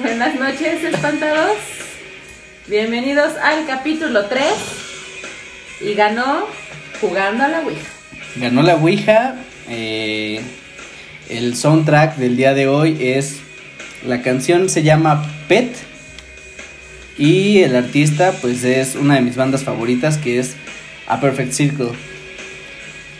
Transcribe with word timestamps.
Buenas 0.00 0.34
noches, 0.34 0.82
espantados. 0.82 1.56
Bienvenidos 2.66 3.34
al 3.36 3.66
capítulo 3.66 4.26
3. 4.26 4.46
Y 5.82 5.94
ganó 5.94 6.48
jugando 7.00 7.44
a 7.44 7.48
la 7.48 7.60
Ouija. 7.60 7.86
Ganó 8.34 8.62
la 8.62 8.74
Ouija. 8.74 9.36
eh, 9.68 10.40
el 11.28 11.56
soundtrack 11.56 12.16
del 12.16 12.36
día 12.36 12.54
de 12.54 12.66
hoy 12.66 12.98
es. 13.00 13.38
La 14.04 14.22
canción 14.22 14.68
se 14.68 14.82
llama 14.82 15.24
Pet. 15.46 15.76
Y 17.16 17.62
el 17.62 17.76
artista, 17.76 18.32
pues 18.42 18.64
es 18.64 18.96
una 18.96 19.14
de 19.14 19.20
mis 19.20 19.36
bandas 19.36 19.62
favoritas 19.62 20.18
que 20.18 20.40
es 20.40 20.56
A 21.06 21.20
Perfect 21.20 21.52
Circle. 21.52 21.90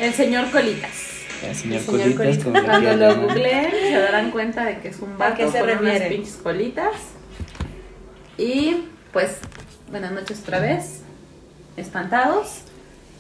El 0.00 0.12
señor 0.14 0.50
Colitas. 0.50 1.04
El 1.49 1.55
señor, 1.55 1.79
El 1.79 1.85
señor 1.85 2.15
Colitas, 2.15 2.17
Colitas. 2.17 2.45
lo 2.45 2.65
Cuando 2.65 2.97
lo 2.97 3.17
googleen 3.23 3.71
se 3.71 3.99
darán 3.99 4.31
cuenta 4.31 4.65
de 4.65 4.79
que 4.79 4.89
es 4.89 4.99
un 5.01 5.13
¿A 5.13 5.17
vato 5.17 5.37
qué 5.37 5.51
se 5.51 5.61
con 5.61 5.71
unas 5.79 6.02
pinches 6.02 6.35
colitas. 6.43 6.93
Y 8.39 8.85
pues, 9.12 9.39
buenas 9.91 10.12
noches 10.12 10.41
otra 10.43 10.61
vez. 10.61 11.02
Espantados. 11.77 12.61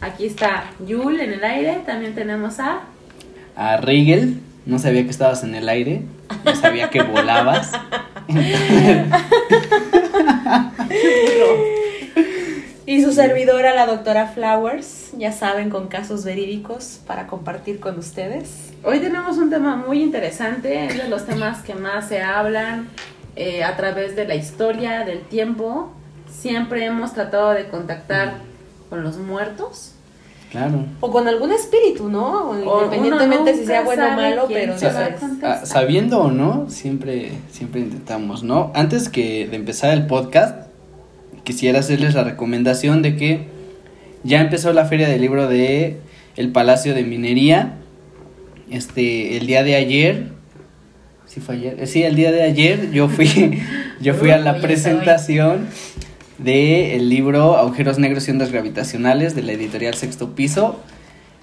Aquí 0.00 0.26
está 0.26 0.64
Yul 0.86 1.20
en 1.20 1.32
el 1.34 1.44
aire. 1.44 1.80
También 1.86 2.14
tenemos 2.14 2.60
a 2.60 2.80
A 3.56 3.76
Rigel. 3.78 4.40
No 4.66 4.78
sabía 4.78 5.04
que 5.04 5.10
estabas 5.10 5.42
en 5.44 5.54
el 5.54 5.68
aire. 5.68 6.02
No 6.44 6.54
sabía 6.56 6.88
que 6.90 7.02
volabas. 7.02 7.72
Y 12.86 13.02
su 13.02 13.12
servidora, 13.12 13.74
la 13.74 13.86
doctora 13.86 14.26
Flowers, 14.26 15.12
ya 15.16 15.32
saben, 15.32 15.70
con 15.70 15.88
casos 15.88 16.22
verídicos 16.22 17.00
para 17.06 17.26
compartir 17.26 17.80
con 17.80 17.98
ustedes. 17.98 18.74
Hoy 18.84 18.98
tenemos 19.00 19.38
un 19.38 19.48
tema 19.48 19.76
muy 19.76 20.02
interesante, 20.02 20.84
es 20.84 20.98
de 20.98 21.08
los 21.08 21.24
temas 21.24 21.62
que 21.62 21.74
más 21.74 22.08
se 22.08 22.20
hablan 22.20 22.88
eh, 23.36 23.64
a 23.64 23.74
través 23.76 24.16
de 24.16 24.26
la 24.26 24.34
historia, 24.34 25.04
del 25.06 25.22
tiempo. 25.22 25.92
Siempre 26.30 26.84
hemos 26.84 27.14
tratado 27.14 27.52
de 27.52 27.68
contactar 27.68 28.34
con 28.90 29.02
los 29.02 29.16
muertos. 29.16 29.92
Claro. 30.50 30.84
O 31.00 31.10
con 31.10 31.26
algún 31.26 31.52
espíritu, 31.52 32.10
¿no? 32.10 32.50
O 32.50 32.84
Independientemente 32.84 33.56
si 33.56 33.64
sea 33.64 33.80
bueno 33.80 34.06
o 34.06 34.10
malo, 34.10 34.44
pero. 34.46 34.74
Ah, 35.42 35.62
sabiendo 35.64 36.20
o 36.20 36.30
no, 36.30 36.68
siempre, 36.68 37.32
siempre 37.50 37.80
intentamos, 37.80 38.42
¿no? 38.42 38.70
Antes 38.74 39.08
que 39.08 39.48
de 39.48 39.56
empezar 39.56 39.90
el 39.94 40.06
podcast, 40.06 40.68
quisiera 41.44 41.80
hacerles 41.80 42.14
la 42.14 42.24
recomendación 42.24 43.02
de 43.02 43.16
que 43.16 43.40
ya 44.24 44.40
empezó 44.40 44.72
la 44.72 44.86
feria 44.86 45.08
del 45.08 45.20
libro 45.20 45.46
de 45.48 45.98
El 46.36 46.50
Palacio 46.50 46.94
de 46.94 47.04
Minería. 47.04 47.74
Este, 48.70 49.36
el 49.36 49.46
día 49.46 49.62
de 49.62 49.76
ayer, 49.76 50.28
¿sí 51.26 51.40
fue 51.40 51.56
ayer? 51.56 51.76
Eh, 51.78 51.86
Sí, 51.86 52.02
el 52.02 52.16
día 52.16 52.32
de 52.32 52.42
ayer 52.42 52.90
yo 52.90 53.08
fui, 53.08 53.62
yo 54.00 54.14
fui 54.14 54.30
a 54.30 54.38
la 54.38 54.60
presentación 54.60 55.68
de 56.38 56.96
el 56.96 57.10
libro 57.10 57.56
Agujeros 57.56 57.98
Negros 57.98 58.26
y 58.26 58.30
Ondas 58.30 58.50
Gravitacionales 58.50 59.36
de 59.36 59.42
la 59.42 59.52
editorial 59.52 59.94
Sexto 59.94 60.34
Piso. 60.34 60.80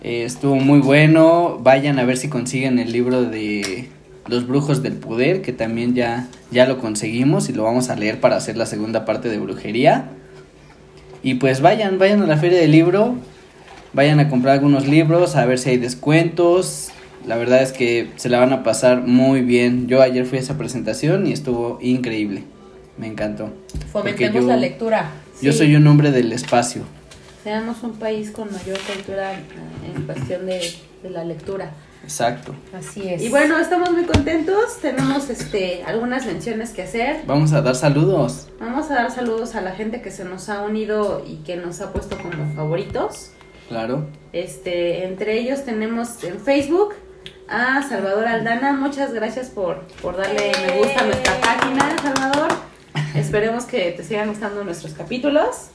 Eh, 0.04 0.24
estuvo 0.26 0.56
muy 0.56 0.80
bueno. 0.80 1.60
Vayan 1.62 2.00
a 2.00 2.04
ver 2.04 2.18
si 2.18 2.28
consiguen 2.28 2.80
el 2.80 2.92
libro 2.92 3.24
de 3.24 3.88
Los 4.32 4.48
Brujos 4.48 4.82
del 4.82 4.94
Poder, 4.94 5.42
que 5.42 5.52
también 5.52 5.94
ya, 5.94 6.28
ya 6.52 6.66
lo 6.66 6.80
conseguimos 6.80 7.50
y 7.50 7.54
lo 7.54 7.64
vamos 7.64 7.90
a 7.90 7.96
leer 7.98 8.22
para 8.22 8.38
hacer 8.38 8.56
la 8.56 8.66
segunda 8.66 9.04
parte 9.04 9.28
de 9.28 9.38
brujería. 9.38 10.06
Y 11.22 11.36
pues 11.36 11.62
vayan, 11.62 12.00
vayan 12.00 12.22
a 12.24 12.28
la 12.28 12.38
feria 12.38 12.58
del 12.60 12.72
libro, 12.72 13.16
vayan 13.94 14.22
a 14.22 14.30
comprar 14.30 14.54
algunos 14.54 14.88
libros, 14.88 15.36
a 15.36 15.46
ver 15.46 15.60
si 15.60 15.72
hay 15.72 15.78
descuentos. 15.78 16.90
La 17.28 17.36
verdad 17.36 17.62
es 17.62 17.74
que 17.74 18.10
se 18.16 18.30
la 18.30 18.40
van 18.40 18.54
a 18.54 18.64
pasar 18.64 19.02
muy 19.06 19.42
bien. 19.42 19.88
Yo 19.88 20.02
ayer 20.02 20.26
fui 20.26 20.38
a 20.38 20.42
esa 20.42 20.58
presentación 20.58 21.28
y 21.28 21.34
estuvo 21.34 21.78
increíble. 21.82 22.44
Me 22.98 23.08
encantó. 23.08 23.50
Fomentemos 23.92 24.42
yo- 24.44 24.48
la 24.48 24.56
lectura. 24.58 25.12
Yo 25.42 25.52
Sí. 25.52 25.58
soy 25.60 25.76
un 25.76 25.86
hombre 25.88 26.12
del 26.12 26.32
espacio. 26.32 26.84
Seamos 27.44 27.84
un 27.84 27.94
país 27.94 28.32
con 28.32 28.52
mayor 28.52 28.78
cultura 28.80 29.34
eh, 29.34 29.38
en 29.96 30.04
cuestión 30.04 30.46
de, 30.46 30.62
de 31.04 31.10
la 31.10 31.26
lectura. 31.26 31.72
Exacto. 32.04 32.56
Así 32.74 33.08
es. 33.08 33.22
Y 33.22 33.30
bueno, 33.30 33.58
estamos 33.60 33.92
muy 33.92 34.06
contentos. 34.06 34.78
Tenemos 34.82 35.30
este 35.30 35.84
algunas 35.84 36.26
menciones 36.26 36.72
que 36.72 36.84
hacer. 36.84 37.22
Vamos 37.26 37.54
a 37.54 37.62
dar 37.62 37.76
saludos. 37.76 38.48
Vamos 38.60 38.90
a 38.90 38.96
dar 38.96 39.12
saludos 39.12 39.56
a 39.56 39.62
la 39.62 39.72
gente 39.72 40.02
que 40.02 40.12
se 40.12 40.26
nos 40.26 40.50
ha 40.50 40.64
unido 40.64 41.24
y 41.26 41.38
que 41.38 41.56
nos 41.58 41.82
ha 41.82 41.94
puesto 41.94 42.18
como 42.18 42.54
favoritos. 42.56 43.32
Claro. 43.68 44.08
Este, 44.34 45.06
entre 45.06 45.40
ellos 45.40 45.64
tenemos 45.64 46.24
en 46.24 46.40
Facebook 46.40 46.96
a 47.48 47.84
Salvador 47.88 48.28
Aldana. 48.28 48.74
Muchas 48.74 49.14
gracias 49.14 49.50
por, 49.50 49.82
por 50.02 50.18
darle 50.18 50.52
me 50.68 50.78
gusta 50.80 51.02
a 51.02 51.06
nuestra 51.06 51.40
página, 51.40 51.96
Salvador. 52.02 52.50
Esperemos 53.16 53.66
que 53.66 53.92
te 53.92 54.04
sigan 54.04 54.30
gustando 54.30 54.64
nuestros 54.64 54.94
capítulos. 54.94 55.70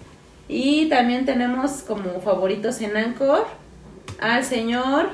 Y 0.49 0.89
también 0.89 1.25
tenemos 1.25 1.83
como 1.83 2.21
favoritos 2.21 2.81
en 2.81 2.97
Anchor 2.97 3.47
al 4.21 4.45
señor 4.45 5.09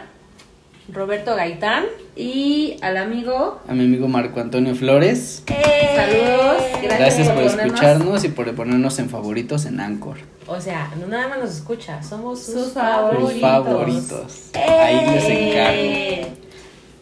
Roberto 0.92 1.34
Gaitán. 1.36 1.84
y 2.16 2.76
al 2.82 2.96
amigo. 2.98 3.60
A 3.68 3.72
mi 3.72 3.84
amigo 3.84 4.08
Marco 4.08 4.40
Antonio 4.40 4.74
Flores. 4.74 5.42
Saludos, 5.46 6.62
gracias. 6.82 6.98
Gracias 6.98 7.28
por 7.30 7.42
escucharnos 7.44 8.24
y 8.24 8.28
por 8.28 8.54
ponernos 8.54 8.98
en 8.98 9.08
favoritos 9.08 9.64
en 9.66 9.80
Anchor. 9.80 10.16
O 10.46 10.60
sea, 10.60 10.90
no 11.00 11.06
nada 11.06 11.28
más 11.28 11.38
nos 11.38 11.50
escucha, 11.52 12.02
somos 12.02 12.42
sus, 12.42 12.54
Sus 12.64 12.72
favoritos. 12.74 13.30
Sus 13.32 13.40
favoritos. 13.40 14.50
Ahí 14.54 15.06
les 15.14 15.24
encargo. 15.24 15.72
Eh, 15.80 16.26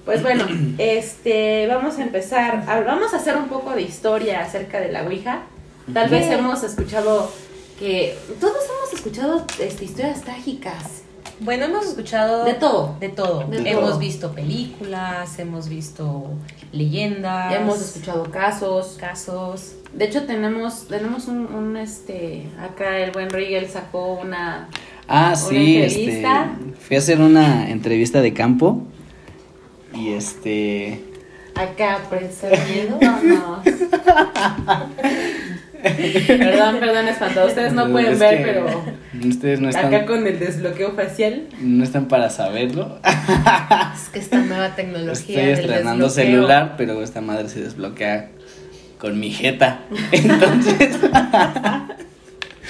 Pues 0.05 0.23
bueno, 0.23 0.45
este, 0.79 1.67
vamos 1.67 1.99
a 1.99 2.03
empezar. 2.03 2.65
a- 2.69 2.81
vamos 2.83 3.13
a 3.15 3.17
hacer 3.17 3.37
un 3.37 3.49
poco 3.49 3.73
de 3.73 3.83
historia 3.83 4.41
acerca 4.41 4.79
de 4.81 4.93
la 4.93 5.03
Ouija. 5.05 5.43
Tal 5.93 6.09
vez 6.09 6.31
hemos 6.31 6.63
escuchado 6.63 7.33
que 7.79 8.17
todos 8.41 8.55
hemos 8.65 8.95
escuchado 8.95 9.45
este, 9.59 9.85
historias 9.87 10.21
trágicas. 10.21 11.03
Bueno, 11.41 11.65
hemos 11.65 11.87
escuchado 11.87 12.45
De 12.45 12.55
todo. 12.55 12.97
De 13.01 13.09
todo. 13.09 13.45
De 13.49 13.69
hemos 13.71 13.91
todo. 13.91 13.99
visto 13.99 14.33
películas, 14.33 15.39
hemos 15.39 15.69
visto 15.69 16.27
leyendas, 16.73 17.55
Hemos 17.55 17.81
escuchado 17.81 18.25
casos. 18.31 18.97
casos. 19.01 19.73
De 19.95 20.05
hecho, 20.05 20.25
tenemos, 20.25 20.87
tenemos 20.89 21.27
un, 21.29 21.47
un, 21.53 21.77
este, 21.77 22.47
acá 22.61 22.99
el 22.99 23.11
buen 23.13 23.31
Rigel 23.31 23.69
sacó 23.69 24.15
una, 24.15 24.69
Ah, 25.09 25.29
Una 25.29 25.37
sí, 25.37 25.79
este. 25.83 25.99
entrevista. 26.03 26.51
Fui 26.79 26.97
a 26.97 26.99
hacer 27.01 27.21
una 27.21 27.69
entrevista 27.71 28.21
de 28.21 28.33
campo. 28.33 28.83
Y 29.95 30.11
este. 30.13 31.03
acá 31.57 31.99
presumiéndonos. 32.09 33.61
perdón, 36.27 36.77
perdón, 36.81 37.09
espantado. 37.09 37.49
Ustedes 37.49 37.73
no 37.73 37.91
pueden 37.91 38.19
ver, 38.19 38.39
que 38.39 38.45
pero 38.45 38.67
Ustedes 39.29 39.61
no 39.61 39.69
acá 39.69 39.81
están, 39.81 40.07
con 40.07 40.27
el 40.27 40.39
desbloqueo 40.39 40.93
facial. 40.93 41.45
no 41.61 41.85
están 41.85 42.07
para 42.09 42.31
saberlo. 42.31 42.99
Es 43.95 44.09
que 44.11 44.19
esta 44.19 44.39
nueva 44.39 44.75
tecnología. 44.75 45.13
Estoy 45.13 45.47
del 45.47 45.59
estrenando 45.61 46.07
desbloqueo. 46.07 46.33
celular, 46.35 46.75
pero 46.77 47.03
esta 47.03 47.21
madre 47.21 47.49
se 47.49 47.61
desbloquea 47.63 48.31
con 48.99 49.19
mi 49.19 49.31
jeta. 49.31 49.81
Entonces. 50.13 50.97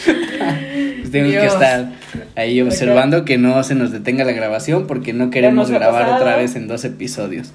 pues 0.01 1.11
tenemos 1.11 1.35
que 1.35 1.47
estar 1.47 1.93
ahí 2.37 2.61
observando 2.61 3.25
que 3.25 3.39
no 3.39 3.63
se 3.63 3.75
nos 3.75 3.91
detenga 3.93 4.25
la 4.25 4.33
grabación 4.33 4.87
porque 4.87 5.13
no 5.13 5.31
queremos 5.31 5.71
grabar 5.71 6.03
pasado. 6.05 6.17
otra 6.23 6.37
vez 6.37 6.57
en 6.57 6.69
dos 6.69 6.85
episodios. 6.85 7.53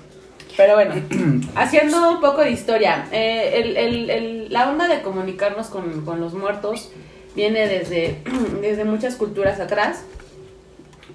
Pero 0.58 0.76
bueno, 0.76 0.96
haciendo 1.56 2.12
un 2.12 2.22
poco 2.22 2.42
de 2.42 2.52
historia, 2.52 3.08
eh, 3.12 4.48
la 4.50 4.70
onda 4.70 4.88
de 4.88 5.02
comunicarnos 5.02 5.68
con, 5.68 6.06
con 6.06 6.20
los 6.20 6.34
muertos 6.34 6.92
viene 7.36 7.68
desde, 7.68 8.18
desde 8.62 8.86
muchas 8.86 9.16
culturas 9.16 9.60
atrás. 9.60 10.04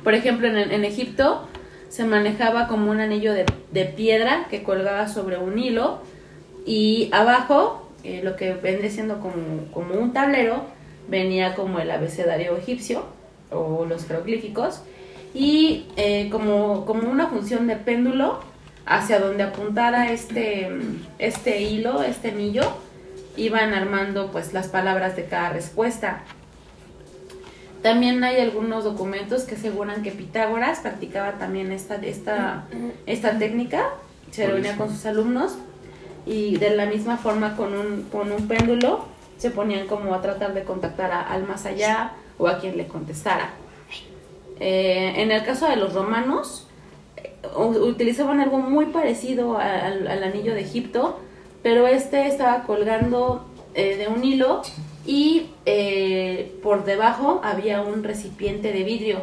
Por 0.04 0.14
ejemplo, 0.14 0.48
en, 0.48 0.56
en 0.56 0.84
Egipto 0.84 1.48
se 1.88 2.04
manejaba 2.04 2.68
como 2.68 2.90
un 2.90 3.00
anillo 3.00 3.32
de, 3.32 3.46
de 3.72 3.84
piedra 3.84 4.46
que 4.48 4.62
colgaba 4.62 5.08
sobre 5.08 5.38
un 5.38 5.58
hilo 5.58 6.00
y 6.66 7.08
abajo, 7.12 7.88
eh, 8.04 8.20
lo 8.22 8.36
que 8.36 8.54
vendría 8.54 8.90
siendo 8.90 9.20
como, 9.20 9.70
como 9.72 9.94
un 9.94 10.12
tablero, 10.12 10.64
venía 11.08 11.54
como 11.54 11.80
el 11.80 11.90
abecedario 11.90 12.56
egipcio 12.56 13.04
o 13.50 13.84
los 13.86 14.06
jeroglíficos 14.06 14.82
y 15.34 15.86
eh, 15.96 16.28
como, 16.30 16.84
como 16.86 17.10
una 17.10 17.26
función 17.28 17.66
de 17.66 17.76
péndulo 17.76 18.40
hacia 18.90 19.20
donde 19.20 19.44
apuntara 19.44 20.10
este, 20.10 20.68
este 21.18 21.62
hilo, 21.62 22.02
este 22.02 22.30
anillo, 22.30 22.64
iban 23.36 23.72
armando 23.72 24.30
pues 24.32 24.52
las 24.52 24.66
palabras 24.68 25.14
de 25.16 25.24
cada 25.26 25.50
respuesta. 25.50 26.22
También 27.82 28.22
hay 28.24 28.40
algunos 28.40 28.84
documentos 28.84 29.44
que 29.44 29.54
aseguran 29.54 30.02
que 30.02 30.10
Pitágoras 30.10 30.80
practicaba 30.80 31.32
también 31.38 31.72
esta, 31.72 31.94
esta, 31.96 32.64
esta 33.06 33.38
técnica, 33.38 33.88
se 34.32 34.46
reunía 34.46 34.76
con 34.76 34.90
sus 34.90 35.06
alumnos 35.06 35.54
y 36.26 36.56
de 36.58 36.70
la 36.76 36.84
misma 36.86 37.16
forma 37.16 37.56
con 37.56 37.72
un, 37.72 38.02
con 38.12 38.30
un 38.32 38.46
péndulo 38.48 39.06
se 39.38 39.50
ponían 39.50 39.86
como 39.86 40.14
a 40.14 40.20
tratar 40.20 40.52
de 40.52 40.64
contactar 40.64 41.10
a- 41.12 41.22
al 41.22 41.44
más 41.46 41.64
allá 41.64 42.12
o 42.38 42.48
a 42.48 42.58
quien 42.58 42.76
le 42.76 42.86
contestara. 42.86 43.50
Eh, 44.58 45.14
en 45.16 45.30
el 45.30 45.42
caso 45.44 45.66
de 45.66 45.76
los 45.76 45.94
romanos, 45.94 46.66
utilizaban 47.56 48.40
algo 48.40 48.58
muy 48.58 48.86
parecido 48.86 49.58
al, 49.58 50.06
al 50.06 50.22
anillo 50.24 50.54
de 50.54 50.60
Egipto, 50.60 51.18
pero 51.62 51.86
este 51.86 52.26
estaba 52.26 52.62
colgando 52.64 53.46
eh, 53.74 53.96
de 53.96 54.08
un 54.08 54.24
hilo 54.24 54.62
y 55.06 55.46
eh, 55.66 56.52
por 56.62 56.84
debajo 56.84 57.40
había 57.44 57.82
un 57.82 58.02
recipiente 58.04 58.72
de 58.72 58.82
vidrio. 58.84 59.18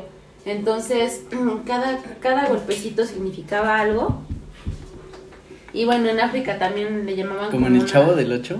Entonces, 0.46 1.24
cada, 1.66 2.00
cada 2.22 2.48
golpecito 2.48 3.06
significaba 3.06 3.80
algo. 3.80 4.22
Y 5.74 5.86
bueno, 5.86 6.10
en 6.10 6.20
África 6.20 6.58
también 6.58 7.06
le 7.06 7.16
llamaban 7.16 7.52
Como 7.52 7.68
en 7.68 7.74
el 7.76 7.82
una- 7.82 7.90
Chavo 7.92 8.14
del 8.16 8.32
8, 8.32 8.58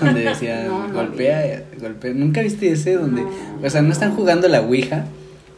donde 0.00 0.20
decía 0.24 0.64
No, 0.64 0.86
no 0.88 0.94
golpea, 0.94 1.64
golpea. 1.80 2.12
¿Nunca 2.14 2.42
viste 2.42 2.70
ese? 2.72 2.94
Donde, 2.94 3.22
No. 3.22 3.30
o 3.64 3.70
sea, 3.70 3.80
no 3.82 3.92
están 3.92 4.14
jugando 4.14 4.48
la 4.48 4.60
Ouija, 4.60 5.06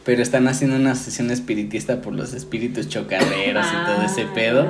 pero 0.05 0.21
están 0.21 0.47
haciendo 0.47 0.75
una 0.75 0.95
sesión 0.95 1.31
espiritista 1.31 2.01
por 2.01 2.13
los 2.13 2.33
espíritus 2.33 2.89
chocarreros 2.89 3.65
y 3.67 3.85
todo 3.85 4.05
ese 4.05 4.23
Ah. 4.23 4.31
pedo. 4.33 4.67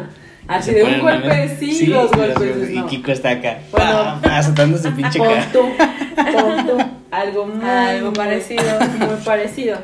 Así 0.47 0.71
de 0.74 0.83
un 0.83 1.00
golpe, 1.00 1.27
ver- 1.27 1.57
sí, 1.57 1.85
los 1.88 2.12
golpes, 2.12 2.69
Y 2.69 2.75
no. 2.75 2.88
Kiko 2.88 3.12
está 3.12 3.30
acá, 3.31 3.59
Bueno. 3.71 4.19
pa, 4.21 4.38
azotándose 4.39 4.91
pinche 4.91 5.18
cara. 5.19 5.47
tú, 5.53 5.59
pon 5.62 6.68
tú. 6.68 6.77
Algo 7.12 7.45
muy, 7.45 7.65
Algo 7.65 8.12
parecido. 8.12 8.63
Muy 9.00 9.15
parecido. 9.24 9.77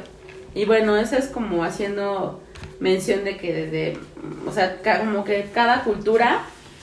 Y 0.53 0.65
bueno, 0.65 0.97
eso 0.97 1.15
es 1.15 1.27
como 1.27 1.63
haciendo 1.63 2.41
mención 2.81 3.23
de 3.23 3.37
que 3.37 3.53
desde, 3.53 3.97
o 4.45 4.51
sea, 4.51 4.81
ca- 4.81 4.99
como 4.99 5.23
que 5.23 5.47
cada 5.53 5.83
cultura 5.83 6.41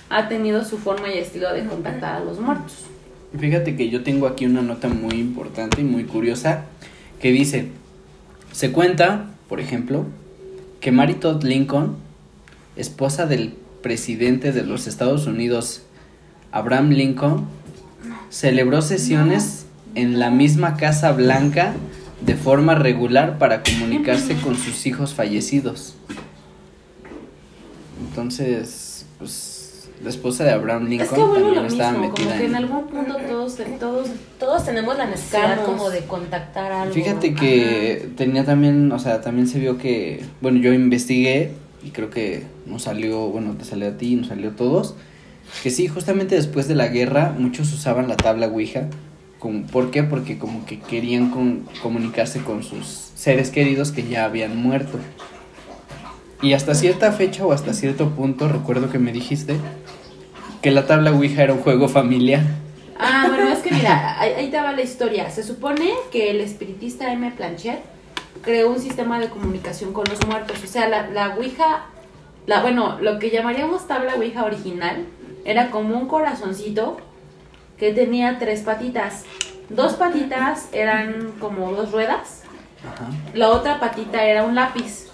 ha 0.09 0.29
tenido 0.29 0.65
su 0.65 0.79
forma 0.79 1.09
y 1.13 1.19
estilo 1.19 1.53
de 1.53 1.65
contactar 1.65 2.17
a 2.17 2.21
los 2.21 2.39
muertos. 2.41 2.85
Fíjate 3.39 3.77
que 3.77 3.91
yo 3.91 4.03
tengo 4.03 4.27
aquí 4.27 4.47
una 4.47 4.63
nota 4.63 4.89
muy 4.89 5.15
importante 5.21 5.81
y 5.83 5.85
muy 5.85 6.05
curiosa 6.05 6.63
que 7.21 7.31
dice, 7.33 7.69
se 8.57 8.73
cuenta, 8.73 9.27
por 9.51 9.61
ejemplo, 9.61 10.07
que 10.81 10.91
Mary 10.91 11.13
Todd 11.13 11.45
Lincoln, 11.45 11.97
esposa 12.75 13.27
del 13.27 13.53
presidente 13.83 14.51
de 14.51 14.63
los 14.63 14.87
Estados 14.87 15.27
Unidos, 15.27 15.83
Abraham 16.53 16.89
Lincoln, 16.89 17.45
celebró 18.31 18.81
sesiones 18.81 19.67
en 19.95 20.19
la 20.19 20.31
misma 20.31 20.79
Casa 20.79 21.13
Blanca 21.13 21.75
de 22.23 22.35
forma 22.35 22.75
regular 22.75 23.37
para 23.37 23.63
comunicarse 23.63 24.35
con 24.37 24.57
sus 24.57 24.87
hijos 24.87 25.13
fallecidos. 25.13 25.95
Entonces, 28.09 29.05
pues, 29.19 29.56
la 30.03 30.11
esposa 30.11 30.45
de 30.45 30.51
Abraham 30.53 30.89
Lincoln 30.89 31.03
es 31.07 31.11
que 31.11 31.17
también 31.21 31.55
lo 31.55 31.67
estaba 31.67 31.93
mismo, 31.93 32.09
como 32.11 32.25
metida 32.25 32.39
que 32.39 32.45
en 32.47 32.55
algún 32.55 32.87
punto 32.87 33.17
todos, 33.29 33.57
todos 33.81 34.09
Todos 34.39 34.65
tenemos 34.65 34.97
la 34.99 35.07
necesidad 35.07 35.65
como 35.65 35.91
de 35.91 36.01
contactar 36.01 36.71
algo. 36.73 36.95
Fíjate 36.95 37.35
que 37.35 38.11
tenía 38.17 38.45
también, 38.45 38.93
o 38.93 38.99
sea, 38.99 39.21
también 39.23 39.47
se 39.49 39.59
vio 39.59 39.79
que, 39.79 40.23
bueno, 40.41 40.59
yo 40.59 40.73
investigué 40.73 41.53
y 41.85 41.91
creo 41.91 42.11
que 42.11 42.45
nos 42.67 42.83
salió, 42.83 43.29
bueno, 43.29 43.55
te 43.59 43.65
salió 43.65 43.89
a 43.89 43.93
ti 43.93 44.13
y 44.13 44.17
nos 44.17 44.29
salió 44.29 44.51
a 44.51 44.57
todos, 44.57 44.95
que 45.63 45.71
sí, 45.71 45.87
justamente 45.89 46.35
después 46.35 46.69
de 46.69 46.75
la 46.75 46.89
guerra 46.89 47.35
muchos 47.39 47.73
usaban 47.73 48.09
la 48.09 48.17
tabla 48.17 48.49
Ouija. 48.49 48.89
Como, 49.39 49.67
¿Por 49.67 49.91
qué? 49.91 50.03
Porque 50.03 50.39
como 50.39 50.65
que 50.67 50.81
querían 50.81 51.31
con- 51.31 51.67
comunicarse 51.83 52.41
con 52.41 52.63
sus 52.63 52.87
seres 53.15 53.51
queridos 53.51 53.93
que 53.93 54.03
ya 54.09 54.25
habían 54.25 54.57
muerto. 54.57 54.99
Y 56.43 56.53
hasta 56.53 56.75
cierta 56.75 57.13
fecha 57.13 57.47
o 57.47 57.53
hasta 57.53 57.73
cierto 57.73 58.11
punto, 58.11 58.49
recuerdo 58.49 58.91
que 58.91 58.99
me 58.99 59.13
dijiste 59.13 59.57
que 60.67 60.73
la 60.73 60.85
tabla 60.85 61.13
Ouija 61.13 61.45
era 61.45 61.53
un 61.53 61.61
juego 61.61 61.89
familiar. 61.89 62.41
Ah, 62.99 63.27
bueno, 63.29 63.49
es 63.51 63.61
que 63.61 63.71
mira, 63.71 64.21
ahí, 64.21 64.33
ahí 64.33 64.51
te 64.51 64.61
va 64.61 64.73
la 64.73 64.83
historia. 64.83 65.31
Se 65.31 65.45
supone 65.45 65.93
que 66.11 66.33
el 66.33 66.41
espiritista 66.41 67.13
M. 67.13 67.31
Planchet 67.37 67.79
creó 68.43 68.73
un 68.73 68.81
sistema 68.81 69.21
de 69.21 69.29
comunicación 69.29 69.93
con 69.93 70.07
los 70.11 70.27
muertos. 70.27 70.57
O 70.65 70.67
sea, 70.67 70.89
la, 70.89 71.09
la 71.11 71.37
Ouija, 71.37 71.85
la, 72.47 72.63
bueno, 72.63 72.99
lo 73.01 73.21
que 73.21 73.31
llamaríamos 73.31 73.87
tabla 73.87 74.17
Ouija 74.17 74.43
original, 74.43 75.07
era 75.45 75.71
como 75.71 75.97
un 75.97 76.09
corazoncito 76.09 76.97
que 77.79 77.93
tenía 77.93 78.41
tres 78.41 78.63
patitas. 78.63 79.23
Dos 79.69 79.93
patitas 79.93 80.69
eran 80.73 81.35
como 81.39 81.71
dos 81.75 81.93
ruedas, 81.93 82.43
Ajá. 82.85 83.09
la 83.35 83.51
otra 83.51 83.79
patita 83.79 84.25
era 84.25 84.43
un 84.43 84.57
lápiz. 84.57 85.07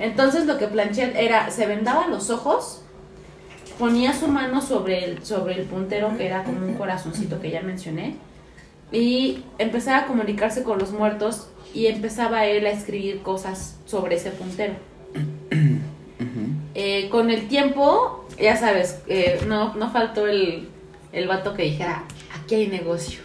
Entonces 0.00 0.46
lo 0.46 0.56
que 0.56 0.68
Planchet 0.68 1.14
era, 1.16 1.50
se 1.50 1.66
vendaba 1.66 2.06
los 2.06 2.30
ojos, 2.30 2.80
ponía 3.78 4.12
su 4.12 4.28
mano 4.28 4.60
sobre 4.60 5.04
el, 5.04 5.24
sobre 5.24 5.54
el 5.54 5.64
puntero, 5.64 6.16
que 6.16 6.26
era 6.26 6.44
como 6.44 6.66
un 6.66 6.74
corazoncito 6.74 7.40
que 7.40 7.50
ya 7.50 7.62
mencioné, 7.62 8.16
y 8.92 9.42
empezaba 9.58 9.98
a 9.98 10.06
comunicarse 10.06 10.62
con 10.62 10.78
los 10.78 10.92
muertos 10.92 11.48
y 11.74 11.86
empezaba 11.86 12.46
él 12.46 12.66
a 12.66 12.70
escribir 12.70 13.22
cosas 13.22 13.78
sobre 13.86 14.16
ese 14.16 14.30
puntero. 14.30 14.74
Eh, 16.74 17.08
con 17.10 17.30
el 17.30 17.48
tiempo, 17.48 18.26
ya 18.38 18.56
sabes, 18.56 19.00
eh, 19.08 19.40
no, 19.46 19.74
no 19.74 19.90
faltó 19.90 20.26
el, 20.26 20.68
el 21.12 21.26
vato 21.26 21.54
que 21.54 21.64
dijera, 21.64 22.04
aquí 22.38 22.54
hay 22.54 22.68
negocio. 22.68 23.20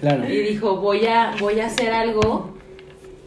Claro. 0.00 0.28
Y 0.28 0.38
dijo, 0.38 0.76
voy 0.76 1.06
a, 1.06 1.34
voy 1.40 1.60
a 1.60 1.66
hacer 1.66 1.92
algo 1.92 2.54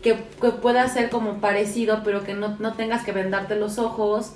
que, 0.01 0.15
que 0.41 0.51
pueda 0.51 0.87
ser 0.87 1.09
como 1.09 1.41
parecido, 1.41 2.01
pero 2.03 2.23
que 2.23 2.33
no, 2.33 2.55
no 2.59 2.73
tengas 2.73 3.03
que 3.03 3.11
vendarte 3.11 3.55
los 3.55 3.79
ojos. 3.79 4.33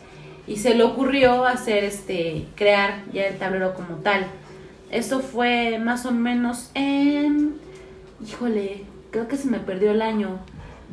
Y 0.51 0.57
se 0.57 0.75
le 0.75 0.83
ocurrió 0.83 1.45
hacer 1.45 1.85
este, 1.85 2.45
crear 2.55 3.05
ya 3.13 3.27
el 3.27 3.37
tablero 3.37 3.73
como 3.73 3.99
tal. 3.99 4.25
Esto 4.89 5.21
fue 5.21 5.79
más 5.79 6.05
o 6.05 6.11
menos 6.11 6.71
en, 6.73 7.55
híjole, 8.21 8.83
creo 9.11 9.29
que 9.29 9.37
se 9.37 9.47
me 9.47 9.59
perdió 9.59 9.91
el 9.91 10.01
año, 10.01 10.39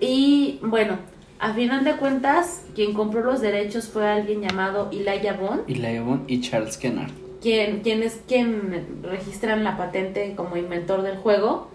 Y 0.00 0.58
bueno, 0.62 0.96
a 1.38 1.52
final 1.52 1.84
de 1.84 1.96
cuentas, 1.96 2.64
quien 2.74 2.94
compró 2.94 3.22
los 3.22 3.42
derechos 3.42 3.88
fue 3.88 4.08
alguien 4.08 4.40
llamado 4.40 4.88
Elijah 4.92 5.34
Bond, 5.34 5.68
Leon 5.68 6.24
y 6.26 6.40
Charles 6.40 6.78
Kennard. 6.78 7.12
quien, 7.42 7.80
quien 7.80 8.02
es 8.02 8.22
quien 8.26 9.02
registran 9.02 9.62
la 9.62 9.76
patente 9.76 10.32
como 10.34 10.56
inventor 10.56 11.02
del 11.02 11.18
juego. 11.18 11.70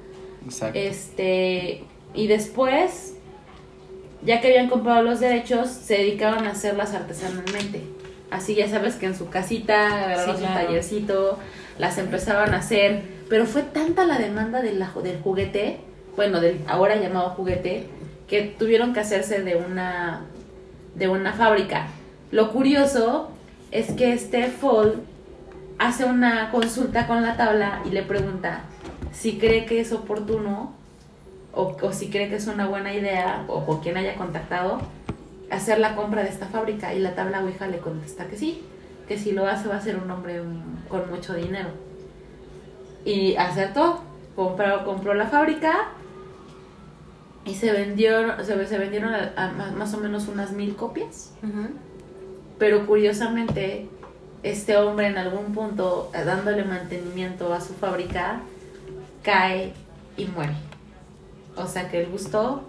Exacto. 0.47 0.79
Este, 0.79 1.83
y 2.13 2.27
después, 2.27 3.15
ya 4.23 4.41
que 4.41 4.47
habían 4.47 4.69
comprado 4.69 5.03
los 5.03 5.19
derechos, 5.19 5.69
se 5.69 5.95
dedicaban 5.99 6.45
a 6.47 6.51
hacerlas 6.51 6.93
artesanalmente. 6.93 7.83
Así 8.31 8.55
ya 8.55 8.67
sabes 8.67 8.95
que 8.95 9.05
en 9.05 9.15
su 9.15 9.29
casita 9.29 9.87
agarraron 10.03 10.35
Sí, 10.37 10.41
su 10.43 10.47
claro. 10.47 10.65
tallercito, 10.67 11.39
las 11.77 11.97
empezaban 11.97 12.53
a 12.53 12.57
hacer, 12.57 13.03
pero 13.29 13.45
fue 13.45 13.61
tanta 13.61 14.05
la 14.05 14.17
demanda 14.17 14.61
de 14.61 14.73
la- 14.73 14.91
del 15.03 15.19
juguete, 15.21 15.79
bueno, 16.15 16.41
del 16.41 16.59
ahora 16.67 16.95
llamado 16.97 17.29
juguete, 17.31 17.87
que 18.27 18.41
tuvieron 18.59 18.93
que 18.93 18.99
hacerse 18.99 19.43
de 19.43 19.55
una 19.55 20.25
de 20.95 21.07
una 21.07 21.31
fábrica. 21.33 21.87
Lo 22.31 22.51
curioso 22.51 23.29
es 23.71 23.91
que 23.91 24.13
este 24.13 24.47
Fall 24.47 25.03
hace 25.77 26.05
una 26.05 26.49
consulta 26.49 27.05
con 27.05 27.21
la 27.21 27.37
tabla 27.37 27.81
y 27.85 27.91
le 27.91 28.01
pregunta 28.01 28.63
si 29.17 29.37
cree 29.39 29.65
que 29.65 29.79
es 29.79 29.91
oportuno 29.93 30.73
o, 31.53 31.75
o 31.81 31.91
si 31.93 32.09
cree 32.09 32.29
que 32.29 32.35
es 32.35 32.47
una 32.47 32.67
buena 32.67 32.93
idea 32.93 33.45
o 33.47 33.65
con 33.65 33.79
quien 33.81 33.97
haya 33.97 34.15
contactado 34.15 34.79
hacer 35.49 35.79
la 35.79 35.95
compra 35.95 36.23
de 36.23 36.29
esta 36.29 36.45
fábrica 36.47 36.93
y 36.93 36.99
la 36.99 37.15
tabla 37.15 37.41
Ouija 37.41 37.67
le 37.67 37.77
contesta 37.79 38.27
que 38.27 38.37
sí, 38.37 38.61
que 39.07 39.17
si 39.17 39.31
lo 39.31 39.47
hace 39.47 39.67
va 39.67 39.77
a 39.77 39.81
ser 39.81 39.95
un 39.97 40.11
hombre 40.11 40.41
con 40.89 41.09
mucho 41.09 41.33
dinero. 41.33 41.69
Y 43.05 43.35
acertó, 43.37 44.01
compró, 44.35 44.83
compró 44.85 45.13
la 45.13 45.27
fábrica 45.27 45.87
y 47.45 47.55
se 47.55 47.71
vendió, 47.71 48.43
se, 48.43 48.65
se 48.67 48.77
vendieron 48.77 49.13
a- 49.13 49.31
a 49.37 49.47
más- 49.51 49.73
más 49.73 49.93
o 49.93 49.97
menos 49.99 50.27
unas 50.27 50.51
mil 50.51 50.75
copias. 50.75 51.31
Ujú. 51.41 51.69
Pero 52.59 52.85
curiosamente, 52.85 53.87
este 54.43 54.75
hombre 54.77 55.07
en 55.07 55.17
algún 55.17 55.53
punto, 55.53 56.11
eh, 56.13 56.23
dándole 56.25 56.65
mantenimiento 56.65 57.53
a 57.53 57.61
su 57.61 57.73
fábrica, 57.73 58.41
cae 59.27 59.73
y 60.15 60.25
muere. 60.25 60.53
O 61.57 61.67
sea 61.67 61.89
que 61.89 61.99
el 62.01 62.07
gusto 62.07 62.63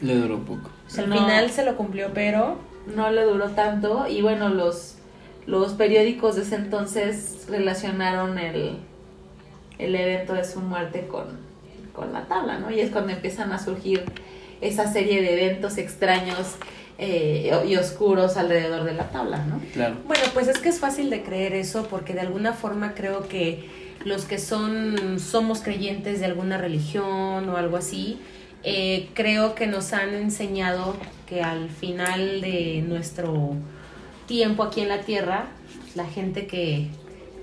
Le 0.00 0.14
duró 0.16 0.38
poco. 0.40 0.70
O 0.86 0.90
sea, 0.90 1.04
al 1.04 1.10
No. 1.10 1.16
final 1.16 1.50
se 1.50 1.64
lo 1.64 1.76
cumplió, 1.76 2.10
pero 2.12 2.58
no 2.96 3.10
le 3.10 3.22
duró 3.24 3.50
tanto 3.50 4.06
y 4.08 4.20
bueno, 4.22 4.48
los, 4.48 4.96
los 5.46 5.72
periódicos 5.74 6.34
de 6.36 6.42
ese 6.42 6.56
entonces 6.56 7.44
relacionaron 7.48 8.38
el, 8.38 8.78
el 9.78 9.94
evento 9.94 10.32
de 10.34 10.44
su 10.44 10.60
muerte 10.60 11.06
con, 11.06 11.26
con 11.94 12.12
la 12.12 12.24
tabla, 12.26 12.58
¿no? 12.58 12.70
Y 12.70 12.80
es 12.80 12.90
cuando 12.90 13.12
empiezan 13.12 13.52
a 13.52 13.58
surgir 13.58 14.04
esa 14.60 14.90
serie 14.92 15.22
de 15.22 15.34
eventos 15.46 15.78
extraños 15.78 16.56
eh, 16.98 17.50
y 17.66 17.76
oscuros 17.76 18.36
alrededor 18.36 18.84
de 18.84 18.92
la 18.94 19.10
tabla, 19.10 19.38
¿no? 19.46 19.60
Claro. 19.72 19.96
Bueno, 20.06 20.24
pues 20.34 20.48
es 20.48 20.58
que 20.58 20.68
es 20.70 20.80
fácil 20.80 21.08
de 21.08 21.22
creer 21.22 21.54
eso 21.54 21.86
porque 21.88 22.14
de 22.14 22.20
alguna 22.20 22.52
forma 22.52 22.94
creo 22.94 23.28
que 23.28 23.79
los 24.04 24.24
que 24.24 24.38
son 24.38 25.18
somos 25.20 25.60
creyentes 25.60 26.20
de 26.20 26.26
alguna 26.26 26.58
religión 26.58 27.48
o 27.48 27.56
algo 27.56 27.76
así, 27.76 28.18
eh, 28.62 29.08
creo 29.14 29.54
que 29.54 29.66
nos 29.66 29.92
han 29.92 30.14
enseñado 30.14 30.96
que 31.26 31.42
al 31.42 31.70
final 31.70 32.40
de 32.40 32.84
nuestro 32.86 33.54
tiempo 34.26 34.62
aquí 34.62 34.80
en 34.80 34.88
la 34.88 35.00
tierra, 35.00 35.46
la 35.94 36.06
gente 36.06 36.46
que, 36.46 36.88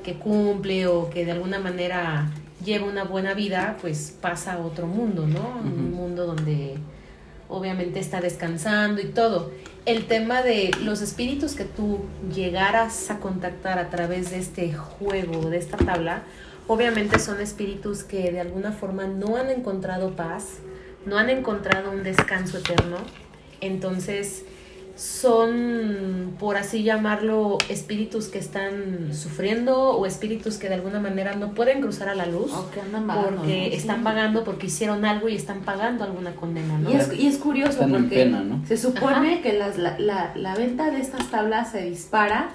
que 0.04 0.14
cumple 0.14 0.88
o 0.88 1.10
que 1.10 1.26
de 1.26 1.32
alguna 1.32 1.60
manera 1.60 2.32
lleva 2.64 2.86
una 2.86 3.04
buena 3.04 3.34
vida, 3.34 3.78
pues 3.82 4.16
pasa 4.22 4.54
a 4.54 4.60
otro 4.60 4.88
mundo, 4.88 5.28
¿no? 5.28 5.60
Un 5.64 5.92
mundo 5.92 6.26
donde 6.26 6.78
obviamente 7.50 8.00
está 8.00 8.22
descansando 8.22 9.02
y 9.02 9.06
todo. 9.06 9.52
El 9.86 10.06
tema 10.06 10.42
de 10.42 10.72
los 10.84 11.02
espíritus 11.02 11.54
que 11.54 11.64
tú 11.64 12.00
llegaras 12.34 13.10
a 13.10 13.20
contactar 13.20 13.80
a 13.80 13.90
través 13.90 14.32
de 14.32 14.40
este 14.40 14.74
juego, 14.74 15.50
de 15.50 15.58
esta 15.58 15.78
tabla, 15.78 16.24
obviamente 16.68 17.20
son 17.20 17.42
espíritus 17.42 18.04
que 18.04 18.32
de 18.32 18.40
alguna 18.40 18.72
forma 18.72 19.08
no 19.08 19.38
han 19.38 19.50
encontrado 19.50 20.16
paz, 20.16 20.60
no 21.06 21.18
han 21.18 21.30
encontrado 21.30 21.92
un 21.92 22.04
descanso 22.04 22.58
eterno. 22.58 22.98
Entonces, 23.62 24.44
son, 24.98 26.36
por 26.40 26.58
así 26.58 26.82
llamarlo, 26.82 27.60
espíritus 27.70 28.30
que 28.30 28.40
están 28.40 29.14
sufriendo 29.14 29.92
o 29.92 30.08
espíritus 30.08 30.58
que 30.58 30.70
de 30.70 30.76
alguna 30.76 31.00
manera 31.00 31.36
no 31.36 31.54
pueden 31.54 31.82
cruzar 31.82 32.10
a 32.10 32.16
la 32.16 32.26
luz 32.26 32.52
andan 32.84 33.06
vagando, 33.06 33.38
porque 33.38 33.70
¿no? 33.70 33.76
están 33.76 34.04
pagando 34.04 34.44
porque 34.44 34.66
hicieron 34.66 35.06
algo 35.06 35.30
y 35.30 35.36
están 35.36 35.62
pagando 35.62 36.04
alguna 36.04 36.36
condena, 36.36 36.80
¿no? 36.80 36.90
Y 36.90 36.96
es, 36.96 37.14
y 37.14 37.28
es 37.28 37.38
curioso 37.38 37.74
Están 37.74 37.92
porque 37.92 38.16
pena, 38.24 38.42
¿no? 38.42 38.66
se 38.66 38.76
supone 38.76 39.34
Ajá. 39.34 39.42
que 39.44 39.54
las, 39.54 39.78
la, 39.78 40.00
la, 40.00 40.36
la 40.36 40.56
venta 40.56 40.90
de 40.90 41.00
estas 41.00 41.30
tablas 41.30 41.72
se 41.72 41.84
dispara 41.84 42.50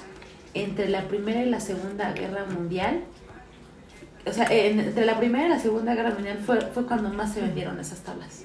entre 0.55 0.89
la 0.89 1.03
Primera 1.03 1.43
y 1.43 1.49
la 1.49 1.61
Segunda 1.61 2.13
Guerra 2.13 2.45
Mundial. 2.47 3.03
O 4.27 4.33
sea, 4.33 4.47
en- 4.51 4.79
entre 4.81 5.05
la 5.05 5.19
Primera 5.19 5.47
y 5.47 5.51
la 5.51 5.59
Segunda 5.59 5.95
Guerra 5.95 6.11
Mundial 6.11 6.39
fue, 6.45 6.61
fue 6.61 6.87
cuando 6.87 7.09
más 7.11 7.33
se 7.35 7.41
vendieron 7.41 7.79
esas 7.81 8.01
tablas. 8.01 8.45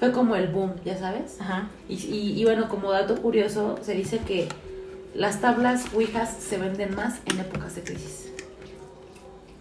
Fue 0.00 0.12
como 0.12 0.36
el 0.36 0.48
boom, 0.48 0.74
ya 0.84 0.96
sabes. 0.96 1.40
Ajá. 1.40 1.68
Y, 1.88 1.94
y, 1.94 2.40
y 2.40 2.44
bueno, 2.44 2.68
como 2.68 2.90
dato 2.92 3.20
curioso, 3.20 3.78
se 3.82 3.94
dice 3.94 4.18
que 4.18 4.48
las 5.14 5.40
tablas 5.40 5.92
Ouijas 5.94 6.30
se 6.38 6.56
venden 6.58 6.94
más 6.94 7.18
en 7.26 7.38
épocas 7.40 7.74
de 7.74 7.82
crisis. 7.82 8.28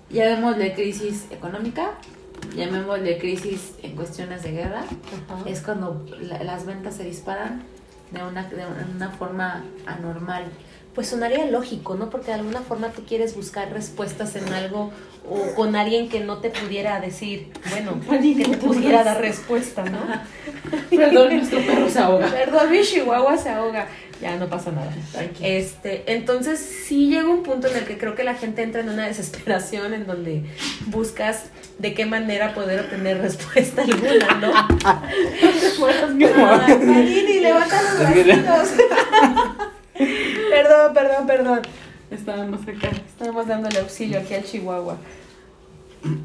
Llamémosle 0.10 0.74
crisis 0.74 1.26
económica, 1.32 1.92
llamémosle 2.56 3.18
crisis 3.18 3.74
en 3.84 3.96
cuestiones 3.96 4.44
de 4.44 4.52
guerra, 4.52 4.84
Ajá. 5.28 5.50
es 5.50 5.62
cuando 5.62 6.06
la- 6.22 6.44
las 6.44 6.66
ventas 6.66 6.96
se 6.96 7.04
disparan 7.04 7.64
de 8.12 8.24
una, 8.24 8.44
de 8.48 8.64
una 8.96 9.10
forma 9.10 9.66
anormal. 9.86 10.46
Pues 10.98 11.10
sonaría 11.10 11.46
lógico, 11.46 11.94
¿no? 11.94 12.10
Porque 12.10 12.32
de 12.32 12.34
alguna 12.34 12.62
forma 12.62 12.90
tú 12.90 13.04
quieres 13.06 13.36
buscar 13.36 13.72
respuestas 13.72 14.36
en 14.36 14.52
algo 14.52 14.92
o 15.30 15.54
con 15.54 15.76
alguien 15.76 16.10
que 16.10 16.22
no 16.22 16.40
te 16.40 16.50
pudiera 16.50 17.00
decir, 17.00 17.50
bueno, 17.70 18.00
que 18.10 18.44
te 18.44 18.58
pudiera 18.58 19.04
dar 19.04 19.22
respuesta, 19.22 19.86
¿no? 19.86 20.00
Perdón, 20.90 21.38
nuestro 21.38 21.60
perro 21.60 21.88
se 21.88 22.00
ahoga. 22.00 22.32
Perdón, 22.32 22.72
mi 22.72 22.82
chihuahua 22.82 23.38
se 23.38 23.50
ahoga. 23.50 23.88
Ya 24.20 24.38
no 24.38 24.48
pasa 24.48 24.72
nada. 24.72 24.92
Tranquilo. 25.12 25.48
Este, 25.48 26.12
entonces 26.12 26.60
sí 26.60 27.10
llega 27.10 27.30
un 27.30 27.44
punto 27.44 27.68
en 27.68 27.78
el 27.78 27.86
que 27.86 28.00
creo 28.00 28.16
que 28.16 28.24
la 28.24 28.34
gente 28.34 28.64
entra 28.64 28.82
en 28.82 28.90
una 28.90 29.06
desesperación 29.06 29.94
en 29.94 30.08
donde 30.08 30.46
buscas 30.88 31.52
de 31.78 31.94
qué 31.94 32.08
manera 32.08 32.56
poder 32.56 32.80
obtener 32.80 33.18
respuesta 33.22 33.84
alguna, 33.84 34.34
¿no? 34.42 34.52
Marini, 36.84 37.40
levanta 37.42 37.82
los 37.84 38.00
bracitos. 38.00 38.70
Perdón, 40.78 40.94
perdón, 40.94 41.28
perdón. 41.28 41.62
Estábamos 42.12 42.62
acá. 42.62 42.90
Estamos 43.08 43.48
dándole 43.48 43.80
auxilio 43.80 44.20
aquí 44.20 44.34
al 44.34 44.44
Chihuahua. 44.44 44.98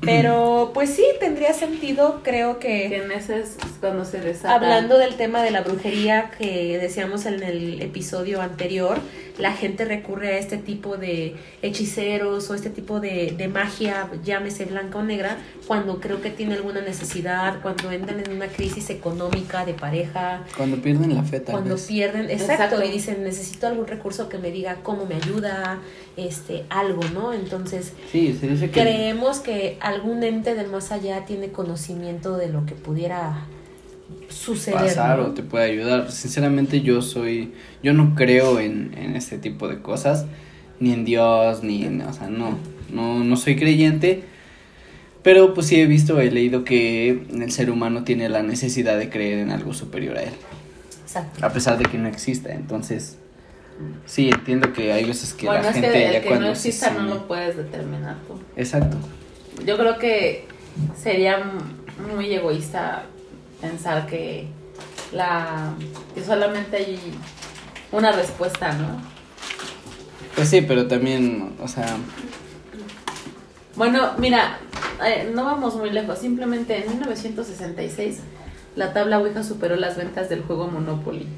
Pero 0.02 0.70
pues 0.74 0.90
sí, 0.90 1.02
tendría 1.18 1.54
sentido, 1.54 2.20
creo 2.22 2.58
Que 2.58 2.88
que 2.88 2.96
en 3.02 3.10
ese 3.10 3.40
es 3.40 3.56
cuando 3.80 4.04
se 4.04 4.20
desata. 4.20 4.54
hablando 4.54 4.98
del 4.98 5.14
tema 5.16 5.42
de 5.42 5.50
la 5.50 5.62
brujería 5.62 6.30
que 6.38 6.78
decíamos 6.78 7.26
en 7.26 7.42
el 7.42 7.80
episodio 7.82 8.42
anterior, 8.42 8.98
la 9.38 9.52
gente 9.52 9.84
recurre 9.84 10.28
a 10.34 10.38
este 10.38 10.58
tipo 10.58 10.96
de 10.96 11.34
hechiceros 11.62 12.50
o 12.50 12.54
este 12.54 12.70
tipo 12.70 13.00
de, 13.00 13.34
de 13.36 13.48
magia, 13.48 14.08
llámese 14.24 14.66
blanca 14.66 14.98
o 14.98 15.02
negra, 15.02 15.38
cuando 15.66 16.00
creo 16.00 16.20
que 16.20 16.30
tiene 16.30 16.54
alguna 16.54 16.80
necesidad, 16.82 17.60
cuando 17.62 17.90
entran 17.90 18.20
en 18.20 18.32
una 18.32 18.46
crisis 18.48 18.90
económica 18.90 19.64
de 19.64 19.74
pareja, 19.74 20.44
Cuando 20.56 20.76
pierden 20.82 21.14
la 21.14 21.22
fe, 21.24 21.40
tal 21.40 21.52
cuando 21.52 21.74
vez. 21.76 21.86
pierden, 21.86 22.30
exacto, 22.30 22.52
Exacto. 22.64 22.84
y 22.84 22.90
dicen 22.90 23.24
necesito 23.24 23.66
algún 23.66 23.86
recurso 23.86 24.28
que 24.28 24.38
me 24.38 24.50
diga 24.50 24.76
cómo 24.82 25.06
me 25.06 25.14
ayuda, 25.16 25.78
este, 26.16 26.64
algo, 26.68 27.00
¿no? 27.14 27.32
Entonces 27.32 27.92
Sí, 28.10 28.36
se 28.38 28.48
dice 28.48 28.70
que. 28.70 28.80
creemos 28.82 29.40
que 29.40 29.78
algún 29.80 30.22
ente 30.22 30.54
del 30.54 30.68
más 30.68 30.92
allá 30.92 31.24
tiene 31.24 31.50
conocimiento 31.52 32.36
de 32.36 32.48
lo 32.48 32.66
que 32.66 32.74
pudiera 32.74 33.46
suceder. 34.32 34.80
pasar 34.80 35.18
¿no? 35.18 35.26
o 35.26 35.30
te 35.30 35.42
puede 35.42 35.70
ayudar. 35.70 36.10
Sinceramente 36.10 36.80
yo 36.80 37.02
soy, 37.02 37.52
yo 37.82 37.92
no 37.92 38.14
creo 38.14 38.60
en, 38.60 38.94
en 38.96 39.16
este 39.16 39.38
tipo 39.38 39.68
de 39.68 39.80
cosas, 39.80 40.26
ni 40.80 40.92
en 40.92 41.04
Dios, 41.04 41.62
ni 41.62 41.84
en, 41.84 42.02
o 42.02 42.12
sea, 42.12 42.28
no, 42.28 42.58
no, 42.92 43.22
no 43.22 43.36
soy 43.36 43.56
creyente, 43.56 44.24
pero 45.22 45.54
pues 45.54 45.68
sí 45.68 45.80
he 45.80 45.86
visto, 45.86 46.20
he 46.20 46.30
leído 46.30 46.64
que 46.64 47.24
el 47.32 47.52
ser 47.52 47.70
humano 47.70 48.04
tiene 48.04 48.28
la 48.28 48.42
necesidad 48.42 48.98
de 48.98 49.08
creer 49.08 49.38
en 49.38 49.50
algo 49.50 49.72
superior 49.74 50.18
a 50.18 50.22
él, 50.22 50.34
Exacto. 51.02 51.44
a 51.44 51.52
pesar 51.52 51.78
de 51.78 51.84
que 51.84 51.98
no 51.98 52.08
exista, 52.08 52.52
entonces 52.52 53.18
sí 54.06 54.28
entiendo 54.28 54.72
que 54.72 54.92
hay 54.92 55.04
veces 55.04 55.32
que 55.34 55.46
bueno, 55.46 55.62
la 55.62 55.68
es 55.68 55.74
gente 55.74 55.92
que 55.92 56.06
el 56.06 56.12
ya 56.12 56.20
que 56.20 56.28
cuando 56.28 56.48
no 56.48 56.54
se 56.54 56.68
exista 56.68 56.92
no 56.92 57.02
lo 57.02 57.26
puedes 57.26 57.56
determinar 57.56 58.16
tú. 58.26 58.40
Exacto. 58.56 58.96
Yo 59.64 59.76
creo 59.76 59.98
que 59.98 60.46
sería 60.96 61.38
muy 62.14 62.32
egoísta 62.32 63.04
pensar 63.62 64.06
que 64.06 64.46
la 65.12 65.72
que 66.14 66.22
solamente 66.22 66.76
hay 66.76 66.98
una 67.92 68.12
respuesta, 68.12 68.72
¿no? 68.72 69.00
Pues 70.36 70.48
sí, 70.50 70.60
pero 70.62 70.86
también, 70.88 71.54
o 71.62 71.68
sea, 71.68 71.86
Bueno, 73.76 74.12
mira, 74.18 74.58
eh, 75.04 75.30
no 75.34 75.44
vamos 75.44 75.76
muy 75.76 75.90
lejos. 75.90 76.18
Simplemente 76.18 76.76
en 76.84 76.90
1966 76.90 78.18
la 78.76 78.92
tabla 78.94 79.18
Ouija 79.18 79.42
superó 79.42 79.76
las 79.76 79.96
ventas 79.96 80.28
del 80.28 80.42
juego 80.42 80.66
Monopoly. 80.68 81.26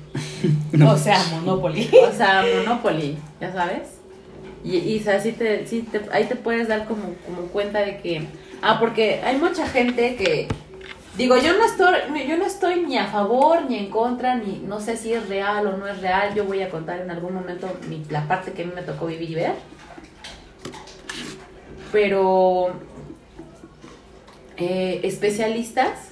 O 0.87 0.97
sea, 0.97 1.19
Monopoly. 1.33 1.89
O 2.09 2.13
sea, 2.17 2.45
Monopoly, 2.59 3.17
ya 3.41 3.53
sabes. 3.53 3.89
Y, 4.65 4.77
y 4.79 4.99
o 5.01 5.03
sea, 5.05 5.21
sí 5.21 5.33
te, 5.33 5.67
sí 5.67 5.83
te- 5.83 6.09
ahí 6.13 6.25
te 6.25 6.37
puedes 6.37 6.69
dar 6.69 6.87
como, 6.87 7.15
como 7.27 7.43
cuenta 7.49 7.81
de 7.81 7.99
que... 8.01 8.27
Ah, 8.63 8.79
porque 8.81 9.21
hay 9.25 9.37
mucha 9.37 9.67
gente 9.69 10.17
que... 10.17 10.49
Digo, 11.17 11.37
yo 11.39 11.53
no 11.57 11.65
estoy 11.65 12.27
yo 12.29 12.37
no 12.37 12.45
estoy 12.45 12.81
ni 12.87 12.99
a 12.99 13.07
favor 13.07 13.63
ni 13.69 13.79
en 13.79 13.89
contra, 13.91 14.35
ni 14.35 14.59
no 14.59 14.81
sé 14.81 14.97
si 14.97 15.13
es 15.13 15.29
real 15.29 15.67
o 15.69 15.77
no 15.77 15.87
es 15.87 16.01
real. 16.01 16.35
Yo 16.35 16.45
voy 16.45 16.61
a 16.63 16.71
contar 16.71 17.01
en 17.01 17.11
algún 17.11 17.35
momento 17.35 17.69
mi- 17.89 18.05
la 18.11 18.27
parte 18.27 18.53
que 18.53 18.63
a 18.63 18.67
mí 18.67 18.73
me 18.75 18.83
tocó 18.83 19.07
vivir 19.07 19.31
y 19.31 19.35
ver. 19.37 19.53
Pero 21.93 22.73
eh, 24.57 25.01
especialistas, 25.05 26.09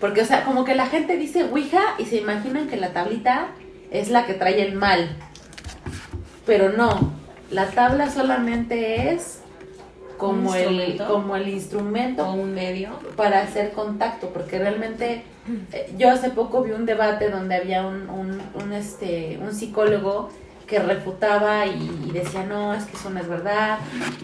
porque 0.00 0.22
o 0.22 0.24
sea, 0.24 0.44
como 0.44 0.64
que 0.64 0.74
la 0.74 0.86
gente 0.86 1.16
dice 1.16 1.44
Ouija 1.44 1.82
y 1.98 2.06
se 2.06 2.16
imaginan 2.16 2.68
que 2.68 2.76
la 2.76 2.92
tablita 2.92 3.48
es 3.90 4.08
la 4.10 4.26
que 4.26 4.34
trae 4.34 4.62
el 4.62 4.74
mal. 4.74 5.16
Pero 6.46 6.70
no, 6.72 7.12
la 7.50 7.66
tabla 7.70 8.10
solamente 8.10 9.12
es 9.12 9.37
como 10.18 10.54
el 10.54 10.98
como 11.08 11.36
el 11.36 11.48
instrumento 11.48 12.26
O 12.28 12.32
un 12.34 12.54
medio. 12.54 12.90
para 13.16 13.40
hacer 13.42 13.70
contacto, 13.72 14.28
porque 14.30 14.58
realmente 14.58 15.22
eh, 15.72 15.92
yo 15.96 16.10
hace 16.10 16.30
poco 16.30 16.62
vi 16.62 16.72
un 16.72 16.84
debate 16.84 17.30
donde 17.30 17.54
había 17.54 17.86
un, 17.86 18.10
un, 18.10 18.40
un, 18.54 18.72
este, 18.72 19.38
un 19.40 19.54
psicólogo 19.54 20.28
que 20.66 20.78
refutaba 20.80 21.64
y, 21.64 21.90
y 22.06 22.10
decía, 22.12 22.44
no, 22.44 22.74
es 22.74 22.84
que 22.84 22.94
eso 22.94 23.08
no 23.08 23.18
es 23.20 23.26
verdad, 23.28 23.78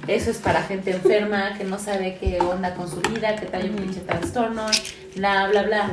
eso 0.07 0.31
es 0.31 0.37
para 0.37 0.63
gente 0.63 0.91
enferma 0.91 1.55
que 1.57 1.65
no 1.65 1.79
sabe 1.79 2.19
qué 2.21 2.39
onda 2.41 2.75
con 2.75 2.91
su 2.91 3.01
vida, 3.01 3.35
que 3.37 3.47
trae 3.47 3.71
un 3.71 3.77
pinche 3.77 4.01
trastorno, 4.01 4.67
bla, 5.17 5.47
bla, 5.49 5.63
bla. 5.63 5.91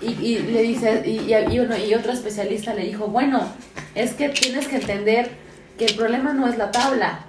Y, 0.00 0.12
y 0.24 0.38
le 0.38 0.62
dice, 0.62 1.02
y, 1.04 1.30
y 1.52 1.58
uno- 1.60 1.76
y 1.76 1.92
otro 1.94 2.12
especialista 2.12 2.72
le 2.72 2.84
dijo, 2.84 3.08
bueno, 3.08 3.42
es 3.94 4.14
que 4.14 4.28
tienes 4.30 4.66
que 4.68 4.76
entender 4.76 5.30
que 5.76 5.86
el 5.86 5.94
problema 5.94 6.32
no 6.32 6.48
es 6.48 6.56
la 6.56 6.70
tabla, 6.70 7.26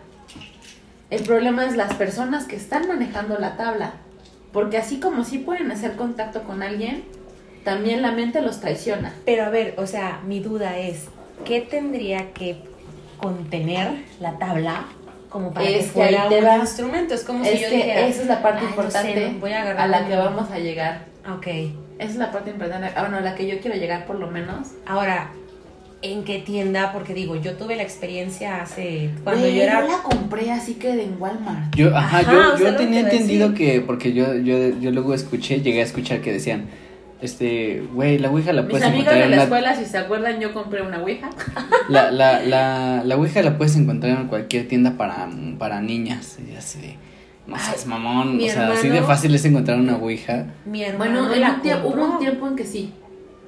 el 1.10 1.24
problema 1.24 1.66
es 1.66 1.75
las 1.75 1.94
personas 1.96 2.46
que 2.46 2.56
están 2.56 2.88
manejando 2.88 3.38
la 3.38 3.58
tabla. 3.58 3.94
Porque 4.54 4.78
así 4.78 5.00
como 5.00 5.24
sí 5.24 5.39
pueden 5.39 5.72
hacer 5.72 5.96
contacto 5.96 6.44
con 6.44 6.63
alguien, 6.63 7.04
también 7.63 8.01
la 8.01 8.12
mente 8.12 8.42
los 8.42 8.60
traiciona. 8.60 9.13
Pero 9.25 9.46
a 9.46 9.50
ver, 9.50 9.75
o 9.78 9.86
sea, 9.86 10.22
mi 10.25 10.39
duda 10.39 10.78
es, 10.78 11.06
¿qué 11.46 11.62
tendría 11.62 12.34
que 12.34 12.63
contener 13.18 14.04
la 14.20 14.38
tabla 14.38 14.86
como 15.30 15.54
para 15.54 15.68
Es 15.68 15.72
que 15.72 15.80
que 15.80 15.89
fuera 15.92 16.30
te 16.30 16.39
un 16.39 16.62
instrumento? 16.62 17.13
Es 17.13 17.24
como 17.24 17.44
si 17.44 17.51
Es 17.51 17.62
yo 17.62 17.70
que 17.70 17.75
dijera, 17.75 18.08
esa 18.08 18.22
es 18.24 18.28
la 18.28 18.42
parte 18.42 18.60
"Ay, 18.62 18.66
no 18.66 18.70
importante 18.70 19.36
voy 19.39 19.51
a 19.51 19.84
a 19.84 19.88
la 19.88 20.08
que 20.08 20.16
vamos 20.16 20.50
a 20.51 20.58
llegar. 20.58 21.06
Ok. 21.32 21.48
Esa 22.00 22.12
es 22.12 22.16
la 22.16 22.32
parte 22.32 22.50
importante. 22.50 22.92
Bueno, 23.00 23.18
a 23.18 23.22
la 23.22 23.36
que 23.36 23.46
yo 23.46 23.60
quiero 23.60 23.78
llegar 23.78 24.06
por 24.06 24.16
lo 24.18 24.32
menos. 24.32 24.70
Ahora, 24.88 25.32
¿en 26.01 26.24
qué 26.24 26.39
tienda? 26.39 26.91
Porque 26.94 27.13
digo, 27.13 27.36
yo 27.36 27.56
tuve 27.58 27.75
la 27.75 27.84
experiencia 27.84 28.62
hace... 28.62 29.10
Cuando 29.24 29.41
Güey, 29.41 29.56
yo 29.58 29.63
era... 29.63 29.82
la 29.82 30.01
compré 30.03 30.51
así 30.51 30.75
que 30.75 30.96
de 30.96 31.03
en 31.03 31.15
Walmart. 31.20 31.75
Yo, 31.75 31.96
ajá, 31.96 32.20
Ajá, 32.20 32.32
yo, 32.58 32.65
yo 32.65 32.75
tenía 32.75 33.01
entendido 33.01 33.50
decir. 33.50 33.72
que, 33.74 33.82
porque 33.82 34.13
yo, 34.13 34.36
yo, 34.36 34.79
yo 34.79 34.91
luego 34.91 35.13
escuché, 35.13 35.62
llegué 35.62 35.82
a 35.82 35.84
escuchar 35.84 36.22
que 36.22 36.32
decían, 36.32 36.65
este, 37.22 37.84
güey, 37.94 38.18
la 38.18 38.29
Ouija 38.29 38.53
la 38.53 38.62
Mis 38.62 38.72
puedes 38.72 38.88
amigos 38.88 39.08
encontrar 39.08 39.18
de 39.20 39.24
en 39.25 39.32
la 39.32 39.36
una- 39.36 39.44
escuela, 39.44 39.75
si 39.75 39.86
se 39.86 39.98
acuerdan, 39.98 40.39
yo 40.39 40.53
compré 40.53 40.82
una 40.82 41.00
Ouija. 41.01 41.29
la, 41.89 42.12
la, 42.12 42.39
la, 42.44 43.03
la 43.03 43.15
Ouija 43.18 43.41
la 43.41 43.58
puedes 43.58 43.75
encontrar 43.75 44.18
en 44.22 44.27
cualquier 44.27 44.68
tienda 44.70 44.96
para, 44.96 45.27
para 45.58 45.82
niñas, 45.82 46.38
y 46.39 46.56
así 46.56 46.79
de, 46.79 46.96
No 47.46 47.60
seas 47.60 47.86
mamón, 47.88 48.38
mi 48.38 48.50
o 48.50 48.53
sea, 48.53 48.72
así 48.72 48.88
de 48.88 49.01
fácil 49.01 49.36
es 49.36 49.44
encontrar 49.44 49.77
una 49.79 49.98
ouija. 49.98 50.46
Mi 50.65 50.84
hermano 50.84 51.24
Bueno, 51.27 51.34
en 51.36 51.41
la 51.41 51.56
un 51.56 51.62
tie- 51.62 51.82
hubo 51.84 52.06
un 52.06 52.20
tiempo 52.20 52.48
en 52.48 52.56
que 52.56 52.63
sí. 52.65 52.94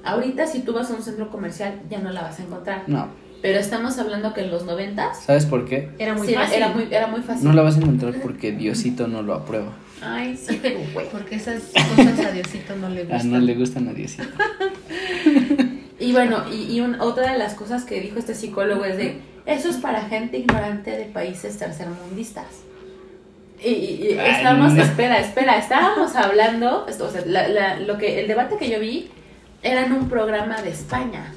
Ahorita 0.04 0.46
si 0.46 0.60
tú 0.60 0.72
vas 0.72 0.90
a 0.90 0.94
un 0.94 1.02
centro 1.02 1.30
comercial 1.30 1.80
ya 1.90 1.98
no 2.00 2.10
la 2.10 2.22
vas 2.22 2.40
a 2.40 2.42
encontrar. 2.42 2.82
No, 2.88 3.08
Pero 3.40 3.58
estamos 3.58 3.98
hablando 3.98 4.34
que 4.34 4.42
en 4.42 4.50
los 4.50 4.64
noventas 4.64 5.22
¿sabes 5.24 5.46
por 5.46 5.64
qué? 5.64 5.90
Era 5.98 6.14
muy 6.14 6.26
sí, 6.28 6.34
fácil. 6.34 6.54
Era 6.56 6.68
muy, 6.68 6.88
era 6.90 7.06
muy 7.06 7.20
fácil. 7.22 7.44
No 7.44 7.52
la 7.52 7.62
vas 7.62 7.76
a 7.76 7.80
encontrar 7.80 8.14
porque 8.22 8.52
Diosito 8.52 9.06
no 9.08 9.22
lo 9.22 9.34
aprueba. 9.34 9.72
Ay, 10.04 10.36
sí, 10.36 10.58
pero 10.60 10.80
güey. 10.92 11.08
Porque 11.10 11.36
esas 11.36 11.62
cosas 11.96 12.26
a 12.26 12.30
Diosito 12.32 12.74
no 12.76 12.88
le 12.88 13.02
Ah, 13.02 13.04
gustan. 13.12 13.30
no 13.30 13.38
le 13.38 13.54
gustan 13.54 13.88
a 13.88 13.92
Diosito. 13.94 14.24
Y 15.98 16.10
bueno, 16.12 16.42
y, 16.52 16.72
y 16.72 16.80
un- 16.80 17.00
otra 17.00 17.30
de 17.32 17.38
las 17.38 17.54
cosas 17.54 17.84
que 17.84 18.00
dijo 18.00 18.18
este 18.18 18.34
psicólogo 18.34 18.84
es 18.84 18.96
de, 18.96 19.18
eso 19.46 19.68
es 19.68 19.76
para 19.76 20.00
gente 20.02 20.36
ignorante 20.36 20.90
de 20.90 21.04
países 21.04 21.56
tercermundistas. 21.58 22.46
Y, 23.62 23.68
y- 23.68 24.08
y 24.14 24.18
Ay, 24.18 24.32
estábamos, 24.32 24.72
no. 24.72 24.82
espera, 24.82 25.20
espera, 25.20 25.56
estábamos 25.58 26.16
hablando, 26.16 26.86
esto, 26.88 27.04
o 27.06 27.08
sea, 27.10 27.22
la- 27.24 27.46
la- 27.46 27.78
lo 27.78 27.98
que, 27.98 28.18
el 28.20 28.26
debate 28.26 28.56
que 28.58 28.68
yo 28.68 28.80
vi 28.80 29.10
era 29.62 29.84
en 29.86 29.92
un 29.92 30.08
programa 30.08 30.60
de 30.62 30.70
España. 30.70 31.32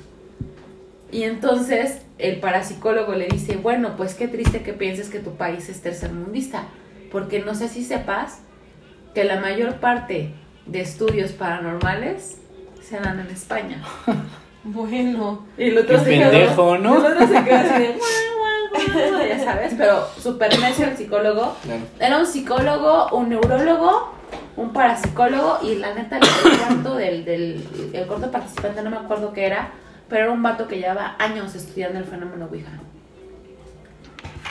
Y 1.11 1.23
entonces 1.23 2.01
el 2.17 2.39
parapsicólogo 2.39 3.13
le 3.13 3.27
dice, 3.27 3.57
bueno, 3.57 3.95
pues 3.97 4.15
qué 4.15 4.27
triste 4.27 4.63
que 4.63 4.73
pienses 4.73 5.09
que 5.09 5.19
tu 5.19 5.35
país 5.35 5.69
es 5.69 5.81
tercermundista, 5.81 6.63
porque 7.11 7.39
no 7.39 7.55
sé 7.55 7.67
si 7.69 7.83
sepas 7.83 8.39
que 9.13 9.23
la 9.23 9.39
mayor 9.39 9.75
parte 9.75 10.31
de 10.65 10.81
estudios 10.81 11.31
paranormales 11.31 12.37
se 12.81 12.99
dan 12.99 13.19
en 13.19 13.27
España. 13.27 13.83
Bueno. 14.67 15.45
Y 15.59 15.65
el 15.69 15.77
otro 15.77 15.99
Qué 15.99 16.05
se 16.05 16.09
quedó. 16.09 16.31
pendejo, 16.31 16.77
¿no? 16.79 16.95
El 16.97 17.13
otro 17.13 17.27
se 17.27 17.43
quedó 17.43 17.55
así 17.55 17.83
de. 17.83 17.99
Ya 19.29 19.43
sabes, 19.43 19.75
pero 19.77 20.07
súper 20.19 20.59
necio 20.59 20.87
el 20.87 20.97
psicólogo. 20.97 21.55
Claro. 21.61 21.81
Era 21.99 22.17
un 22.17 22.25
psicólogo, 22.25 23.09
un 23.15 23.29
neurólogo, 23.29 24.14
un 24.57 24.71
parapsicólogo 24.71 25.59
y 25.63 25.75
la 25.75 25.93
neta, 25.93 26.17
el 26.17 26.23
cuarto 26.59 26.95
del, 26.95 27.25
del 27.25 27.61
participante, 28.31 28.81
no 28.81 28.89
me 28.89 28.97
acuerdo 28.97 29.33
qué 29.33 29.45
era, 29.45 29.71
pero 30.09 30.25
era 30.25 30.31
un 30.31 30.43
vato 30.43 30.67
que 30.67 30.77
llevaba 30.77 31.15
años 31.19 31.55
estudiando 31.55 31.99
el 31.99 32.05
fenómeno 32.05 32.47
Ouija. 32.51 32.71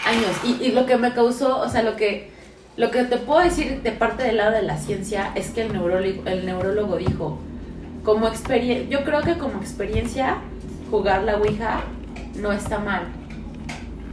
Años. 0.06 0.30
Y, 0.44 0.64
y 0.64 0.72
lo 0.72 0.84
que 0.86 0.96
me 0.96 1.12
causó, 1.12 1.60
o 1.60 1.68
sea, 1.68 1.82
lo 1.82 1.96
que, 1.96 2.30
lo 2.76 2.90
que 2.90 3.04
te 3.04 3.16
puedo 3.16 3.40
decir 3.40 3.82
de 3.82 3.92
parte 3.92 4.24
del 4.24 4.36
lado 4.36 4.52
de 4.52 4.62
la 4.62 4.76
ciencia 4.76 5.30
es 5.34 5.50
que 5.50 5.62
el 5.62 5.72
neurólogo, 5.72 6.22
el 6.26 6.44
neurólogo 6.44 6.96
dijo, 6.96 7.38
como 8.02 8.28
experiencia, 8.28 8.98
yo 8.98 9.04
creo 9.04 9.22
que 9.22 9.38
como 9.38 9.60
experiencia, 9.60 10.38
jugar 10.90 11.22
la 11.22 11.36
Ouija 11.36 11.80
no 12.36 12.52
está 12.52 12.78
mal. 12.78 13.04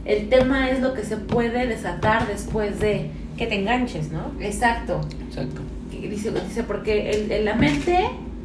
El 0.04 0.28
tema 0.28 0.70
es 0.70 0.80
lo 0.80 0.94
que 0.94 1.04
se 1.04 1.16
puede 1.16 1.66
desatar 1.66 2.26
después 2.26 2.80
de... 2.80 3.10
Que 3.42 3.48
te 3.48 3.54
enganches, 3.56 4.12
¿no? 4.12 4.30
Exacto. 4.40 5.00
Exacto. 5.28 5.62
Dice, 5.90 6.30
dice 6.30 6.62
porque 6.62 7.10
el, 7.10 7.32
el- 7.32 7.44
la 7.44 7.54
mente, 7.54 7.98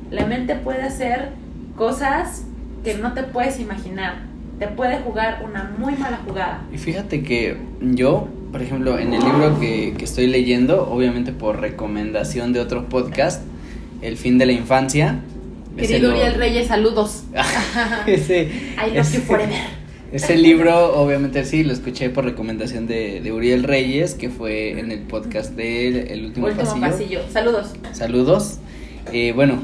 la 0.10 0.26
mente 0.26 0.56
puede 0.56 0.82
hacer 0.82 1.30
cosas 1.76 2.46
que 2.84 2.96
no 2.96 3.14
te 3.14 3.22
puedes 3.22 3.60
imaginar. 3.60 4.24
Te 4.58 4.68
puede 4.68 4.98
jugar 5.02 5.44
una 5.48 5.72
muy 5.78 5.94
mala 5.96 6.20
jugada. 6.26 6.64
Y 6.74 6.80
fíjate 6.80 7.22
que 7.22 7.58
yo, 7.80 8.28
por 8.52 8.64
ejemplo, 8.64 8.98
en 8.98 9.14
el 9.14 9.24
libro 9.24 9.60
que, 9.60 9.94
que 9.96 10.06
estoy 10.06 10.26
leyendo, 10.26 10.90
obviamente 10.90 11.32
por 11.32 11.60
recomendación 11.62 12.54
de 12.54 12.60
otro 12.60 12.90
podcast, 12.90 13.44
El 14.02 14.18
fin 14.18 14.40
de 14.40 14.48
la 14.48 14.54
infancia. 14.54 15.20
Querido 15.78 16.10
lo- 16.10 16.16
Uriel 16.18 16.34
Reyes, 16.36 16.68
saludos. 16.70 17.26
ese, 18.08 18.44
I 18.84 18.88
love 18.96 18.98
ese- 18.98 19.18
you 19.18 19.24
forever. 19.26 19.58
Ese 20.12 20.38
libro, 20.38 20.94
obviamente 21.00 21.44
sí, 21.46 21.64
lo 21.64 21.74
escuché 21.74 22.10
por 22.10 22.26
recomendación 22.26 22.88
de, 22.88 23.22
de 23.22 23.32
Uriel 23.32 23.64
Reyes, 23.64 24.14
que 24.14 24.30
fue 24.30 24.80
en 24.80 24.92
el 24.92 25.00
podcast 25.00 25.56
de 25.56 26.14
El 26.14 26.26
último, 26.28 26.48
Último 26.48 26.64
pasillo. 26.66 26.82
pasillo. 26.82 27.22
Saludos. 27.32 27.74
Saludos. 27.92 28.58
Eh, 29.12 29.34
bueno, 29.34 29.64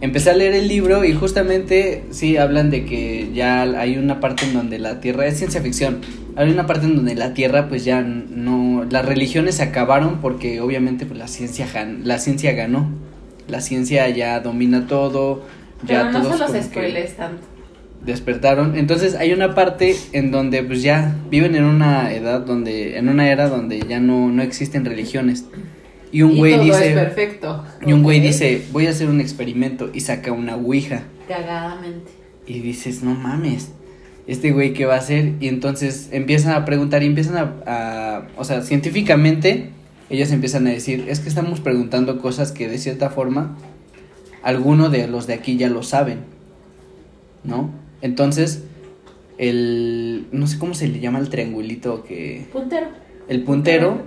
empecé 0.00 0.30
a 0.30 0.34
leer 0.34 0.54
el 0.54 0.68
libro 0.68 1.04
y 1.04 1.12
justamente 1.14 2.04
sí 2.10 2.36
hablan 2.36 2.70
de 2.70 2.84
que 2.84 3.30
ya 3.34 3.62
hay 3.62 3.96
una 3.96 4.20
parte 4.20 4.44
en 4.44 4.52
donde 4.54 4.78
la 4.78 5.00
Tierra 5.00 5.26
es 5.26 5.38
ciencia 5.38 5.60
ficción. 5.62 6.00
Hay 6.36 6.50
una 6.50 6.66
parte 6.66 6.86
en 6.86 6.96
donde 6.96 7.14
la 7.14 7.34
Tierra 7.34 7.68
pues 7.68 7.84
ya 7.84 8.00
no 8.02 8.84
las 8.90 9.04
religiones 9.04 9.56
se 9.56 9.62
acabaron 9.64 10.20
porque 10.20 10.60
obviamente 10.60 11.04
pues 11.06 11.18
la 11.18 11.28
ciencia 11.28 11.66
la 12.02 12.18
ciencia 12.18 12.52
ganó. 12.52 12.90
La 13.48 13.60
ciencia 13.60 14.08
ya 14.08 14.40
domina 14.40 14.86
todo. 14.86 15.42
Ya 15.86 16.08
Pero 16.10 16.12
no 16.12 16.32
se 16.32 16.38
los 16.38 16.64
spoiles 16.64 17.16
tanto. 17.16 17.42
Despertaron. 18.04 18.76
Entonces 18.76 19.14
hay 19.14 19.32
una 19.32 19.54
parte 19.54 19.96
en 20.12 20.30
donde 20.30 20.62
pues 20.62 20.82
ya 20.82 21.16
viven 21.30 21.54
en 21.54 21.64
una 21.64 22.12
edad 22.12 22.40
donde 22.40 22.96
en 22.98 23.08
una 23.08 23.30
era 23.30 23.48
donde 23.48 23.80
ya 23.88 24.00
no 24.00 24.28
no 24.30 24.42
existen 24.42 24.84
religiones. 24.84 25.44
Y 26.10 26.22
un 26.22 26.32
Y 26.32 26.38
güey 26.38 26.52
todo 26.54 26.64
dice 26.64 26.88
es 26.90 26.94
perfecto. 26.94 27.64
y 27.86 27.92
un 27.92 28.02
güey 28.02 28.20
dice, 28.20 28.62
voy 28.72 28.86
a 28.86 28.90
hacer 28.90 29.08
un 29.08 29.20
experimento 29.20 29.90
y 29.94 30.00
saca 30.00 30.30
una 30.32 30.56
ouija. 30.56 31.04
Cagadamente. 31.26 32.10
Y 32.46 32.58
dices, 32.60 33.02
no 33.02 33.14
mames, 33.14 33.70
este 34.26 34.50
güey 34.50 34.74
qué 34.74 34.84
va 34.84 34.96
a 34.96 34.98
hacer. 34.98 35.32
Y 35.40 35.48
entonces 35.48 36.08
empiezan 36.12 36.52
a 36.54 36.64
preguntar 36.66 37.02
y 37.02 37.06
empiezan 37.06 37.36
a, 37.38 37.54
a- 37.66 38.26
o 38.36 38.44
sea, 38.44 38.60
científicamente, 38.62 39.70
ellos 40.10 40.30
empiezan 40.32 40.66
a 40.66 40.70
decir, 40.70 41.06
es 41.08 41.20
que 41.20 41.30
estamos 41.30 41.60
preguntando 41.60 42.20
cosas 42.20 42.52
que 42.52 42.68
de 42.68 42.76
cierta 42.76 43.08
forma, 43.08 43.56
alguno 44.42 44.90
de 44.90 45.06
los 45.08 45.26
de 45.26 45.32
aquí 45.34 45.56
ya 45.56 45.70
lo 45.70 45.82
saben, 45.82 46.18
¿no? 47.44 47.70
Entonces, 48.02 48.62
el, 49.38 50.26
no 50.32 50.46
sé 50.46 50.58
cómo 50.58 50.74
se 50.74 50.88
le 50.88 51.00
llama 51.00 51.18
el 51.18 51.28
triangulito 51.28 52.04
que 52.04 52.46
Puntero. 52.52 52.86
el 53.28 53.42
puntero, 53.42 54.02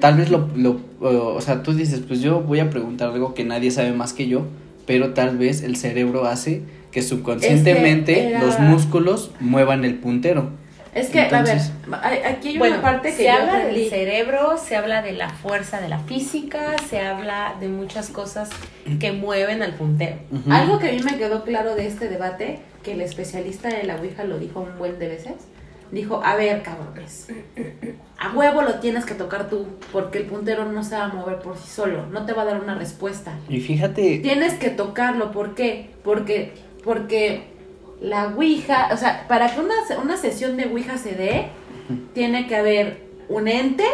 tal 0.00 0.16
vez 0.16 0.30
lo, 0.30 0.48
lo, 0.56 0.80
o 1.00 1.40
sea, 1.40 1.62
tú 1.62 1.72
dices, 1.72 2.00
pues 2.06 2.20
yo 2.20 2.40
voy 2.40 2.60
a 2.60 2.70
preguntar 2.70 3.10
algo 3.10 3.34
que 3.34 3.44
nadie 3.44 3.70
sabe 3.70 3.92
más 3.92 4.12
que 4.12 4.26
yo, 4.26 4.46
pero 4.86 5.14
tal 5.14 5.38
vez 5.38 5.62
el 5.62 5.76
cerebro 5.76 6.24
hace 6.26 6.62
que 6.90 7.02
subconscientemente 7.02 8.28
era- 8.30 8.40
los 8.44 8.58
músculos 8.58 9.30
muevan 9.40 9.84
el 9.84 9.94
puntero. 9.96 10.50
Es 10.94 11.08
que, 11.10 11.22
Entonces- 11.22 11.72
a 11.90 12.08
ver, 12.10 12.24
aquí 12.26 12.48
hay 12.50 12.58
Bueno, 12.58 12.76
una 12.76 12.82
parte 12.84 13.10
que 13.10 13.16
se 13.16 13.24
yo 13.24 13.32
habla 13.32 13.54
aprendí. 13.56 13.80
del 13.80 13.90
cerebro, 13.90 14.56
se 14.58 14.76
habla 14.76 15.02
de 15.02 15.12
la 15.12 15.28
fuerza 15.28 15.80
de 15.80 15.88
la 15.88 15.98
física, 15.98 16.76
se 16.88 17.00
habla 17.00 17.56
de 17.60 17.68
muchas 17.68 18.10
cosas 18.10 18.48
que 19.00 19.10
mueven 19.12 19.62
al 19.62 19.74
puntero. 19.74 20.16
Algo 20.50 20.78
que 20.78 20.90
a 20.90 20.92
mí 20.92 21.00
me 21.02 21.16
quedó 21.18 21.42
claro 21.42 21.74
de 21.74 21.86
este 21.88 22.08
debate, 22.08 22.60
que 22.84 22.92
el 22.92 23.00
especialista 23.00 23.68
de 23.68 23.82
la 23.82 23.96
Ouija 23.96 24.22
lo 24.24 24.38
dijo 24.38 24.60
un 24.60 24.78
buen 24.78 24.98
de 25.00 25.08
veces, 25.08 25.32
dijo, 25.90 26.22
a 26.24 26.36
ver, 26.36 26.62
cabrones, 26.62 27.28
a 28.18 28.32
huevo 28.32 28.62
lo 28.62 28.74
tienes 28.80 29.04
que 29.04 29.14
tocar 29.14 29.48
tú, 29.48 29.66
porque 29.92 30.18
el 30.18 30.24
puntero 30.26 30.64
no 30.64 30.82
se 30.84 30.94
va 30.96 31.04
a 31.04 31.08
mover 31.08 31.38
por 31.40 31.56
sí 31.58 31.68
solo, 31.68 32.06
no 32.06 32.24
te 32.24 32.32
va 32.32 32.42
a 32.42 32.44
dar 32.46 32.60
una 32.60 32.74
respuesta. 32.76 33.32
Y 33.48 33.60
fíjate, 33.60 34.18
Tienes 34.20 34.54
que 34.54 34.70
tocarlo, 34.70 35.32
¿por 35.32 35.54
qué? 35.54 35.90
Porque, 36.04 36.52
porque 36.84 37.53
la 38.00 38.28
Ouija, 38.28 38.90
o 38.92 38.96
sea, 38.96 39.26
para 39.28 39.54
que 39.54 39.60
una, 39.60 39.74
una 40.02 40.16
sesión 40.16 40.56
de 40.56 40.66
Ouija 40.66 40.98
se 40.98 41.12
dé, 41.14 41.48
tiene 42.12 42.46
que 42.46 42.56
haber 42.56 43.04
un 43.28 43.48
ente 43.48 43.84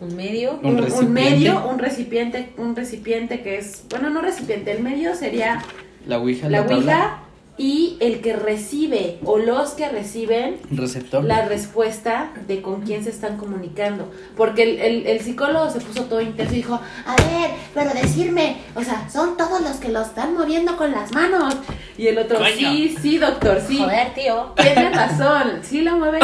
Un 0.00 0.16
medio. 0.16 0.58
Un 0.62 0.66
un, 0.66 0.76
un 0.76 0.82
recipiente. 0.82 1.12
medio, 1.12 1.66
un 1.68 1.78
recipiente, 1.78 2.52
un 2.56 2.74
recipiente 2.76 3.40
que 3.42 3.58
es, 3.58 3.84
bueno, 3.90 4.10
no 4.10 4.20
recipiente, 4.20 4.72
el 4.72 4.82
medio 4.82 5.14
sería 5.14 5.62
la 6.06 6.18
ouija, 6.18 6.48
la 6.48 6.60
la, 6.62 6.66
Ouija 6.66 7.22
y 7.58 7.98
el 8.00 8.22
que 8.22 8.34
recibe 8.34 9.18
o 9.24 9.36
los 9.38 9.72
que 9.72 9.86
reciben 9.88 10.56
receptor. 10.70 11.22
la 11.22 11.46
respuesta 11.46 12.32
de 12.48 12.62
con 12.62 12.80
quién 12.80 13.04
se 13.04 13.10
están 13.10 13.36
comunicando. 13.36 14.10
Porque 14.36 14.62
el, 14.62 14.80
el- 14.80 15.06
el 15.06 15.20
psicólogo 15.20 15.68
se 15.70 15.80
puso 15.80 16.04
todo 16.04 16.22
intenso 16.22 16.54
y 16.54 16.56
dijo, 16.56 16.80
a 17.06 17.14
ver, 17.16 17.50
pero 17.74 17.90
decirme, 17.92 18.56
o 18.74 18.82
sea, 18.82 19.08
son 19.10 19.36
todos 19.36 19.60
los 19.60 19.76
que 19.76 19.90
lo 19.90 20.00
están 20.00 20.34
moviendo 20.34 20.76
con 20.78 20.92
las 20.92 21.12
manos. 21.12 21.54
Y 21.98 22.06
el 22.06 22.18
otro, 22.18 22.38
Coño. 22.38 22.50
sí, 22.50 22.96
sí, 23.00 23.18
doctor, 23.18 23.60
sí. 23.60 23.78
Joder, 23.78 24.14
tío. 24.14 24.52
Tiene 24.56 24.88
razón, 24.90 25.60
sí 25.62 25.82
lo 25.82 25.98
mueven. 25.98 26.22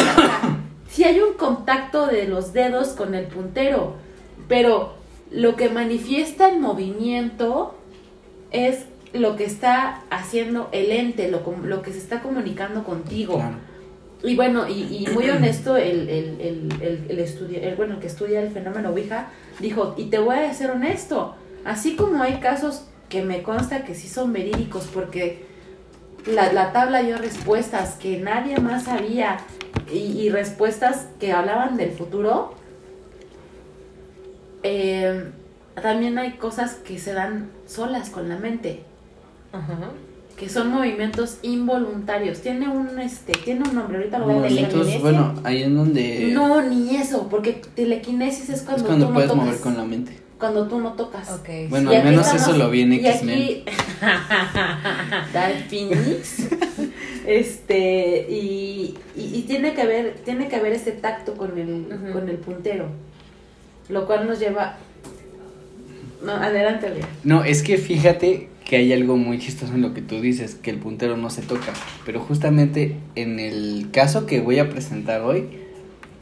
sí 0.89 1.05
hay 1.05 1.21
un 1.21 1.35
contacto 1.35 2.07
de 2.07 2.27
los 2.27 2.55
dedos 2.55 2.89
con 2.89 3.15
el 3.15 3.27
puntero, 3.27 3.97
pero 4.49 4.95
lo 5.31 5.57
que 5.57 5.69
manifiesta 5.69 6.49
el 6.49 6.59
movimiento 6.59 7.75
es 8.51 8.87
lo 9.13 9.37
que 9.37 9.45
está 9.45 10.03
haciendo 10.11 10.69
el 10.73 10.91
ente, 10.93 11.31
lo, 11.31 11.43
lo 11.65 11.83
que 11.83 11.93
se 11.93 11.99
está 11.99 12.21
comunicando 12.21 12.85
contigo. 12.85 13.35
Claro. 13.37 13.57
Y 14.23 14.35
bueno, 14.35 14.69
y, 14.69 15.05
y 15.07 15.07
muy 15.15 15.31
honesto, 15.31 15.77
el, 15.77 16.09
el, 16.09 16.41
el, 16.41 16.73
el, 16.83 17.07
el 17.09 17.19
estudia- 17.21 17.63
el- 17.63 17.77
bueno, 17.77 17.95
el 17.95 18.01
que 18.01 18.09
estudia 18.09 18.43
el 18.43 18.51
fenómeno 18.51 18.91
Ouija 18.91 19.29
dijo, 19.61 19.95
y 19.97 20.07
te 20.07 20.19
voy 20.19 20.37
a 20.37 20.53
ser 20.53 20.73
honesto, 20.73 21.35
así 21.65 21.95
como 21.95 22.23
hay 22.23 22.41
casos 22.41 22.87
que 23.09 23.23
me 23.23 23.43
consta 23.43 23.85
que 23.85 23.95
sí 23.95 24.09
son 24.09 24.33
verídicos 24.33 24.89
porque 24.93 25.47
la, 26.27 26.53
la 26.53 26.73
tabla 26.73 27.03
dio 27.03 27.17
respuestas 27.17 27.95
que 27.95 28.19
nadie 28.19 28.59
más 28.59 28.85
sabía 28.85 29.39
y, 29.91 29.99
y 29.99 30.31
respuestas 30.31 31.07
que 31.21 31.33
hablaban 31.33 31.77
del 31.77 31.93
futuro, 31.93 32.53
eh, 34.63 35.31
también 35.81 36.19
hay 36.19 36.33
cosas 36.33 36.75
que 36.75 36.99
se 36.99 37.13
dan 37.15 37.51
solas 37.67 38.11
con 38.11 38.29
la 38.29 38.37
mente. 38.37 38.83
Ajá. 39.53 39.91
que 40.37 40.49
son 40.49 40.71
movimientos 40.71 41.39
involuntarios. 41.43 42.41
Tiene 42.41 42.69
un 42.69 42.99
este, 43.01 43.33
tiene 43.33 43.69
un 43.69 43.75
nombre, 43.75 43.99
ahorita 43.99 44.19
lo 44.21 44.27
voy 44.27 44.37
a 44.37 44.43
decir. 44.43 45.01
Bueno, 45.01 45.35
ahí 45.43 45.65
en 45.65 45.75
donde 45.77 46.31
No, 46.33 46.63
ni 46.63 46.95
eso, 46.97 47.29
porque 47.29 47.61
telequinesis 47.75 48.49
es 48.51 48.63
cuando, 48.63 48.83
es 48.83 48.87
cuando 48.87 49.07
tú 49.09 49.15
puedes 49.15 49.29
no 49.29 49.35
tocas, 49.35 49.47
mover 49.47 49.61
con 49.61 49.77
la 49.77 49.85
mente. 49.85 50.17
cuando 50.39 50.69
tú 50.69 50.79
no 50.81 50.93
tocas. 50.93 51.41
Bueno, 51.71 51.93
Y 51.93 51.97
al 51.97 52.05
menos 52.05 52.27
estamos- 52.27 52.49
eso 52.49 52.57
lo 52.57 52.71
vi 52.71 52.83
en 52.83 52.93
y 52.93 53.07
aquí- 53.07 53.65
Dark 55.33 55.65
Phoenix. 55.69 56.49
Este, 57.27 58.27
y, 58.31 58.95
y, 59.17 59.23
y 59.39 59.43
tiene 59.47 59.75
que 59.75 59.83
haber, 59.83 60.15
tiene 60.25 60.49
que 60.49 60.57
haber 60.57 60.73
ese 60.73 60.93
tacto 60.93 61.35
con 61.35 61.59
el, 61.59 62.13
con 62.13 62.29
el 62.29 62.37
puntero. 62.37 62.87
Lo 63.89 64.07
cual 64.07 64.27
nos 64.27 64.39
lleva. 64.39 64.77
No, 66.25 66.33
adelante. 66.33 66.93
No, 67.25 67.45
es 67.45 67.63
que 67.63 67.77
fíjate 67.79 68.49
que 68.69 68.77
hay 68.77 68.93
algo 68.93 69.17
muy 69.17 69.39
chistoso 69.39 69.73
en 69.75 69.81
lo 69.83 69.95
que 69.95 70.03
tú 70.03 70.21
dices, 70.21 70.55
que 70.55 70.71
el 70.71 70.77
puntero 70.79 71.17
no 71.17 71.31
se 71.31 71.43
toca. 71.43 71.73
Pero 72.05 72.21
justamente 72.21 72.95
en 73.17 73.41
el 73.41 73.89
caso 73.93 74.27
que 74.27 74.41
voy 74.41 74.59
a 74.61 74.69
presentar 74.69 75.23
hoy, 75.23 75.45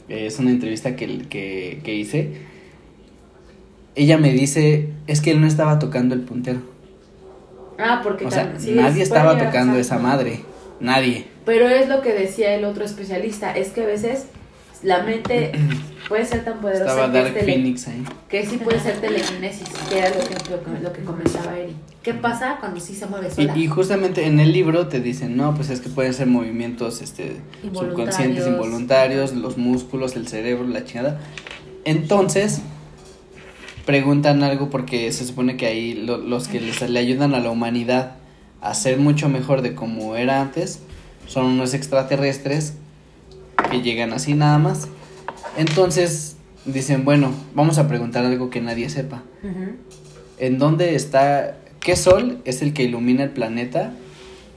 eh, 0.09 0.25
es 0.27 0.39
una 0.39 0.51
entrevista 0.51 0.95
que, 0.95 1.19
que, 1.29 1.81
que 1.83 1.93
hice, 1.93 2.31
ella 3.95 4.17
me 4.17 4.31
dice, 4.31 4.89
es 5.07 5.21
que 5.21 5.31
él 5.31 5.41
no 5.41 5.47
estaba 5.47 5.77
tocando 5.79 6.15
el 6.15 6.21
puntero. 6.21 6.61
Ah, 7.77 7.99
porque 8.03 8.25
O 8.25 8.31
sea, 8.31 8.53
tam- 8.53 8.59
sí, 8.59 8.71
nadie 8.71 9.01
es- 9.03 9.09
estaba 9.09 9.33
llegar 9.33 9.47
tocando 9.51 9.77
esa 9.77 9.99
madre. 9.99 10.39
Nadie. 10.79 11.25
Pero 11.45 11.67
es 11.67 11.89
lo 11.89 12.01
que 12.01 12.13
decía 12.13 12.53
el 12.55 12.63
otro 12.65 12.85
especialista, 12.85 13.55
es 13.57 13.69
que 13.69 13.81
a 13.81 13.85
veces 13.85 14.27
la 14.83 15.03
mente 15.03 15.51
puede 16.07 16.25
ser 16.25 16.45
tan 16.45 16.59
poderosa 16.61 16.85
Estaba 16.85 17.11
que, 17.11 17.17
Dark 17.17 17.33
tele- 17.33 17.45
Phoenix 17.45 17.87
ahí. 17.87 18.03
que 18.29 18.45
sí 18.45 18.57
puede 18.57 18.79
ser 18.79 18.99
telequinesis, 19.01 19.67
que 19.89 19.99
era 19.99 20.09
lo 20.09 20.15
que, 20.27 20.33
lo, 20.51 20.63
que- 20.63 20.81
lo 20.83 20.93
que 20.93 21.03
comentaba 21.03 21.57
Eri. 21.57 21.75
¿Qué 22.03 22.13
pasa 22.13 22.57
cuando 22.59 22.79
sí 22.79 22.95
se 22.95 23.05
mueve 23.05 23.29
sola? 23.29 23.53
Y, 23.57 23.63
y 23.63 23.67
justamente 23.67 24.25
en 24.25 24.39
el 24.39 24.53
libro 24.53 24.87
te 24.87 25.01
dicen, 25.01 25.35
no, 25.35 25.53
pues 25.55 25.69
es 25.69 25.81
que 25.81 25.89
pueden 25.89 26.13
ser 26.13 26.27
movimientos 26.27 27.01
este, 27.01 27.37
Involuntarios. 27.63 27.89
subconscientes, 28.15 28.47
involuntarios, 28.47 29.33
los 29.35 29.57
músculos, 29.57 30.15
el 30.15 30.27
cerebro, 30.27 30.65
la 30.67 30.85
chingada. 30.85 31.19
Entonces, 31.83 32.61
preguntan 33.85 34.43
algo 34.43 34.69
porque 34.69 35.11
se 35.11 35.25
supone 35.25 35.57
que 35.57 35.65
ahí 35.65 35.93
lo- 35.93 36.17
los 36.17 36.47
que 36.47 36.59
les, 36.61 36.81
le 36.89 36.99
ayudan 36.99 37.33
a 37.33 37.39
la 37.39 37.49
humanidad 37.49 38.15
a 38.61 38.73
ser 38.73 38.97
mucho 38.97 39.29
mejor 39.29 39.61
de 39.61 39.75
como 39.75 40.15
era 40.15 40.41
antes 40.41 40.79
son 41.27 41.45
unos 41.45 41.73
extraterrestres 41.73 42.73
que 43.69 43.81
llegan 43.81 44.13
así 44.13 44.33
nada 44.33 44.57
más. 44.57 44.87
Entonces 45.57 46.37
dicen, 46.65 47.03
bueno, 47.03 47.33
vamos 47.53 47.77
a 47.79 47.87
preguntar 47.87 48.25
algo 48.25 48.49
que 48.49 48.61
nadie 48.61 48.89
sepa. 48.89 49.23
¿En 50.37 50.59
dónde 50.59 50.95
está? 50.95 51.57
¿Qué 51.79 51.95
sol 51.95 52.41
es 52.45 52.61
el 52.61 52.73
que 52.73 52.83
ilumina 52.83 53.23
el 53.23 53.31
planeta 53.31 53.93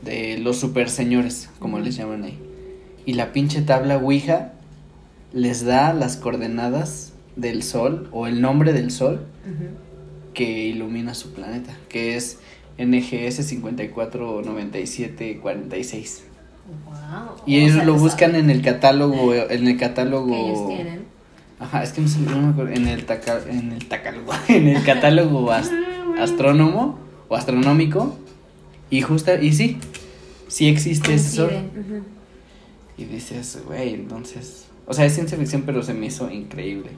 de 0.02 0.36
los 0.38 0.58
super 0.58 0.90
señores, 0.90 1.48
como 1.58 1.78
les 1.78 1.96
llaman 1.96 2.24
ahí? 2.24 2.38
Y 3.06 3.14
la 3.14 3.32
pinche 3.32 3.62
tabla 3.62 3.96
Ouija 3.96 4.52
les 5.32 5.64
da 5.64 5.94
las 5.94 6.16
coordenadas 6.16 7.12
del 7.36 7.62
sol 7.62 8.08
o 8.12 8.26
el 8.26 8.42
nombre 8.42 8.72
del 8.72 8.90
sol 8.90 9.24
que 10.34 10.66
ilumina 10.66 11.14
su 11.14 11.32
planeta, 11.32 11.76
que 11.88 12.16
es 12.16 12.38
NGS 12.78 13.46
549746. 13.46 16.24
Wow. 16.84 17.36
Y 17.46 17.56
O 17.56 17.60
ellos 17.62 17.74
sea, 17.76 17.84
lo 17.84 17.94
buscan 17.94 18.34
en 18.34 18.50
el 18.50 18.62
catálogo, 18.62 19.34
en 19.34 19.66
el 19.68 19.76
catálogo 19.76 20.26
que 20.28 20.40
ellos 20.40 20.68
tienen. 20.68 21.04
Ajá, 21.58 21.82
es 21.82 21.92
que 21.92 22.00
no, 22.00 22.08
sé, 22.08 22.20
no 22.20 22.38
me 22.40 22.48
acuerdo. 22.50 22.72
En 22.72 22.86
el, 22.88 23.04
taca- 23.06 23.42
en 23.48 23.72
el 23.72 23.86
tacálogo. 23.86 24.32
En 24.48 24.68
el 24.68 24.82
catálogo 24.84 25.50
ast- 25.52 25.72
astrónomo 26.18 26.98
o 27.28 27.36
astronómico. 27.36 28.16
Y 28.88 29.02
justa, 29.02 29.34
y 29.40 29.52
sí, 29.52 29.78
sí 30.48 30.68
existe 30.68 31.14
ese 31.14 31.36
sol. 31.36 31.50
Y 32.96 33.04
dices, 33.04 33.58
güey, 33.66 33.94
entonces. 33.94 34.66
O 34.86 34.94
sea, 34.94 35.04
es 35.04 35.14
ciencia 35.14 35.38
ficción, 35.38 35.62
pero 35.62 35.82
se 35.82 35.94
me 35.94 36.06
hizo 36.06 36.28
increíble. 36.30 36.90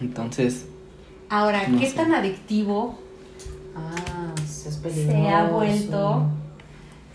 Entonces, 0.00 0.66
Ahora, 1.30 1.68
No 1.68 1.78
¿qué 1.78 1.90
sé. 1.90 1.96
tan 1.96 2.14
adictivo 2.14 2.98
Ah, 3.76 4.32
eso 4.42 4.70
es 4.70 4.94
se 4.94 5.28
ha 5.28 5.44
vuelto? 5.48 6.22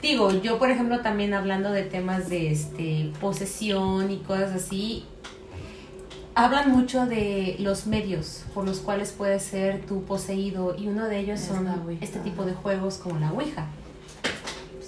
Digo, 0.03 0.33
yo 0.33 0.59
por 0.59 0.69
ejemplo 0.69 0.99
también 0.99 1.33
hablando 1.33 1.71
de 1.71 1.83
temas 1.83 2.29
de 2.29 2.51
este 2.51 3.09
posesión 3.21 4.11
y 4.11 4.17
cosas 4.17 4.51
así, 4.51 5.05
hablan 6.35 6.71
mucho 6.71 7.05
de 7.05 7.55
los 7.59 7.87
medios 7.87 8.43
por 8.53 8.65
los 8.65 8.79
cuales 8.79 9.13
puedes 9.13 9.43
ser 9.43 9.85
tú 9.85 10.03
poseído 10.03 10.75
y 10.77 10.89
uno 10.89 11.05
de 11.05 11.19
ellos 11.19 11.39
Es 11.39 11.47
son 11.47 11.97
este 12.01 12.19
tipo 12.19 12.43
de 12.43 12.53
juegos 12.53 12.97
como 12.97 13.17
la 13.17 13.31
Ouija. 13.31 13.67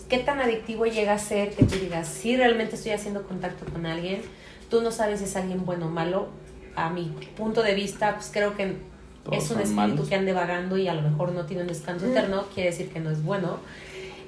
¿Qué 0.10 0.17
tan 0.17 0.41
adictivo 0.41 0.86
llega 0.86 1.13
a 1.13 1.17
ser 1.17 1.56
que 1.56 1.63
tú 1.63 1.75
digas, 1.75 2.10
si 2.10 2.36
realmente 2.36 2.75
estoy 2.75 2.91
haciendo 2.91 3.23
contacto 3.23 3.63
con 3.71 3.86
alguien, 3.86 4.21
tú 4.69 4.82
no 4.82 4.91
sabes 4.91 5.19
si 5.19 5.25
es 5.25 5.36
alguien 5.38 5.65
bueno 5.65 5.86
o 5.86 5.89
malo? 5.89 6.28
A 6.75 6.89
mi 6.89 7.06
punto 7.38 7.63
de 7.63 7.73
vista, 7.73 8.15
pues 8.15 8.30
creo 8.34 8.58
que 8.58 8.75
Todos 9.23 9.45
es 9.45 9.49
un 9.49 9.62
espíritu 9.62 9.75
malos. 9.75 10.10
que 10.10 10.15
ande 10.15 10.34
vagando 10.34 10.78
y 10.78 10.89
a 10.89 10.93
lo 10.93 11.01
mejor 11.04 11.32
no 11.32 11.45
tiene 11.45 11.62
un 11.62 11.69
descanso 11.69 12.06
eterno, 12.06 12.43
quiere 12.54 12.71
decir 12.71 12.89
que 12.89 12.99
no 12.99 13.12
es 13.12 13.23
bueno. 13.23 13.60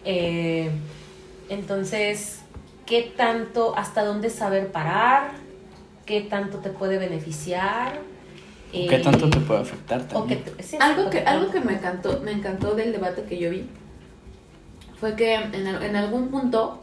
Eh, 0.10 0.72
entonces, 1.50 2.39
¿qué 2.86 3.13
tanto, 3.17 3.78
hasta 3.78 4.06
dónde 4.06 4.30
saber 4.30 4.72
parar? 4.72 5.32
¿Qué 6.06 6.22
tanto 6.22 6.60
te 6.60 6.70
puede 6.70 6.98
beneficiar? 6.98 8.00
¿qué 8.72 8.86
Eh, 8.96 9.00
tanto 9.04 9.30
te 9.30 9.39
puede 9.41 9.62
afectar 9.62 10.02
que 10.08 10.13
también? 10.13 10.43
te- 10.43 10.63
sí, 10.63 10.78
Algo 10.80 11.10
que, 11.10 11.20
algo 11.20 11.52
que 11.52 11.60
me 11.60 11.74
encantó, 11.74 12.22
me 12.24 12.32
encantó 12.32 12.74
del 12.76 12.93
debate 12.93 13.24
que 13.24 13.38
yo 13.38 13.50
vi 13.50 13.70
fue 15.00 15.15
que 15.15 15.36
en, 15.36 15.67
al- 15.67 15.84
en 15.84 15.96
algún 15.98 16.30
punto, 16.30 16.82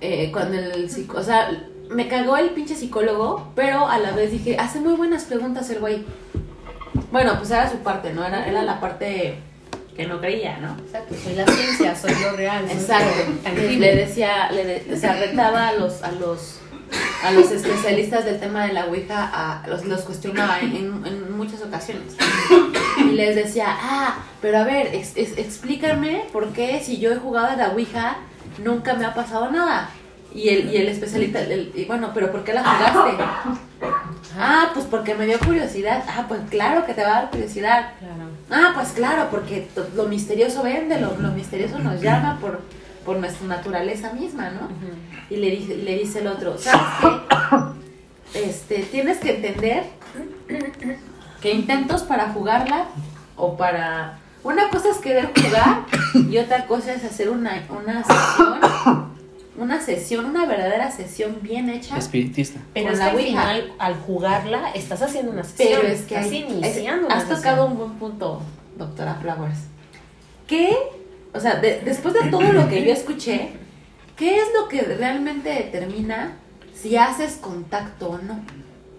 eh, 0.00 0.30
cuando 0.32 0.58
el 0.58 0.88
psico- 0.90 1.18
o 1.18 1.22
sea, 1.22 1.50
me 1.90 2.08
cagó 2.08 2.36
el 2.38 2.50
pinche 2.50 2.74
psicólogo, 2.74 3.52
pero 3.54 3.86
a 3.86 3.98
la 3.98 4.12
vez 4.12 4.30
dije, 4.32 4.56
hace 4.58 4.80
muy 4.80 4.94
buenas 4.94 5.24
preguntas 5.24 5.68
el 5.70 5.78
güey. 5.80 6.04
Bueno, 7.12 7.34
pues 7.38 7.50
era 7.50 7.70
su 7.70 7.78
parte, 7.78 8.12
¿no? 8.14 8.24
Era, 8.24 8.46
era 8.48 8.62
la 8.62 8.80
parte 8.80 9.36
que 10.00 10.06
no 10.06 10.18
creía, 10.18 10.56
¿no? 10.58 10.76
Exacto, 10.82 11.14
soy 11.22 11.34
la 11.34 11.44
ciencia, 11.46 11.94
soy 11.94 12.12
lo 12.22 12.32
real. 12.36 12.64
soy 12.66 12.78
Exacto. 12.78 13.32
lo 13.44 13.52
Le, 13.78 13.96
decía, 13.96 14.50
le 14.50 14.64
de- 14.64 14.94
o 14.94 14.96
sea, 14.96 15.12
retaba 15.14 15.68
a 15.68 15.72
los, 15.74 16.02
a 16.02 16.10
los, 16.12 16.58
a 17.22 17.30
los 17.32 17.50
especialistas 17.50 18.24
del 18.24 18.40
tema 18.40 18.64
de 18.66 18.72
la 18.72 18.86
Ouija, 18.86 19.30
a, 19.32 19.66
los, 19.68 19.84
los 19.84 20.00
cuestionaba 20.00 20.58
en, 20.60 20.74
en- 20.74 21.06
en 21.06 21.36
muchas 21.36 21.60
ocasiones. 21.60 22.14
Y 22.98 23.10
les 23.12 23.36
decía, 23.36 23.66
ah, 23.68 24.16
pero 24.40 24.58
a 24.58 24.64
ver, 24.64 24.94
ex- 24.94 25.16
ex- 25.16 25.36
explícame 25.36 26.24
por 26.32 26.48
qué 26.54 26.80
si 26.82 26.98
yo 26.98 27.12
he 27.12 27.16
jugado 27.16 27.48
a 27.48 27.56
la 27.56 27.68
Ouija 27.72 28.16
nunca 28.64 28.94
me 28.94 29.04
ha 29.04 29.12
pasado 29.12 29.50
nada. 29.50 29.90
Y 30.34 30.48
el, 30.48 30.72
y 30.72 30.76
el 30.76 30.88
especialista, 30.88 31.40
el- 31.40 31.72
y 31.74 31.84
bueno, 31.86 32.10
pero 32.14 32.30
¿por 32.30 32.44
qué 32.44 32.52
la 32.52 32.62
jugaste? 32.62 33.24
Ah, 34.38 34.70
pues 34.72 34.86
porque 34.86 35.14
me 35.14 35.26
dio 35.26 35.38
curiosidad. 35.40 36.04
Ah, 36.08 36.26
pues 36.28 36.40
claro 36.50 36.86
que 36.86 36.94
te 36.94 37.02
va 37.02 37.08
a 37.08 37.20
dar 37.22 37.30
curiosidad. 37.30 37.92
Claro. 37.98 38.30
Ah, 38.50 38.72
pues 38.74 38.88
claro, 38.90 39.28
porque 39.30 39.68
lo 39.96 40.06
misterioso 40.06 40.62
vende, 40.62 41.00
lo, 41.00 41.16
lo 41.18 41.30
misterioso 41.32 41.78
nos 41.80 42.00
llama 42.00 42.38
por, 42.40 42.60
por 43.04 43.16
nuestra 43.18 43.46
naturaleza 43.48 44.12
misma, 44.12 44.50
¿no? 44.50 44.68
Y 45.30 45.36
le 45.36 45.50
dice, 45.50 45.74
y 45.74 45.82
le 45.82 45.98
dice 45.98 46.20
el 46.20 46.26
otro, 46.28 46.56
¿sabes 46.58 46.80
qué? 47.00 48.40
Este, 48.48 48.82
tienes 48.84 49.18
que 49.18 49.36
entender 49.36 49.84
que 51.40 51.52
intentos 51.52 52.02
para 52.02 52.28
jugarla 52.30 52.84
o 53.36 53.56
para... 53.56 54.18
Una 54.42 54.70
cosa 54.70 54.90
es 54.90 54.98
querer 54.98 55.30
jugar 55.34 55.82
y 56.30 56.38
otra 56.38 56.66
cosa 56.66 56.94
es 56.94 57.04
hacer 57.04 57.28
una, 57.28 57.62
una 57.68 58.02
sesión, 58.04 59.09
una 59.60 59.80
sesión, 59.80 60.24
una 60.24 60.46
verdadera 60.46 60.90
sesión 60.90 61.38
bien 61.42 61.68
hecha. 61.70 61.96
Espiritista. 61.96 62.60
Pero 62.74 62.86
Con 62.86 62.92
es 62.94 62.98
la 62.98 63.04
que 63.06 63.10
al 63.10 63.16
Ouija. 63.16 63.28
final, 63.42 63.72
al 63.78 63.94
jugarla, 63.96 64.70
estás 64.72 65.02
haciendo 65.02 65.32
una 65.32 65.44
sesión. 65.44 65.68
Pero 65.80 65.88
es 65.88 66.00
que 66.02 66.14
estás 66.16 66.30
hay- 66.32 66.38
iniciando 66.48 67.08
es- 67.08 67.14
has 67.14 67.20
sesión. 67.22 67.38
tocado 67.38 67.66
un 67.66 67.76
buen 67.78 67.92
punto, 67.92 68.42
doctora 68.76 69.14
Flowers. 69.16 69.58
¿Qué? 70.46 70.76
O 71.32 71.38
sea, 71.40 71.56
de- 71.56 71.80
después 71.84 72.14
de 72.14 72.28
todo 72.30 72.42
lo 72.52 72.68
que 72.68 72.84
yo 72.84 72.92
escuché, 72.92 73.50
¿qué 74.16 74.36
es 74.38 74.48
lo 74.58 74.68
que 74.68 74.80
realmente 74.82 75.48
determina 75.50 76.32
si 76.74 76.96
haces 76.96 77.34
contacto 77.36 78.10
o 78.10 78.18
no? 78.18 78.40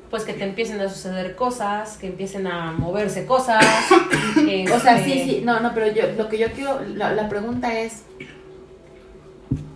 Pues 0.10 0.24
que 0.24 0.34
te 0.34 0.44
empiecen 0.44 0.80
a 0.82 0.90
suceder 0.90 1.36
cosas, 1.36 1.98
que 1.98 2.08
empiecen 2.08 2.46
a 2.48 2.72
moverse 2.74 3.26
cosas. 3.26 3.64
que, 4.36 4.66
O 4.72 4.80
sea, 4.80 5.04
sí, 5.04 5.14
este, 5.14 5.24
sí, 5.26 5.42
no, 5.44 5.60
no, 5.62 5.74
pero 5.74 5.88
yo, 5.92 6.04
lo 6.18 6.28
que 6.30 6.38
yo 6.38 6.52
quiero, 6.52 6.82
la, 6.96 7.14
la 7.14 7.28
pregunta 7.30 7.78
es, 7.80 8.04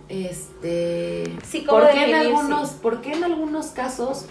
este, 0.08 1.24
Sí, 1.44 1.64
¿cómo 1.64 1.80
¿por 1.80 1.90
qué 1.90 2.04
en 2.04 2.14
algunos, 2.14 2.70
por 2.70 3.00
qué 3.00 3.12
en 3.12 3.24
algunos 3.24 3.66
casos 3.68 4.26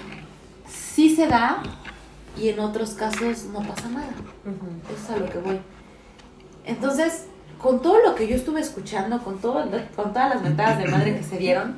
sí 0.70 1.16
se 1.16 1.28
da 1.28 1.62
y 2.38 2.50
en 2.50 2.60
otros 2.60 2.92
casos 2.92 3.46
no 3.46 3.60
pasa 3.62 3.90
nada? 3.90 4.08
ujú. 4.46 4.94
Eso 4.94 5.04
es 5.04 5.10
a 5.10 5.18
lo 5.18 5.30
que 5.30 5.38
voy. 5.40 5.60
Entonces, 6.66 7.26
con 7.62 7.82
todo 7.82 8.02
lo 8.04 8.16
que 8.16 8.28
yo 8.28 8.36
estuve 8.36 8.60
escuchando, 8.62 9.20
con 9.20 9.40
todo, 9.40 9.66
con 9.96 10.14
todas 10.14 10.34
las 10.34 10.42
mentadas 10.42 10.78
de 10.78 10.88
madre 10.88 11.16
que 11.16 11.24
se 11.24 11.38
dieron, 11.38 11.76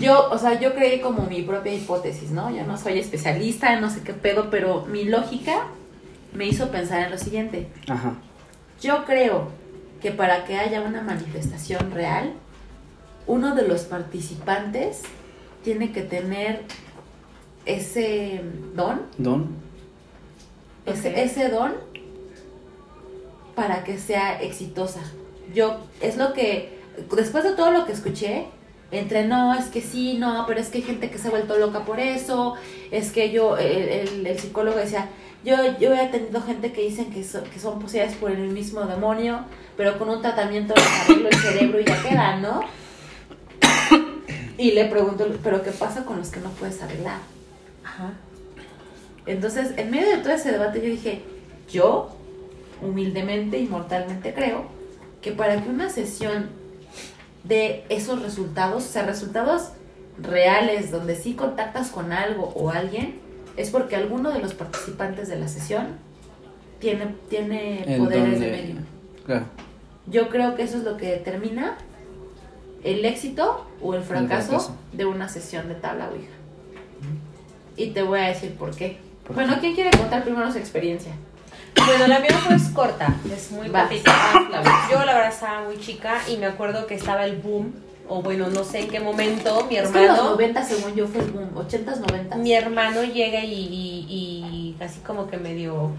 yo, 0.00 0.28
o 0.30 0.38
sea, 0.38 0.58
yo 0.60 0.74
creí 0.74 1.00
como 1.00 1.26
mi 1.26 1.42
propia 1.42 1.74
hipótesis, 1.74 2.30
¿no? 2.30 2.50
Yo 2.54 2.64
no 2.64 2.76
soy 2.76 2.98
especialista, 2.98 3.78
no 3.80 3.90
sé 3.90 4.02
qué 4.02 4.12
pedo, 4.12 4.50
pero 4.50 4.86
mi 4.86 5.04
lógica 5.04 5.66
me 6.32 6.46
hizo 6.46 6.70
pensar 6.70 7.02
en 7.02 7.10
lo 7.10 7.18
siguiente. 7.18 7.68
Ajá. 7.88 8.14
Yo 8.80 9.04
creo 9.04 9.48
que 10.02 10.10
para 10.10 10.44
que 10.44 10.58
haya 10.58 10.82
una 10.82 11.00
manifestación 11.02 11.92
real, 11.92 12.32
uno 13.26 13.54
de 13.54 13.66
los 13.68 13.82
participantes 13.82 15.02
tiene 15.62 15.92
que 15.92 16.02
tener 16.02 16.62
ese 17.66 18.42
don, 18.74 19.02
Don. 19.18 19.46
ese, 20.86 21.48
don 21.48 21.72
para 23.54 23.84
que 23.84 23.98
sea 23.98 24.40
exitosa. 24.42 25.00
Yo, 25.54 25.78
es 26.00 26.16
lo 26.16 26.32
que, 26.32 26.80
después 27.14 27.44
de 27.44 27.52
todo 27.52 27.70
lo 27.70 27.84
que 27.84 27.92
escuché, 27.92 28.46
entre 28.90 29.26
no, 29.26 29.54
es 29.54 29.66
que 29.66 29.80
sí, 29.80 30.18
no, 30.18 30.44
pero 30.46 30.60
es 30.60 30.68
que 30.68 30.78
hay 30.78 30.84
gente 30.84 31.10
que 31.10 31.18
se 31.18 31.28
ha 31.28 31.30
vuelto 31.30 31.56
loca 31.58 31.84
por 31.84 32.00
eso, 32.00 32.54
es 32.90 33.12
que 33.12 33.30
yo, 33.30 33.56
el, 33.56 33.88
el- 33.88 34.26
el 34.26 34.38
psicólogo 34.38 34.78
decía, 34.78 35.08
yo, 35.44 35.56
yo 35.78 35.94
he 35.94 36.06
tenido 36.08 36.40
gente 36.42 36.72
que 36.72 36.82
dicen 36.82 37.10
que, 37.10 37.24
so- 37.24 37.42
que 37.44 37.58
son 37.58 37.78
poseídas 37.80 38.14
por 38.14 38.30
el 38.30 38.48
mismo 38.48 38.82
demonio, 38.82 39.40
pero 39.76 39.98
con 39.98 40.08
un 40.08 40.22
tratamiento 40.22 40.74
les 40.74 40.86
arreglo 40.86 41.28
el 41.28 41.34
cerebro 41.36 41.80
y 41.80 41.84
ya 41.84 42.02
queda, 42.02 42.36
¿no? 42.36 42.60
Y 44.58 44.72
le 44.72 44.84
pregunto, 44.84 45.26
pero 45.42 45.62
¿qué 45.62 45.70
pasa 45.72 46.04
con 46.04 46.18
los 46.18 46.28
que 46.28 46.40
no 46.40 46.50
puedes 46.50 46.80
arreglar? 46.82 47.18
Ajá. 47.84 48.12
Entonces, 49.26 49.72
en 49.76 49.90
medio 49.90 50.08
de 50.08 50.18
todo 50.18 50.32
ese 50.32 50.52
debate, 50.52 50.80
yo 50.80 50.86
dije, 50.88 51.22
yo, 51.70 52.14
humildemente 52.80 53.58
y 53.58 53.66
mortalmente 53.66 54.34
creo 54.34 54.66
que 55.20 55.32
para 55.32 55.62
que 55.62 55.68
una 55.68 55.88
sesión 55.88 56.50
de 57.44 57.84
esos 57.88 58.22
resultados, 58.22 58.84
o 58.84 58.88
sea, 58.88 59.04
resultados 59.04 59.70
reales, 60.20 60.90
donde 60.90 61.16
sí 61.16 61.34
contactas 61.34 61.88
con 61.90 62.12
algo 62.12 62.52
o 62.54 62.70
alguien, 62.70 63.20
es 63.56 63.70
porque 63.70 63.96
alguno 63.96 64.30
de 64.30 64.40
los 64.40 64.54
participantes 64.54 65.28
de 65.28 65.38
la 65.38 65.48
sesión 65.48 65.98
tiene, 66.78 67.14
tiene 67.28 67.94
El 67.94 68.00
poderes 68.00 68.40
de 68.40 68.50
medio. 68.50 68.74
Claro. 69.26 69.44
Yo 70.06 70.28
creo 70.28 70.54
que 70.56 70.62
eso 70.62 70.78
es 70.78 70.84
lo 70.84 70.96
que 70.96 71.06
determina 71.06 71.76
el 72.82 73.04
éxito 73.04 73.66
o 73.80 73.94
el 73.94 74.02
fracaso, 74.02 74.48
fracaso. 74.48 74.76
de 74.92 75.04
una 75.04 75.28
sesión 75.28 75.68
de 75.68 75.74
tabla 75.76 76.08
Ouija. 76.08 76.32
Y 77.76 77.90
te 77.90 78.02
voy 78.02 78.20
a 78.20 78.24
decir 78.24 78.54
por 78.54 78.74
qué. 78.74 78.98
¿Por 79.26 79.36
bueno, 79.36 79.54
qué? 79.54 79.60
¿quién 79.60 79.74
quiere 79.74 79.90
contar 79.96 80.24
primero 80.24 80.50
su 80.50 80.58
experiencia? 80.58 81.12
Bueno, 81.86 82.06
la 82.06 82.20
mía 82.20 82.30
fue 82.32 82.56
corta, 82.74 83.14
es 83.32 83.50
muy 83.50 83.68
cortita. 83.68 84.12
Yo 84.90 85.04
la 85.04 85.14
verdad 85.14 85.32
estaba 85.32 85.64
muy 85.64 85.78
chica 85.78 86.18
y 86.28 86.36
me 86.36 86.46
acuerdo 86.46 86.86
que 86.86 86.94
estaba 86.94 87.24
el 87.24 87.36
boom, 87.36 87.72
o 88.12 88.20
bueno, 88.20 88.48
no 88.50 88.62
sé 88.62 88.80
en 88.80 88.88
qué 88.88 89.00
momento, 89.00 89.66
mi 89.70 89.76
Es 89.76 89.88
que 89.88 90.06
los 90.06 90.18
hermano, 90.18 90.30
90, 90.32 90.64
según 90.64 90.94
yo, 90.94 91.06
fue 91.06 91.22
el 91.22 91.30
boom. 91.30 91.54
80s, 91.54 92.00
90s. 92.02 92.36
mi 92.36 92.52
hermano 92.52 93.02
llega 93.04 93.42
y, 93.42 93.54
y, 93.54 94.76
y 94.78 94.82
así 94.82 95.00
como 95.00 95.28
que 95.28 95.38
me 95.38 95.54
dio, 95.54 95.90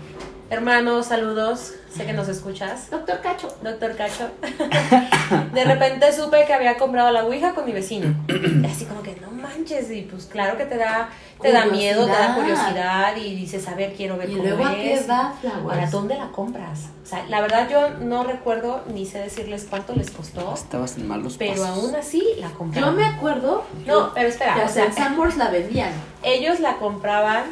hermano, 0.49 1.01
saludos, 1.03 1.73
sé 1.95 2.05
que 2.05 2.13
nos 2.13 2.27
escuchas. 2.27 2.89
Doctor 2.91 3.21
Cacho. 3.21 3.47
Doctor 3.63 3.95
Cacho. 3.95 4.29
De 5.53 5.63
repente 5.63 6.11
supe 6.13 6.45
que 6.45 6.53
había 6.53 6.77
comprado 6.77 7.11
la 7.11 7.25
Ouija 7.25 7.53
con 7.53 7.65
mi 7.65 7.71
vecino. 7.71 8.13
Así 8.69 8.85
como 8.85 9.01
que 9.01 9.15
no 9.21 9.31
manches. 9.31 9.89
Y 9.91 10.03
pues 10.03 10.25
claro 10.25 10.57
que 10.57 10.65
te 10.65 10.77
da, 10.77 11.09
te 11.41 11.51
da 11.51 11.65
miedo, 11.65 12.05
te 12.05 12.11
da 12.11 12.35
curiosidad 12.35 13.15
y 13.17 13.35
dices, 13.35 13.67
a 13.67 13.73
ver, 13.75 13.93
quiero 13.93 14.17
ver 14.17 14.29
¿Y 14.29 14.33
cómo 14.33 14.43
luego 14.43 14.65
a 14.65 14.75
qué 14.75 14.93
es. 14.93 15.05
edad, 15.05 15.33
Flowers? 15.41 15.65
¿Para 15.67 15.89
dónde 15.89 16.15
la 16.17 16.27
compras? 16.29 16.81
O 17.03 17.05
sea, 17.05 17.25
la 17.27 17.41
verdad 17.41 17.67
yo 17.69 17.89
no 17.99 18.23
recuerdo 18.23 18.83
ni 18.93 19.05
sé 19.05 19.19
decirles 19.19 19.65
cuánto 19.69 19.93
les 19.95 20.11
costó, 20.11 20.53
Estabas 20.53 20.97
en 20.97 21.07
malos 21.07 21.35
pero 21.37 21.61
pasos. 21.63 21.67
aún 21.67 21.95
así 21.95 22.23
la 22.39 22.49
Yo 22.49 22.57
compraron. 22.57 22.95
me 22.95 23.05
acuerdo. 23.05 23.63
No, 23.85 24.13
pero 24.13 24.29
espera, 24.29 24.63
o 24.65 24.69
sea, 24.69 24.85
en 24.85 24.93
Sanborns 24.93 25.37
la 25.37 25.49
vendían. 25.49 25.91
ellos 26.23 26.59
la 26.59 26.77
compraban. 26.77 27.43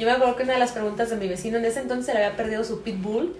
Yo 0.00 0.06
me 0.06 0.12
acuerdo 0.12 0.34
que 0.34 0.44
una 0.44 0.54
de 0.54 0.58
las 0.58 0.72
preguntas 0.72 1.10
de 1.10 1.16
mi 1.16 1.28
vecino 1.28 1.58
en 1.58 1.64
ese 1.66 1.80
entonces 1.80 2.06
se 2.06 2.14
le 2.14 2.24
había 2.24 2.34
perdido 2.34 2.64
su 2.64 2.80
pitbull. 2.82 3.36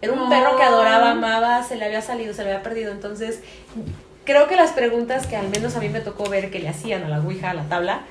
Era 0.00 0.12
un 0.12 0.20
No. 0.20 0.28
perro 0.28 0.56
que 0.56 0.62
adoraba, 0.62 1.10
amaba, 1.10 1.64
se 1.64 1.74
le 1.74 1.84
había 1.84 2.00
salido, 2.02 2.32
se 2.32 2.44
le 2.44 2.50
había 2.52 2.62
perdido. 2.62 2.92
Entonces, 2.92 3.40
creo 4.24 4.46
que 4.46 4.54
las 4.54 4.70
preguntas 4.70 5.26
que 5.26 5.34
al 5.36 5.48
menos 5.48 5.74
a 5.74 5.80
mí 5.80 5.88
me 5.88 5.98
tocó 6.00 6.28
ver 6.30 6.52
que 6.52 6.60
le 6.60 6.68
hacían 6.68 7.02
a 7.02 7.08
la 7.08 7.18
Ouija, 7.20 7.50
a 7.50 7.54
la 7.54 7.64
tabla, 7.64 8.02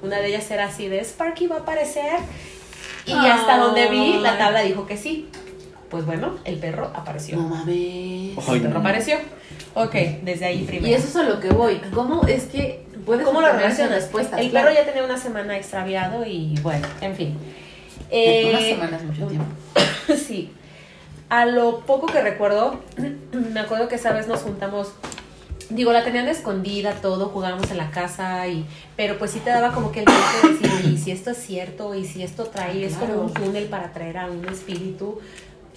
una 0.00 0.18
de 0.18 0.28
ellas 0.28 0.48
era 0.52 0.66
así 0.66 0.86
de 0.86 1.00
Sparky 1.04 1.48
va 1.48 1.56
a 1.56 1.60
aparecer. 1.60 2.20
Y 3.04 3.14
hasta 3.14 3.58
donde 3.58 3.88
vi, 3.88 4.18
la 4.18 4.38
tabla 4.38 4.60
dijo 4.60 4.86
que 4.86 4.96
sí. 4.96 5.28
Pues 5.88 6.06
bueno, 6.06 6.38
el 6.44 6.56
perro 6.58 6.92
apareció. 6.94 7.36
No 7.36 7.48
mames. 7.48 8.38
El 8.48 8.62
perro 8.62 8.78
apareció. 8.78 9.16
Ok, 9.74 9.94
desde 10.22 10.44
ahí 10.44 10.62
primero. 10.62 10.86
Y 10.86 10.94
eso 10.94 11.08
es 11.08 11.16
a 11.16 11.24
lo 11.24 11.40
que 11.40 11.48
voy. 11.48 11.80
¿Cómo 11.92 12.24
es 12.28 12.44
que 12.44 12.84
puedes 13.04 13.24
¿Cómo 13.26 13.40
lo 13.40 13.52
relacionas? 13.52 13.94
respuestas? 13.94 14.40
El 14.40 14.50
Claro. 14.50 14.68
perro 14.68 14.78
ya 14.80 14.86
tenía 14.86 15.04
una 15.04 15.16
semana 15.16 15.56
extraviado 15.56 16.24
y 16.26 16.54
bueno, 16.62 16.86
en 17.00 17.14
fin. 17.16 17.28
Una 17.30 17.38
Eh, 18.10 18.70
semana 18.74 18.96
es 18.96 19.02
mucho 19.04 19.26
tiempo. 19.26 19.46
sí. 20.26 20.52
A 21.28 21.46
lo 21.46 21.80
poco 21.80 22.06
que 22.06 22.20
recuerdo, 22.20 22.80
me 23.32 23.60
acuerdo 23.60 23.88
que 23.88 23.94
esa 23.96 24.12
vez 24.12 24.26
nos 24.26 24.40
juntamos. 24.40 24.92
Digo, 25.68 25.92
la 25.92 26.02
tenían 26.02 26.26
escondida, 26.26 26.94
todo, 26.94 27.28
jugábamos 27.28 27.70
en 27.70 27.76
la 27.76 27.92
casa, 27.92 28.48
y 28.48 28.66
pero 28.96 29.18
pues 29.18 29.30
sí 29.30 29.38
te 29.38 29.50
daba 29.50 29.70
como 29.72 29.92
que 29.92 30.00
el 30.00 30.06
miedo 30.08 30.58
de 30.60 30.68
decir, 30.68 30.90
y 30.92 30.98
si 30.98 31.12
esto 31.12 31.30
es 31.30 31.36
cierto, 31.38 31.94
y 31.94 32.04
si 32.04 32.24
esto 32.24 32.44
trae, 32.46 32.84
es 32.84 32.94
como 32.94 33.14
un 33.22 33.32
túnel 33.32 33.66
para 33.66 33.92
traer 33.92 34.18
a 34.18 34.26
un 34.26 34.44
espíritu. 34.48 35.20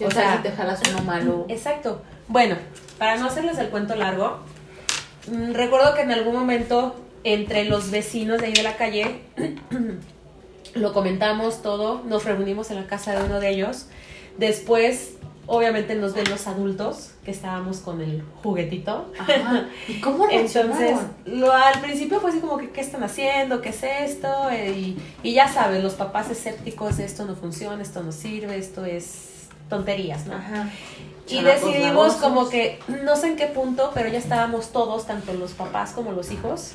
O 0.03 0.09
sea, 0.09 0.37
si 0.37 0.43
te 0.43 0.51
jalas 0.51 0.81
uno 0.89 1.03
malo. 1.03 1.45
Exacto. 1.47 2.01
Bueno, 2.27 2.55
para 2.97 3.17
no 3.17 3.27
hacerles 3.27 3.59
el 3.59 3.67
cuento 3.69 3.95
largo, 3.95 4.39
mm, 5.31 5.53
recuerdo 5.53 5.93
que 5.93 6.01
en 6.01 6.11
algún 6.11 6.33
momento 6.33 6.95
entre 7.23 7.65
los 7.65 7.91
vecinos 7.91 8.39
de 8.39 8.47
ahí 8.47 8.53
de 8.53 8.63
la 8.63 8.75
calle 8.75 9.21
lo 10.75 10.93
comentamos 10.93 11.61
todo, 11.61 12.01
nos 12.05 12.25
reunimos 12.25 12.71
en 12.71 12.77
la 12.77 12.87
casa 12.87 13.15
de 13.15 13.23
uno 13.25 13.39
de 13.39 13.49
ellos. 13.49 13.87
Después, 14.37 15.13
obviamente, 15.45 15.95
nos 15.95 16.13
ven 16.13 16.29
los 16.29 16.47
adultos 16.47 17.11
que 17.23 17.31
estábamos 17.31 17.77
con 17.77 18.01
el 18.01 18.23
juguetito. 18.41 19.11
Ajá. 19.19 19.67
¿Y 19.87 19.99
cómo 19.99 20.27
Entonces, 20.31 20.97
lo, 21.25 21.51
al 21.51 21.79
principio 21.81 22.19
fue 22.19 22.31
así 22.31 22.39
como 22.39 22.57
que, 22.57 22.71
¿qué 22.71 22.81
están 22.81 23.03
haciendo? 23.03 23.61
¿Qué 23.61 23.69
es 23.69 23.83
esto? 23.83 24.49
Eh, 24.49 24.71
y, 24.71 24.97
y 25.21 25.33
ya 25.33 25.47
sabes, 25.47 25.83
los 25.83 25.93
papás 25.93 26.31
escépticos, 26.31 26.99
esto 26.99 27.25
no 27.25 27.35
funciona, 27.35 27.81
esto 27.81 28.01
no 28.01 28.11
sirve, 28.11 28.57
esto 28.57 28.85
es 28.85 29.47
tonterías, 29.69 30.25
¿no? 30.25 30.35
Ajá. 30.35 30.69
Y 31.27 31.41
decidimos 31.41 32.15
como 32.15 32.49
que, 32.49 32.79
no 33.03 33.15
sé 33.15 33.27
en 33.27 33.35
qué 33.37 33.47
punto, 33.47 33.91
pero 33.93 34.09
ya 34.09 34.17
estábamos 34.17 34.71
todos, 34.71 35.07
tanto 35.07 35.33
los 35.33 35.51
papás 35.51 35.91
como 35.91 36.11
los 36.11 36.31
hijos, 36.31 36.73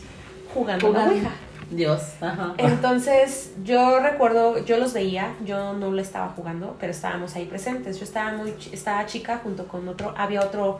jugando 0.54 0.92
la. 0.92 1.04
Ouija. 1.06 1.30
Dios. 1.70 2.00
Ajá. 2.22 2.54
Entonces, 2.56 3.52
yo 3.62 4.00
recuerdo, 4.00 4.64
yo 4.64 4.78
los 4.78 4.94
veía, 4.94 5.34
yo 5.44 5.74
no 5.74 5.90
lo 5.90 6.00
estaba 6.00 6.28
jugando, 6.34 6.76
pero 6.80 6.92
estábamos 6.92 7.34
ahí 7.36 7.44
presentes. 7.44 7.98
Yo 7.98 8.04
estaba 8.04 8.32
muy, 8.32 8.54
estaba 8.72 9.04
chica 9.04 9.40
junto 9.42 9.68
con 9.68 9.86
otro, 9.86 10.14
había 10.16 10.40
otro, 10.40 10.78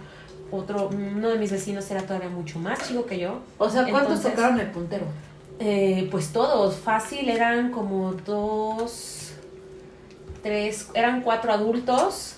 otro, 0.50 0.88
uno 0.88 1.28
de 1.28 1.38
mis 1.38 1.50
vecinos 1.52 1.90
era 1.90 2.00
todavía 2.02 2.30
mucho 2.30 2.58
más 2.58 2.88
chico 2.88 3.04
que 3.04 3.18
yo. 3.18 3.40
O 3.58 3.68
sea, 3.68 3.82
¿cuántos 3.82 4.16
Entonces- 4.16 4.34
tocaron 4.34 4.60
el 4.60 4.70
puntero? 4.70 5.04
Eh, 5.60 6.08
pues 6.10 6.32
todos, 6.32 6.76
fácil, 6.76 7.28
eran 7.28 7.70
como 7.70 8.12
dos, 8.12 9.32
tres, 10.42 10.88
eran 10.94 11.20
cuatro 11.20 11.52
adultos. 11.52 12.36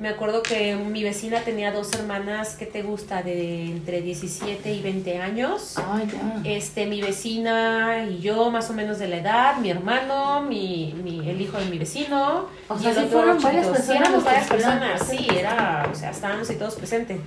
Me 0.00 0.08
acuerdo 0.08 0.42
que 0.42 0.74
mi 0.76 1.02
vecina 1.02 1.40
tenía 1.40 1.72
dos 1.72 1.92
hermanas, 1.92 2.56
¿qué 2.58 2.64
te 2.64 2.80
gusta? 2.82 3.22
De 3.22 3.66
entre 3.66 4.00
17 4.00 4.72
y 4.72 4.80
20 4.80 5.18
años. 5.18 5.74
Ay, 5.76 6.08
ya. 6.10 6.50
Este, 6.50 6.86
mi 6.86 7.02
vecina 7.02 8.06
y 8.08 8.18
yo, 8.20 8.50
más 8.50 8.70
o 8.70 8.72
menos 8.72 8.98
de 8.98 9.08
la 9.08 9.16
edad, 9.18 9.56
mi 9.58 9.68
hermano, 9.68 10.40
mi, 10.40 10.94
mi- 11.04 11.28
el 11.28 11.38
hijo 11.38 11.58
de 11.58 11.66
mi 11.66 11.76
vecino. 11.76 12.46
O 12.68 12.76
y 12.76 12.78
sea, 12.82 12.94
sí 12.94 13.08
fueron 13.10 13.42
varias 13.42 13.66
chiquito. 13.66 13.82
Sí, 13.82 13.88
personas 13.92 14.00
éramos 14.00 14.22
que 14.24 14.30
varias 14.30 14.48
personas, 14.48 15.06
sí, 15.06 15.26
era, 15.38 15.88
o 15.92 15.94
sea, 15.94 16.10
estábamos 16.10 16.48
ahí 16.48 16.56
todos 16.56 16.74
presentes. 16.76 17.20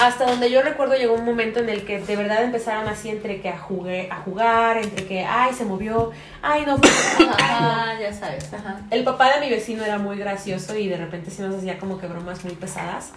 Hasta 0.00 0.24
donde 0.24 0.50
yo 0.50 0.62
recuerdo 0.62 0.94
llegó 0.94 1.12
un 1.12 1.26
momento 1.26 1.60
en 1.60 1.68
el 1.68 1.84
que 1.84 2.00
de 2.00 2.16
verdad 2.16 2.42
empezaron 2.42 2.88
así 2.88 3.10
entre 3.10 3.42
que 3.42 3.50
a, 3.50 3.58
jugué, 3.58 4.08
a 4.10 4.16
jugar, 4.16 4.78
entre 4.78 5.04
que, 5.04 5.26
ay, 5.26 5.52
se 5.52 5.66
movió, 5.66 6.10
ay, 6.40 6.64
no, 6.64 6.78
no. 6.78 6.82
Ajá, 7.30 8.00
ya 8.00 8.10
sabes. 8.10 8.50
Ajá. 8.54 8.80
El 8.90 9.04
papá 9.04 9.34
de 9.34 9.40
mi 9.44 9.50
vecino 9.50 9.84
era 9.84 9.98
muy 9.98 10.16
gracioso 10.16 10.74
y 10.74 10.88
de 10.88 10.96
repente 10.96 11.30
sí 11.30 11.42
nos 11.42 11.54
hacía 11.54 11.78
como 11.78 11.98
que 11.98 12.06
bromas 12.06 12.42
muy 12.44 12.54
pesadas. 12.54 13.12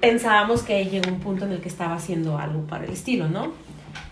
Pensábamos 0.00 0.62
que 0.62 0.84
llegó 0.86 1.08
un 1.08 1.20
punto 1.20 1.44
en 1.44 1.52
el 1.52 1.60
que 1.60 1.68
estaba 1.68 1.94
haciendo 1.94 2.36
algo 2.36 2.62
para 2.66 2.84
el 2.84 2.90
estilo, 2.90 3.28
¿no? 3.28 3.52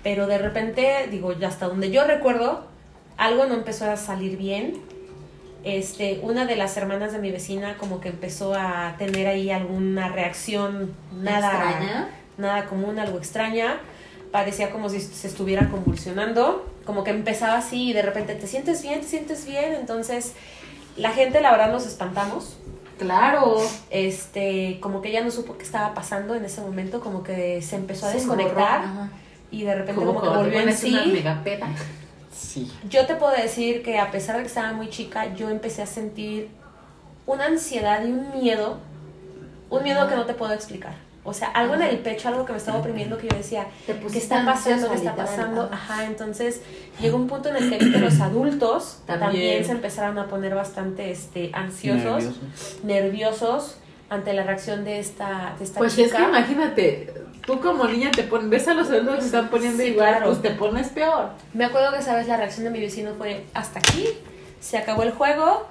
Pero 0.05 0.29
de 0.29 0.39
repente, 0.39 1.09
digo, 1.11 1.33
ya 1.33 1.49
hasta 1.49 1.67
donde 1.67 1.91
yo 1.91 2.07
recuerdo, 2.07 2.69
algo 3.17 3.47
no 3.47 3.55
empezó 3.55 3.91
a 3.91 3.97
salir 3.97 4.37
bien. 4.37 4.81
Este, 5.69 6.21
una 6.23 6.47
de 6.47 6.55
las 6.55 6.77
hermanas 6.77 7.11
de 7.13 7.19
mi 7.19 7.33
vecina 7.33 7.77
como 7.77 8.01
que 8.01 8.09
empezó 8.09 8.55
a 8.55 8.95
tener 8.99 9.27
ahí 9.27 9.51
alguna 9.51 10.07
reacción 10.09 10.95
nada 11.13 11.51
¿Extraña? 11.51 12.09
nada 12.39 12.67
común, 12.67 13.01
algo 13.01 13.19
extraña. 13.19 13.81
Parecía 14.31 14.71
como 14.71 14.89
si 14.89 15.01
se 15.01 15.27
estuviera 15.27 15.69
convulsionando. 15.69 16.65
Como 16.85 17.03
que 17.03 17.11
empezaba 17.11 17.59
así 17.59 17.89
y 17.91 17.93
de 17.93 18.03
repente 18.03 18.37
te 18.37 18.47
sientes 18.47 18.81
bien, 18.83 19.01
te 19.01 19.09
sientes 19.09 19.45
bien. 19.45 19.73
Entonces, 19.75 20.35
la 20.97 21.11
gente, 21.11 21.41
la 21.41 21.51
verdad, 21.51 21.73
nos 21.73 21.85
espantamos. 21.85 22.57
Claro. 22.99 23.57
Este, 23.91 24.79
como 24.81 25.03
que 25.03 25.09
ella 25.09 25.23
no 25.25 25.33
supo 25.33 25.59
qué 25.59 25.65
estaba 25.65 25.95
pasando 25.95 26.37
en 26.37 26.45
ese 26.45 26.61
momento, 26.61 27.01
como 27.01 27.25
que 27.25 27.61
se 27.61 27.75
empezó 27.75 28.07
a 28.07 28.11
Se 28.11 28.19
desconectar 28.19 28.83
borró, 28.87 29.09
y 29.51 29.65
de 29.65 29.75
repente 29.75 30.01
Como 30.01 30.15
como, 30.15 30.23
que 30.33 30.39
volvió 30.39 30.61
en 30.61 30.73
sí. 30.77 31.21
una. 31.25 31.43
Sí. 32.37 32.71
Yo 32.91 33.07
te 33.07 33.15
puedo 33.15 33.33
decir 33.35 33.83
que 33.83 33.99
a 33.99 34.11
pesar 34.11 34.37
de 34.37 34.43
que 34.43 34.49
estaba 34.49 34.73
muy 34.73 34.89
chica, 34.91 35.35
yo 35.35 35.49
empecé 35.51 35.83
a 35.83 35.87
sentir 35.87 36.49
una 37.27 37.47
ansiedad 37.47 38.05
y 38.05 38.11
un 38.13 38.31
miedo 38.41 38.79
Un 39.71 39.83
miedo 39.83 40.07
que 40.09 40.15
no 40.15 40.25
te 40.27 40.35
puedo 40.35 40.53
explicar. 40.53 40.95
O 41.25 41.33
sea, 41.35 41.49
algo 41.49 41.75
en 41.75 41.83
el 41.83 41.99
pecho, 41.99 42.29
algo 42.29 42.45
que 42.47 42.53
me 42.53 42.59
estaba 42.59 42.79
oprimiendo 42.79 43.19
que 43.19 43.27
yo 43.27 43.37
decía, 43.37 43.67
¿qué 43.85 44.19
está 44.19 44.45
pasando? 44.45 44.89
¿Qué 44.91 44.95
está 44.97 45.17
pasando? 45.17 45.69
ajá. 45.73 46.05
Entonces 46.05 46.61
llegó 47.01 47.17
un 47.17 47.27
punto 47.27 47.49
en 47.49 47.57
el 47.57 47.69
que 47.69 47.85
vi 47.85 47.91
que 47.91 47.99
los 47.99 48.21
adultos 48.21 48.99
también, 49.07 49.31
También. 49.33 49.65
se 49.65 49.73
empezaron 49.73 50.19
a 50.21 50.29
poner 50.29 50.55
bastante 50.55 51.11
este, 51.11 51.51
ansiosos, 51.53 52.23
Nervioso. 52.23 52.41
nerviosos 52.85 53.77
ante 54.09 54.33
la 54.35 54.45
reacción 54.45 54.85
de 54.85 55.01
esta, 55.01 55.55
de 55.59 55.65
esta 55.65 55.79
Pues 55.79 55.99
es 55.99 56.05
chica. 56.07 56.19
que 56.19 56.23
imagínate, 56.29 57.15
tú 57.47 57.61
como 57.61 57.85
niña 57.87 58.11
te 58.11 58.23
pones, 58.25 58.49
ves 58.51 58.69
a 58.69 58.75
los 58.75 58.89
adultos 58.91 59.15
que 59.17 59.21
se 59.23 59.27
están 59.29 59.49
poniendo 59.49 59.83
Sí, 59.83 59.91
igual, 59.91 60.09
claro. 60.11 60.27
pues 60.27 60.43
te 60.43 60.51
pones 60.51 60.89
peor. 60.89 61.31
Me 61.55 61.65
acuerdo 61.65 61.93
que 61.93 61.99
esa 61.99 62.15
vez 62.17 62.27
la 62.29 62.37
reacción 62.37 62.65
de 62.65 62.71
mi 62.71 62.81
vecino 62.81 63.13
fue 63.17 63.45
hasta 63.55 63.79
aquí, 63.79 64.09
se 64.61 64.77
acabó 64.79 65.03
el 65.03 65.13
juego. 65.13 65.67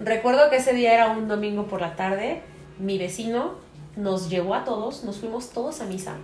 Recuerdo 0.00 0.50
que 0.50 0.56
ese 0.56 0.72
día 0.72 0.94
era 0.94 1.08
un 1.10 1.28
domingo 1.28 1.66
por 1.66 1.80
la 1.80 1.94
tarde. 1.96 2.42
Mi 2.78 2.98
vecino 2.98 3.52
nos 3.96 4.30
llevó 4.30 4.54
a 4.54 4.64
todos, 4.64 5.04
nos 5.04 5.18
fuimos 5.18 5.50
todos 5.50 5.80
a 5.80 5.84
misa. 5.84 6.14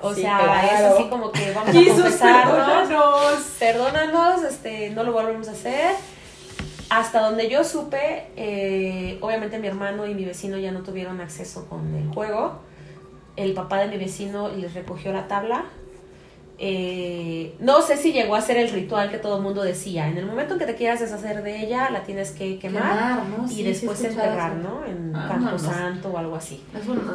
O 0.00 0.14
Sí, 0.14 0.22
sea, 0.22 0.38
claro. 0.38 0.66
es 0.66 0.80
así 0.94 1.08
como 1.08 1.32
que 1.32 1.52
vamos 1.52 1.70
a 1.70 1.72
confesarnos. 1.94 2.54
perdónanos. 2.88 3.42
Perdónanos, 3.58 4.42
este, 4.44 4.90
no 4.90 5.02
lo 5.04 5.12
volvemos 5.12 5.48
a 5.48 5.52
hacer. 5.52 5.94
Hasta 6.90 7.20
donde 7.20 7.48
yo 7.50 7.64
supe, 7.64 8.28
eh, 8.36 9.18
obviamente 9.20 9.58
mi 9.58 9.66
hermano 9.68 10.06
y 10.06 10.14
mi 10.14 10.24
vecino 10.24 10.56
ya 10.56 10.72
no 10.72 10.80
tuvieron 10.82 11.20
acceso 11.20 11.66
con 11.68 11.94
el 11.94 12.08
juego. 12.14 12.60
El 13.38 13.52
papá 13.54 13.78
de 13.78 13.88
mi 13.88 13.96
vecino 13.96 14.48
les 14.48 14.74
recogió 14.74 15.12
la 15.12 15.28
tabla. 15.28 15.64
Eh, 16.60 17.54
no 17.60 17.80
sé 17.82 17.96
si 17.96 18.12
llegó 18.12 18.34
a 18.34 18.40
ser 18.40 18.56
el 18.56 18.68
ritual 18.70 19.12
que 19.12 19.18
todo 19.18 19.36
el 19.36 19.42
mundo 19.42 19.62
decía. 19.62 20.08
En 20.08 20.18
el 20.18 20.26
momento 20.26 20.54
en 20.54 20.58
que 20.58 20.66
te 20.66 20.74
quieras 20.74 20.98
deshacer 20.98 21.42
de 21.44 21.64
ella, 21.64 21.88
la 21.90 22.02
tienes 22.02 22.32
que 22.32 22.58
quemar, 22.58 23.22
¿no? 23.28 23.44
y 23.44 23.48
Sí, 23.48 23.62
después 23.62 23.96
sí 23.98 24.06
enterrar, 24.06 24.58
eso. 24.58 24.68
¿no? 24.68 24.84
En 24.84 25.14
Ah, 25.14 25.26
Campo 25.28 25.44
no, 25.44 25.52
no. 25.52 25.58
Santo 25.58 26.08
o 26.08 26.18
algo 26.18 26.34
así. 26.34 26.64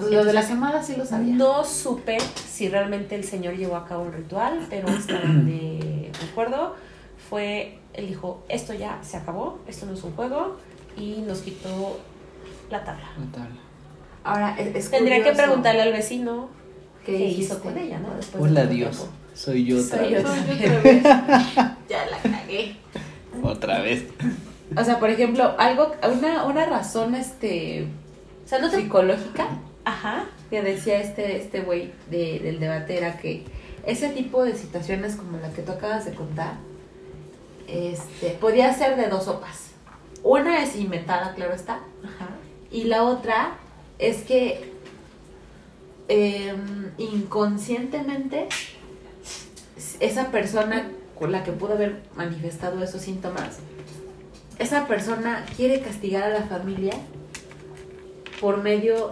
Lo 0.10 0.24
de 0.24 0.32
la 0.32 0.48
quemada 0.48 0.82
sí 0.82 0.96
lo 0.96 1.06
sabía. 1.06 1.36
No 1.36 1.66
supe 1.66 2.18
si 2.22 2.70
realmente 2.70 3.16
el 3.16 3.26
señor 3.26 3.56
llevó 3.58 3.76
a 3.76 3.86
cabo 3.86 4.06
el 4.06 4.14
ritual, 4.14 4.66
pero 4.70 4.88
hasta 4.88 5.20
donde 5.28 6.10
recuerdo 6.22 6.76
fue, 7.30 7.80
él 7.94 8.08
dijo, 8.08 8.44
esto 8.48 8.74
ya 8.74 9.00
se 9.04 9.18
acabó, 9.18 9.60
esto 9.68 9.86
no 9.86 9.94
es 9.94 10.04
un 10.04 10.14
juego, 10.16 10.56
y 10.96 11.18
nos 11.28 11.40
quitó 11.42 12.00
la 12.70 12.82
tabla. 12.86 13.10
La 13.20 13.26
tabla. 13.40 13.56
Ahora, 14.24 14.56
es, 14.58 14.76
es 14.76 14.90
Tendría 14.92 15.24
que 15.24 15.32
preguntarle 15.34 15.82
al 15.82 15.92
vecino 15.92 16.50
¿Qué, 17.06 17.18
hizo 17.28 17.60
con 17.60 17.78
ella, 17.78 18.00
¿no? 18.00 18.14
Después 18.16 18.44
de 18.44 18.50
Hola 18.50 18.60
tanto 18.62 18.76
Dios, 18.76 18.98
tiempo. 18.98 19.14
soy 19.34 19.66
yo 19.66 19.78
otra 19.82 19.98
Soy 20.00 20.10
yo. 20.12 20.16
vez. 20.16 20.24
Soy 20.24 20.66
otra 20.66 20.80
vez. 20.84 21.04
ya 21.90 22.06
la 22.06 22.18
cagué. 22.32 22.76
Otra 23.44 23.82
vez. 23.82 24.06
O 24.78 24.84
sea, 24.84 25.00
por 25.00 25.10
ejemplo, 25.10 25.54
algo, 25.60 25.92
una, 26.18 26.46
una 26.46 26.66
razón 26.66 27.14
este 27.16 27.88
O 28.46 28.48
sea, 28.48 28.60
no 28.60 28.70
te... 28.70 28.78
psicológica 28.78 29.48
Ajá. 29.86 30.26
que 30.50 30.62
decía 30.62 31.00
este 31.02 31.36
este 31.38 31.60
güey 31.62 31.92
de, 32.10 32.40
del 32.40 32.60
debate 32.62 32.98
era 32.98 33.18
que 33.18 33.44
ese 33.86 34.10
tipo 34.10 34.44
de 34.46 34.56
situaciones 34.56 35.16
como 35.18 35.38
la 35.40 35.50
que 35.52 35.62
tú 35.62 35.74
acabas 35.74 36.06
de 36.06 36.14
contar 36.14 36.54
este 37.68 38.30
podía 38.40 38.74
ser 38.74 38.96
de 38.96 39.08
dos 39.10 39.26
sopas 39.26 39.72
una 40.24 40.64
es 40.64 40.76
inventada 40.78 41.34
claro 41.36 41.54
está 41.54 41.74
Ajá. 42.04 42.30
y 42.72 42.86
la 42.86 43.04
otra 43.04 43.58
es 44.10 44.24
que 44.24 44.72
em, 46.08 46.92
inconscientemente 46.98 48.48
esa 50.00 50.32
persona 50.32 50.90
con 51.18 51.32
la 51.32 51.44
que 51.44 51.52
pudo 51.52 51.74
haber 51.74 52.02
manifestado 52.16 52.84
esos 52.84 53.02
síntomas 53.02 53.60
esa 54.60 54.88
persona 54.88 55.46
quiere 55.56 55.82
castigar 55.82 56.24
a 56.24 56.30
la 56.30 56.44
familia 56.44 56.94
por 58.40 58.62
medio 58.62 59.12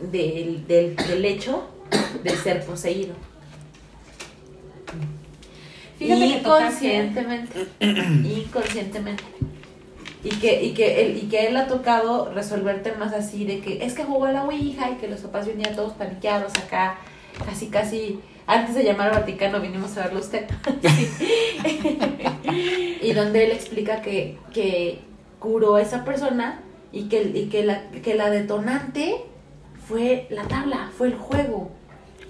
del, 0.00 0.66
del, 0.66 0.96
del 0.96 1.24
hecho 1.24 1.68
de 2.22 2.30
ser 2.36 2.64
poseído. 2.64 3.14
Fíjate 5.98 6.26
inconscientemente, 6.26 7.66
inconscientemente. 7.80 9.24
Y 10.24 10.30
que, 10.30 10.64
y, 10.64 10.74
que 10.74 11.02
él, 11.02 11.16
y 11.16 11.28
que 11.28 11.46
él 11.46 11.56
ha 11.56 11.68
tocado 11.68 12.32
resolver 12.32 12.82
temas 12.82 13.12
así 13.12 13.44
de 13.44 13.60
que 13.60 13.84
es 13.84 13.94
que 13.94 14.02
jugó 14.02 14.24
a 14.24 14.32
la 14.32 14.44
Ouija 14.44 14.90
y 14.90 14.96
que 14.96 15.06
los 15.06 15.20
papás 15.20 15.46
venían 15.46 15.76
todos 15.76 15.92
paniqueados 15.92 16.52
acá, 16.56 16.98
casi, 17.46 17.68
casi, 17.68 18.20
antes 18.46 18.74
de 18.74 18.82
llamar 18.82 19.08
al 19.08 19.20
Vaticano 19.20 19.60
vinimos 19.60 19.96
a 19.96 20.04
verlo 20.04 20.18
usted. 20.18 20.46
y 23.00 23.12
donde 23.12 23.44
él 23.44 23.52
explica 23.52 24.02
que, 24.02 24.38
que 24.52 25.00
curó 25.38 25.76
a 25.76 25.82
esa 25.82 26.04
persona 26.04 26.62
y 26.90 27.04
que, 27.04 27.22
y 27.22 27.48
que, 27.48 27.64
la, 27.64 27.90
que 27.90 28.14
la 28.14 28.30
detonante 28.30 29.16
fue 29.86 30.26
la 30.30 30.44
tabla, 30.44 30.90
fue 30.96 31.08
el 31.08 31.14
juego, 31.14 31.70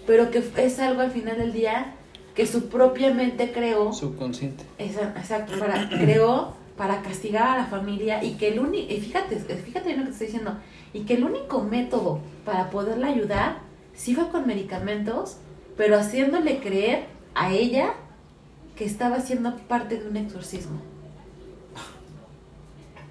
pero 0.06 0.30
que 0.30 0.42
es 0.56 0.78
algo 0.78 1.00
al 1.00 1.10
final 1.10 1.38
del 1.38 1.52
día 1.52 1.94
que 2.34 2.46
su 2.46 2.68
propia 2.68 3.12
mente 3.12 3.50
creó, 3.50 3.92
Subconsciente. 3.92 4.64
exacto, 4.78 5.58
para, 5.58 5.88
creó 5.88 6.54
para 6.78 7.02
castigar 7.02 7.48
a 7.48 7.56
la 7.58 7.66
familia 7.66 8.22
y 8.24 8.34
que 8.34 8.48
el 8.48 8.60
único, 8.60 8.88
fíjate, 8.88 9.36
fíjate 9.36 9.88
bien 9.88 9.98
lo 9.98 10.04
que 10.04 10.10
te 10.10 10.12
estoy 10.12 10.26
diciendo, 10.28 10.56
y 10.94 11.00
que 11.00 11.14
el 11.14 11.24
único 11.24 11.62
método 11.62 12.20
para 12.46 12.70
poderla 12.70 13.08
ayudar 13.08 13.58
sí 13.94 14.14
fue 14.14 14.28
con 14.30 14.46
medicamentos, 14.46 15.36
pero 15.76 15.98
haciéndole 15.98 16.58
creer 16.60 17.06
a 17.34 17.52
ella 17.52 17.92
que 18.76 18.84
estaba 18.84 19.20
siendo 19.20 19.56
parte 19.56 19.98
de 19.98 20.08
un 20.08 20.16
exorcismo. 20.16 20.80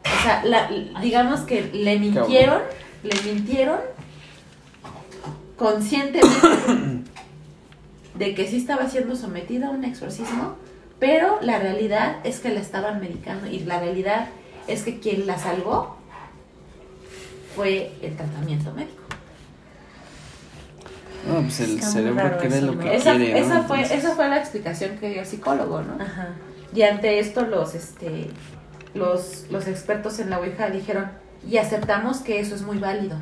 O 0.05 0.23
sea, 0.23 0.43
la- 0.45 0.69
digamos 1.01 1.41
que 1.41 1.61
le 1.73 1.99
mintieron, 1.99 2.61
le 3.03 3.21
mintieron 3.33 3.79
conscientemente 5.57 7.03
de 8.15 8.33
que 8.35 8.47
sí 8.47 8.57
estaba 8.57 8.89
siendo 8.89 9.15
sometida 9.15 9.67
a 9.67 9.71
un 9.71 9.83
exorcismo, 9.83 10.55
pero 10.99 11.39
la 11.41 11.59
realidad 11.59 12.17
es 12.23 12.39
que 12.39 12.49
la 12.49 12.59
estaban 12.59 12.99
medicando 12.99 13.47
y 13.47 13.59
la 13.59 13.79
realidad 13.79 14.27
es 14.67 14.83
que 14.83 14.99
quien 14.99 15.27
la 15.27 15.37
salvó 15.37 15.97
fue 17.55 17.91
el 18.01 18.15
tratamiento 18.15 18.71
médico. 18.73 19.03
No, 21.27 21.41
pues 21.41 21.59
el 21.59 21.75
Está 21.75 21.87
cerebro 21.87 22.37
cree 22.37 22.57
eso, 22.57 22.65
lo 22.67 22.79
que 22.79 22.95
Esa, 22.95 23.15
quiere. 23.15 23.39
esa 23.39 23.55
¿no? 23.55 23.63
fue, 23.63 23.77
Entonces, 23.81 24.03
esa 24.03 24.15
fue 24.15 24.29
la 24.29 24.37
explicación 24.37 24.97
que 24.97 25.09
dio 25.09 25.19
el 25.21 25.25
psicólogo, 25.25 25.81
¿no? 25.81 26.01
Ajá. 26.01 26.29
Y 26.73 26.81
ante 26.83 27.19
esto 27.19 27.41
los, 27.41 27.75
este, 27.75 28.29
los, 28.93 29.45
los 29.49 29.67
expertos 29.67 30.19
en 30.19 30.29
la 30.29 30.39
Ouija 30.39 30.69
dijeron, 30.69 31.09
y 31.49 31.57
aceptamos 31.57 32.19
que 32.19 32.39
eso 32.39 32.55
es 32.55 32.61
muy 32.61 32.77
válido, 32.77 33.17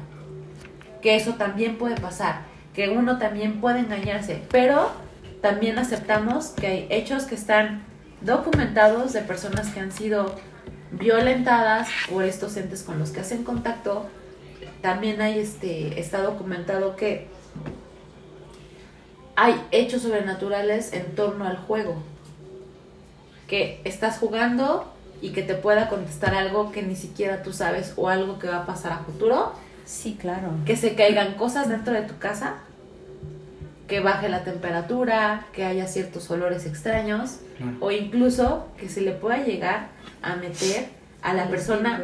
que 1.02 1.16
eso 1.16 1.34
también 1.34 1.78
puede 1.78 1.96
pasar, 1.96 2.42
que 2.74 2.90
uno 2.90 3.18
también 3.18 3.60
puede 3.62 3.80
engañarse, 3.80 4.42
pero 4.52 4.92
también 5.42 5.78
aceptamos 5.78 6.48
que 6.48 6.68
hay 6.68 6.88
hechos 6.90 7.24
que 7.24 7.36
están 7.36 7.84
documentados 8.22 9.14
de 9.14 9.22
personas 9.22 9.70
que 9.70 9.80
han 9.80 9.92
sido 9.92 10.36
violentadas 10.92 11.88
por 12.10 12.24
estos 12.24 12.58
entes 12.58 12.84
con 12.84 13.00
los 13.00 13.12
que 13.12 13.20
hacen 13.22 13.44
contacto. 13.44 14.06
También 14.82 15.22
hay 15.22 15.40
este, 15.40 16.00
está 16.00 16.22
documentado 16.22 16.96
que 16.96 17.28
hay 19.36 19.62
hechos 19.72 20.04
sobrenaturales 20.04 20.94
en 20.94 21.14
torno 21.16 21.46
al 21.46 21.58
juego 21.58 21.96
que 23.48 23.82
estás 23.84 24.18
jugando 24.18 24.92
y 25.22 25.32
que 25.32 25.44
te 25.44 25.56
pueda 25.56 25.90
contestar 25.90 26.34
algo 26.36 26.72
que 26.72 26.82
ni 26.82 26.96
siquiera 26.96 27.44
tú 27.44 27.54
sabes 27.54 27.94
o 27.98 28.10
algo 28.10 28.40
que 28.40 28.48
va 28.48 28.58
a 28.58 28.66
pasar 28.66 28.92
a 28.94 28.98
futuro, 29.00 29.54
Sí, 29.86 30.18
claro. 30.20 30.50
que 30.66 30.76
se 30.76 30.96
caigan 30.96 31.36
cosas 31.36 31.70
dentro 31.70 31.94
de 31.94 32.02
tu 32.02 32.18
casa, 32.18 32.56
que 33.88 34.00
baje 34.00 34.30
la 34.30 34.44
temperatura, 34.44 35.46
que 35.54 35.64
haya 35.66 35.88
ciertos 35.88 36.30
olores 36.32 36.66
extraños 36.66 37.38
Claro. 37.58 37.72
o 37.80 37.92
incluso 37.92 38.68
que 38.78 38.90
se 38.90 39.02
le 39.02 39.12
pueda 39.12 39.38
llegar 39.44 39.88
a 40.22 40.36
meter 40.36 40.88
a 41.22 41.34
la 41.34 41.48
persona 41.48 42.02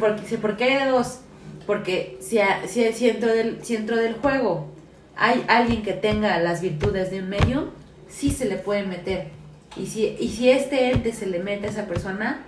porque 0.00 0.22
si 0.26 0.36
porque 0.38 0.64
hay 0.64 0.84
de 0.84 0.90
dos 0.90 1.20
porque 1.66 2.16
si, 2.20 2.38
a- 2.38 2.66
si, 2.66 2.92
si 2.92 3.06
dentro 3.06 3.28
del 3.28 3.58
si 3.64 3.76
dentro 3.76 3.96
del 3.96 4.14
juego 4.14 4.68
hay 5.16 5.44
alguien 5.48 5.82
que 5.82 5.92
tenga 5.92 6.38
las 6.40 6.60
virtudes 6.62 7.10
de 7.10 7.20
un 7.20 7.28
medium 7.28 7.64
sí 8.08 8.30
se 8.30 8.44
le 8.46 8.56
puede 8.56 8.84
meter 8.84 9.28
y 9.76 9.86
si 9.86 10.16
y 10.18 10.28
si 10.30 10.50
este 10.50 10.90
ente 10.92 11.12
se 11.12 11.26
le 11.26 11.40
mete 11.40 11.66
a 11.66 11.70
esa 11.70 11.86
persona 11.86 12.38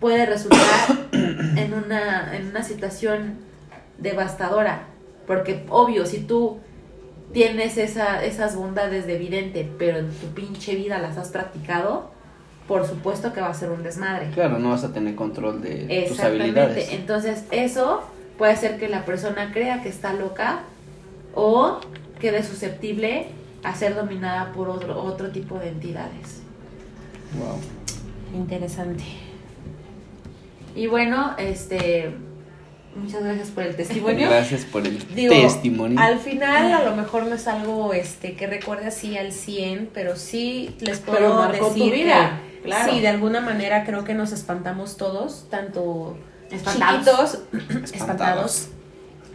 puede 0.00 0.26
resultar 0.26 0.60
en 1.12 1.72
una 1.74 2.36
en 2.36 2.48
una 2.48 2.62
situación 2.62 3.36
devastadora 3.98 4.82
porque 5.26 5.64
obvio 5.70 6.06
si 6.06 6.18
tú 6.20 6.58
tienes 7.36 7.76
esa, 7.76 8.24
esas 8.24 8.56
bondades 8.56 9.06
de 9.06 9.18
vidente 9.18 9.70
pero 9.78 9.98
en 9.98 10.10
tu 10.10 10.28
pinche 10.28 10.74
vida 10.74 10.98
las 10.98 11.18
has 11.18 11.28
practicado 11.28 12.10
por 12.66 12.86
supuesto 12.86 13.34
que 13.34 13.42
va 13.42 13.48
a 13.48 13.54
ser 13.54 13.70
un 13.70 13.82
desmadre 13.82 14.30
Claro, 14.30 14.58
no 14.58 14.70
vas 14.70 14.84
a 14.84 14.94
tener 14.94 15.14
control 15.16 15.60
de 15.60 15.82
tus 15.82 15.90
Exactamente. 15.90 16.44
habilidades. 16.44 16.92
Entonces, 16.92 17.44
eso 17.50 18.02
puede 18.38 18.52
hacer 18.52 18.78
que 18.78 18.88
la 18.88 19.04
persona 19.04 19.52
crea 19.52 19.82
que 19.82 19.90
está 19.90 20.14
loca 20.14 20.60
o 21.34 21.78
quede 22.20 22.42
susceptible 22.42 23.26
a 23.62 23.74
ser 23.74 23.94
dominada 23.94 24.52
por 24.52 24.70
otro, 24.70 24.98
otro 25.02 25.30
tipo 25.30 25.58
de 25.58 25.68
entidades. 25.68 26.40
Wow. 27.38 28.40
Interesante. 28.40 29.04
Y 30.74 30.86
bueno, 30.86 31.34
este 31.36 32.14
Muchas 32.96 33.22
gracias 33.22 33.48
por 33.50 33.62
el 33.64 33.76
testimonio. 33.76 34.28
Gracias 34.28 34.64
por 34.64 34.86
el 34.86 35.14
Digo, 35.14 35.32
testimonio. 35.34 36.00
Al 36.00 36.18
final, 36.18 36.72
a 36.72 36.82
lo 36.82 36.96
mejor 36.96 37.26
no 37.26 37.34
es 37.34 37.46
algo 37.46 37.92
este 37.92 38.34
que 38.36 38.46
recuerde 38.46 38.86
así 38.86 39.16
al 39.18 39.32
100, 39.32 39.90
pero 39.92 40.16
sí 40.16 40.74
les 40.80 41.00
puedo 41.00 41.18
Pero 41.18 41.34
marcó 41.34 41.68
decir 41.68 41.84
tu 41.84 41.90
vida, 41.90 42.40
que 42.62 42.68
claro. 42.68 42.92
sí, 42.92 43.00
de 43.00 43.08
alguna 43.08 43.40
manera 43.40 43.84
creo 43.84 44.04
que 44.04 44.14
nos 44.14 44.32
espantamos 44.32 44.96
todos, 44.96 45.46
tanto 45.50 46.16
Espantados. 46.50 47.40
chiquitos, 47.52 47.92
espantados, 47.94 48.68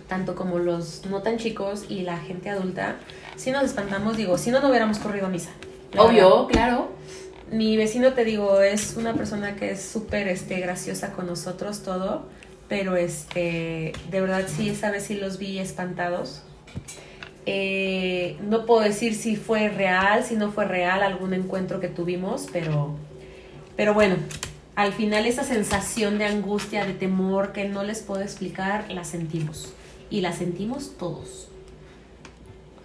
tanto 0.07 0.35
como 0.35 0.57
los 0.57 1.05
no 1.05 1.21
tan 1.21 1.37
chicos 1.37 1.85
y 1.87 2.01
la 2.01 2.17
gente 2.17 2.49
adulta. 2.49 2.95
Sí 3.35 3.51
nos 3.51 3.63
espantamos, 3.63 4.17
digo, 4.17 4.37
si 4.37 4.49
no, 4.51 4.59
no 4.59 4.69
hubiéramos 4.69 4.97
corrido 4.97 5.27
a 5.27 5.29
misa. 5.29 5.51
Verdad. 5.91 6.05
Obvio, 6.07 6.47
claro. 6.47 6.89
Mi 7.51 7.75
vecino, 7.77 8.13
te 8.13 8.23
digo, 8.23 8.61
es 8.61 8.95
una 8.95 9.13
persona 9.13 9.55
que 9.55 9.71
es 9.71 9.81
súper 9.81 10.27
este, 10.29 10.59
graciosa 10.61 11.11
con 11.11 11.27
nosotros, 11.27 11.83
todo. 11.83 12.25
Pero 12.71 12.95
este, 12.95 13.91
de 14.09 14.21
verdad 14.21 14.45
sí, 14.47 14.69
esa 14.69 14.91
vez 14.91 15.03
sí 15.03 15.15
los 15.15 15.37
vi 15.37 15.59
espantados. 15.59 16.41
Eh, 17.45 18.37
no 18.47 18.65
puedo 18.65 18.79
decir 18.79 19.13
si 19.13 19.35
fue 19.35 19.67
real, 19.67 20.23
si 20.23 20.35
no 20.35 20.53
fue 20.53 20.63
real 20.63 21.03
algún 21.03 21.33
encuentro 21.33 21.81
que 21.81 21.89
tuvimos, 21.89 22.47
pero, 22.53 22.95
pero 23.75 23.93
bueno, 23.93 24.15
al 24.77 24.93
final 24.93 25.25
esa 25.25 25.43
sensación 25.43 26.17
de 26.17 26.23
angustia, 26.23 26.85
de 26.85 26.93
temor 26.93 27.51
que 27.51 27.67
no 27.67 27.83
les 27.83 27.99
puedo 27.99 28.21
explicar, 28.21 28.89
la 28.89 29.03
sentimos. 29.03 29.73
Y 30.09 30.21
la 30.21 30.31
sentimos 30.31 30.97
todos. 30.97 31.49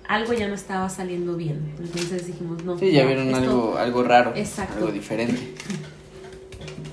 Algo 0.08 0.32
ya 0.32 0.48
no 0.48 0.54
estaba 0.54 0.88
saliendo 0.88 1.36
bien. 1.36 1.74
Entonces 1.78 2.26
dijimos, 2.26 2.64
no. 2.64 2.76
Sí, 2.76 2.90
ya 2.90 3.04
vieron 3.04 3.28
esto- 3.28 3.38
algo, 3.38 3.76
algo 3.78 4.02
raro, 4.02 4.32
Exacto. 4.34 4.78
algo 4.78 4.90
diferente. 4.90 5.54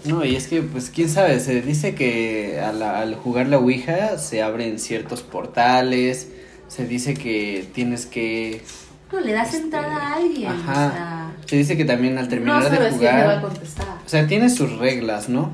No, 0.05 0.25
y 0.25 0.35
es 0.35 0.47
que, 0.47 0.61
pues, 0.61 0.89
quién 0.89 1.07
sabe, 1.09 1.39
se 1.39 1.61
dice 1.61 1.95
que 1.95 2.59
al, 2.59 2.81
al 2.81 3.15
jugar 3.15 3.47
la 3.47 3.57
Ouija 3.57 4.17
se 4.17 4.41
abren 4.41 4.79
ciertos 4.79 5.21
portales, 5.21 6.29
se 6.67 6.85
dice 6.85 7.13
que 7.13 7.67
tienes 7.73 8.05
que... 8.05 8.61
No, 9.11 9.19
le 9.19 9.31
das 9.31 9.49
Este, 9.53 9.63
entrada 9.63 9.95
a 9.95 10.13
alguien. 10.15 10.51
ajá. 10.51 10.71
O 10.71 10.91
sea, 10.91 11.31
Se 11.45 11.55
dice 11.57 11.77
que 11.77 11.85
también 11.85 12.17
al 12.17 12.27
terminar 12.27 12.63
no 12.63 12.69
de 12.69 12.77
quién 12.77 12.99
te 12.99 13.05
va 13.05 13.11
a 13.11 13.21
jugar... 13.23 13.41
contestar. 13.41 13.87
O 14.05 14.09
sea, 14.09 14.27
tiene 14.27 14.49
sus 14.49 14.77
reglas, 14.77 15.29
¿no? 15.29 15.51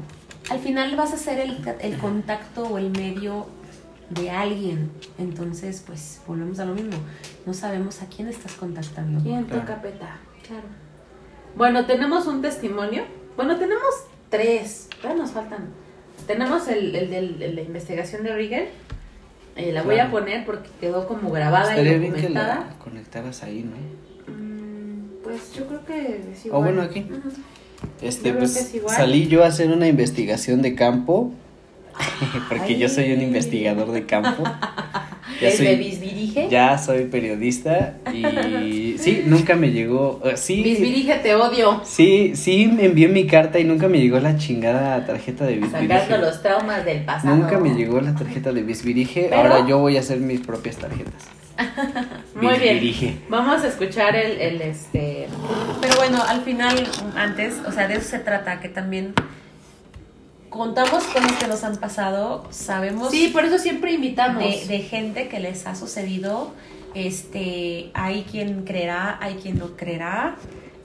al 0.50 0.58
final 0.60 0.96
vas 0.96 1.14
a 1.14 1.18
ser 1.18 1.38
el, 1.40 1.60
el 1.80 1.98
contacto 2.00 2.64
o 2.64 2.80
el 2.80 2.90
medio 2.90 3.46
de 4.10 4.32
alguien. 4.32 4.90
Entonces, 5.20 5.84
pues 5.86 6.22
volvemos 6.26 6.58
a 6.60 6.66
lo 6.66 6.74
mismo. 6.74 6.98
No 7.46 7.54
sabemos 7.54 8.02
a 8.02 8.08
quién 8.08 8.28
estás 8.30 8.54
contactando. 8.54 9.22
¿Quién 9.22 9.44
Claro. 9.44 9.62
toca 9.62 9.80
peta? 9.84 10.18
Claro. 10.48 10.64
Bueno, 11.56 11.86
tenemos 11.86 12.26
un 12.26 12.42
testimonio. 12.42 13.04
Bueno, 13.36 13.58
tenemos 13.58 13.84
tres. 14.30 14.88
Todavía 15.02 15.24
nos 15.24 15.32
faltan. 15.32 15.70
Tenemos 16.28 16.68
el, 16.68 16.96
el 16.96 17.10
de 17.40 17.52
la 17.54 17.62
investigación 17.62 18.24
de 18.24 18.36
Rigel. 18.36 18.66
Eh, 19.56 19.72
la 19.74 19.84
voy 19.84 20.00
a 20.00 20.10
poner 20.12 20.46
porque 20.46 20.70
quedó 20.80 21.08
como 21.08 21.32
grabada 21.32 21.72
Estaría 21.72 21.94
y 21.94 22.00
bien 22.00 22.14
que 22.14 22.22
documentada. 22.22 22.56
la 22.70 22.76
conectaras 22.84 23.44
ahí, 23.44 23.64
¿no? 23.64 24.34
Mm, 24.34 25.22
Pues 25.24 25.54
yo 25.54 25.68
creo 25.68 25.84
que 25.86 26.22
es 26.32 26.44
O 26.46 26.48
igual. 26.48 26.64
bueno, 26.64 26.82
aquí. 26.84 27.06
Este, 28.02 28.30
Yo 28.30 28.38
pues 28.40 28.56
es 28.56 28.82
salí 28.92 29.28
yo 29.28 29.44
a 29.44 29.48
hacer 29.48 29.70
una 29.72 29.88
investigación 29.88 30.62
de 30.62 30.76
campo, 30.76 31.32
porque 32.50 32.78
yo 32.78 32.88
soy 32.90 33.12
un 33.14 33.22
investigador 33.22 33.92
de 33.92 34.06
campo. 34.06 34.44
Ya 35.42 35.48
¿Desde 35.50 35.66
soy, 35.66 35.76
Bisbirige? 35.78 36.48
ya 36.50 36.78
soy 36.78 37.06
periodista 37.06 37.94
y 38.14 38.96
sí, 39.00 39.24
nunca 39.26 39.56
me 39.56 39.72
llegó, 39.72 40.22
sí, 40.36 40.62
te 41.24 41.36
odio. 41.36 41.82
sí, 41.86 42.34
sí 42.36 42.68
me 42.68 42.86
envié 42.86 43.08
mi 43.08 43.26
carta 43.26 43.60
y 43.60 43.64
nunca 43.64 43.88
me 43.88 44.00
llegó 44.00 44.20
la 44.20 44.38
chingada 44.38 45.06
tarjeta 45.06 45.46
de 45.46 45.56
Sacando 45.62 45.78
Bisbirige. 45.96 46.18
los 46.18 46.42
traumas 46.42 46.86
del 46.86 47.04
pasado. 47.06 47.36
Nunca 47.36 47.58
me 47.60 47.74
llegó 47.74 48.02
la 48.02 48.14
tarjeta 48.16 48.52
de 48.52 48.64
Bisbirige, 48.64 49.28
Pero- 49.30 49.42
ahora 49.42 49.66
yo 49.68 49.78
voy 49.80 49.98
a 49.98 50.02
hacer 50.02 50.20
mis 50.20 50.42
propias 50.42 50.78
tarjetas. 50.78 51.28
Muy 52.42 52.58
bien. 52.58 53.20
Vamos 53.30 53.64
a 53.64 53.68
escuchar 53.68 54.16
el, 54.16 54.40
el 54.40 54.62
este. 54.62 55.28
Pero 55.82 55.96
bueno, 55.98 56.22
al 56.26 56.42
final, 56.42 56.88
antes, 57.16 57.56
o 57.68 57.72
sea, 57.72 57.88
de 57.88 57.96
eso 57.96 58.10
se 58.10 58.20
trata, 58.20 58.60
que 58.62 58.70
también 58.70 59.14
contamos 60.50 61.04
cosas 61.06 61.32
que 61.34 61.48
nos 61.48 61.64
han 61.64 61.76
pasado, 61.78 62.46
sabemos 62.50 63.12
Sí, 63.12 63.30
por 63.34 63.46
eso 63.46 63.58
siempre 63.60 63.92
invitamos. 63.94 64.44
de, 64.44 64.66
de 64.68 64.80
gente 64.80 65.28
que 65.28 65.40
les 65.40 65.66
ha 65.68 65.76
sucedido. 65.76 66.52
Este, 66.96 67.92
hay 67.94 68.24
quien 68.30 68.64
creerá, 68.66 69.18
hay 69.22 69.36
quien 69.36 69.60
no 69.60 69.76
creerá, 69.78 70.36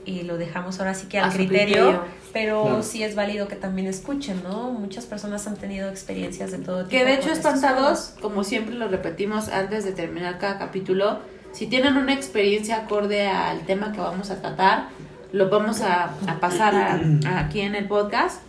y 0.05 0.21
lo 0.21 0.37
dejamos 0.37 0.79
ahora 0.79 0.93
sí 0.93 1.07
que 1.07 1.17
al 1.19 1.31
criterio, 1.31 1.75
criterio. 1.75 2.01
pero 2.31 2.61
Claro. 2.63 2.83
sí 2.83 3.03
es 3.03 3.15
válido 3.15 3.47
que 3.47 3.55
también 3.55 3.87
escuchen, 3.87 4.41
¿no? 4.43 4.69
Muchas 4.69 5.05
personas 5.07 5.47
han 5.47 5.55
tenido 5.57 5.89
experiencias 5.89 6.51
de 6.51 6.59
todo 6.59 6.77
tipo. 6.85 6.89
Que 6.91 7.03
de 7.05 7.15
hecho, 7.15 7.31
espantados, 7.31 8.13
como 8.21 8.43
siempre 8.43 8.75
lo 8.75 8.87
repetimos 8.87 9.49
antes 9.49 9.83
de 9.83 9.93
terminar 9.93 10.37
cada 10.37 10.59
capítulo, 10.59 11.19
si 11.53 11.65
tienen 11.67 11.97
una 11.97 12.13
experiencia 12.13 12.77
acorde 12.77 13.27
al 13.27 13.61
tema 13.61 13.91
que 13.91 13.99
vamos 13.99 14.29
a 14.29 14.39
tratar, 14.41 14.89
lo 15.31 15.49
vamos 15.49 15.81
a, 15.81 16.11
a 16.27 16.39
pasar 16.39 16.75
a- 16.75 17.01
a 17.27 17.39
aquí 17.39 17.61
en 17.61 17.73
el 17.75 17.87
podcast. 17.87 18.41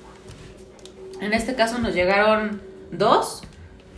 En 1.21 1.33
este 1.33 1.55
caso 1.55 1.79
nos 1.79 1.95
llegaron 1.95 2.61
dos. 2.91 3.43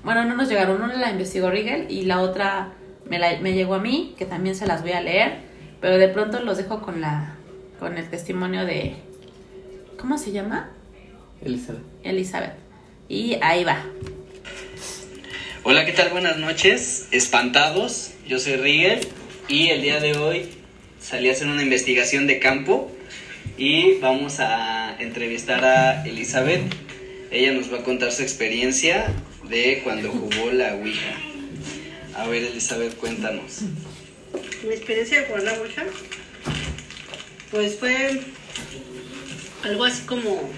Bueno, 0.05 0.25
no 0.25 0.35
nos 0.37 0.49
llegaron, 0.49 0.81
una 0.81 0.95
la 0.97 1.11
investigó 1.11 1.51
Rigel 1.51 1.87
y 1.91 2.03
la 2.05 2.21
otra 2.21 2.73
me, 3.09 3.19
la- 3.19 3.39
me 3.41 3.53
llegó 3.53 3.75
a 3.75 3.79
mí, 3.81 4.15
que 4.19 4.25
también 4.25 4.55
se 4.55 4.67
las 4.67 4.83
voy 4.83 4.93
a 4.93 5.01
leer. 5.01 5.39
Pero 5.81 5.99
de 5.99 6.09
pronto 6.09 6.41
los 6.41 6.57
dejo 6.57 6.81
con 6.83 7.01
la 7.01 7.35
con 7.79 7.97
el 7.97 8.09
testimonio 8.11 8.65
de... 8.67 8.97
¿Cómo 10.01 10.19
se 10.19 10.33
llama? 10.33 10.71
Elizabeth. 11.45 11.83
Elizabeth. 12.03 12.55
Y 13.09 13.39
ahí 13.41 13.63
va. 13.63 13.85
Hola, 15.63 15.85
¿qué 15.85 15.93
tal? 15.93 16.09
Buenas 16.11 16.39
noches, 16.39 17.07
espantados. 17.13 18.13
Yo 18.27 18.41
soy 18.41 18.57
Rigel 18.57 19.07
y 19.47 19.69
el 19.69 19.83
día 19.83 20.01
de 20.01 20.17
hoy 20.17 20.49
salí 21.01 21.29
a 21.29 21.33
hacer 21.33 21.47
una 21.47 21.63
investigación 21.63 22.27
de 22.27 22.41
campo 22.41 22.91
y 23.57 23.99
vamos 24.01 24.41
a 24.41 24.97
entrevistar 24.99 25.65
a 25.65 26.05
Elizabeth. 26.05 26.63
Ella 27.31 27.53
nos 27.53 27.73
va 27.73 27.79
a 27.79 27.83
contar 27.83 28.13
su 28.13 28.23
experiencia 28.23 29.13
de 29.49 29.81
cuando 29.85 30.11
jugó 30.11 30.51
la 30.53 30.75
Ouija. 30.75 31.15
A 32.15 32.27
ver, 32.27 32.45
Elizabeth, 32.45 32.97
cuéntanos. 32.97 33.61
Mi 34.67 34.75
experiencia 34.75 35.21
de 35.21 35.27
jugar 35.27 35.43
la 35.43 35.53
Ouija, 35.61 35.85
pues 37.51 37.77
fue 37.77 38.21
algo 39.63 39.85
así 39.85 40.03
como 40.07 40.51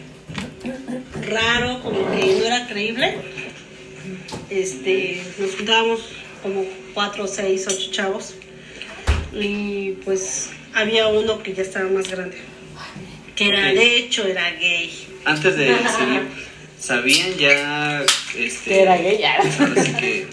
raro, 1.29 1.83
como 1.83 2.11
que 2.13 2.37
no 2.37 2.45
era 2.45 2.67
creíble. 2.67 3.17
Este, 4.49 5.23
nos 5.39 5.57
juntábamos 5.57 6.01
como 6.43 6.65
cuatro, 6.95 7.27
seis, 7.27 7.67
ocho 7.69 7.91
chavos 7.91 8.35
y 9.33 9.93
pues 10.05 10.51
había 10.75 11.09
uno 11.09 11.43
que 11.43 11.55
ya 11.55 11.63
estaba 11.63 11.89
más 11.89 12.11
grande, 12.11 12.37
que 13.37 13.49
era, 13.49 13.73
de 13.73 13.97
hecho, 13.97 14.27
era 14.27 14.51
gay. 14.53 15.07
Antes 15.25 15.57
de 15.57 15.67
seguir, 15.99 16.23
¿sabían 16.81 17.37
ya 17.37 18.05
este, 18.37 18.71
Que 18.71 18.83
era 18.83 18.97
gay, 18.97 19.19
ya. 19.19 19.37
ahora 19.37 19.85
sí 19.85 19.93
que 19.95 20.27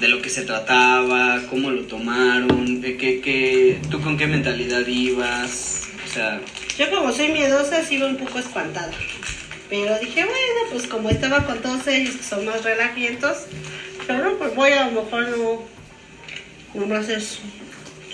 de 0.00 0.08
lo 0.08 0.20
que 0.22 0.28
se 0.28 0.42
trataba, 0.42 1.42
cómo 1.48 1.70
lo 1.70 1.82
tomaron, 1.82 2.80
de 2.80 2.96
qué, 2.96 3.20
qué, 3.20 3.78
tú 3.90 4.00
con 4.00 4.16
qué 4.16 4.26
mentalidad 4.26 4.86
ibas? 4.86 5.88
O 6.04 6.12
sea, 6.12 6.40
Yo 6.78 6.90
como 6.90 7.12
soy 7.12 7.28
miedosa, 7.28 7.82
sí 7.82 7.96
iba 7.96 8.06
un 8.06 8.16
poco 8.16 8.38
espantada. 8.38 8.92
Pero 9.70 9.98
dije, 9.98 10.24
bueno, 10.24 10.60
pues 10.70 10.86
como 10.86 11.10
estaba 11.10 11.44
con 11.44 11.58
todos 11.62 11.86
ellos 11.86 12.16
que 12.16 12.22
son 12.22 12.44
más 12.44 12.62
relajientos, 12.64 13.46
pero 14.06 14.24
no, 14.24 14.36
pues 14.36 14.54
voy 14.54 14.72
a 14.72 14.90
lo 14.90 15.02
mejor 15.02 15.28
no, 15.28 15.62
nomás 16.74 17.08
es 17.08 17.38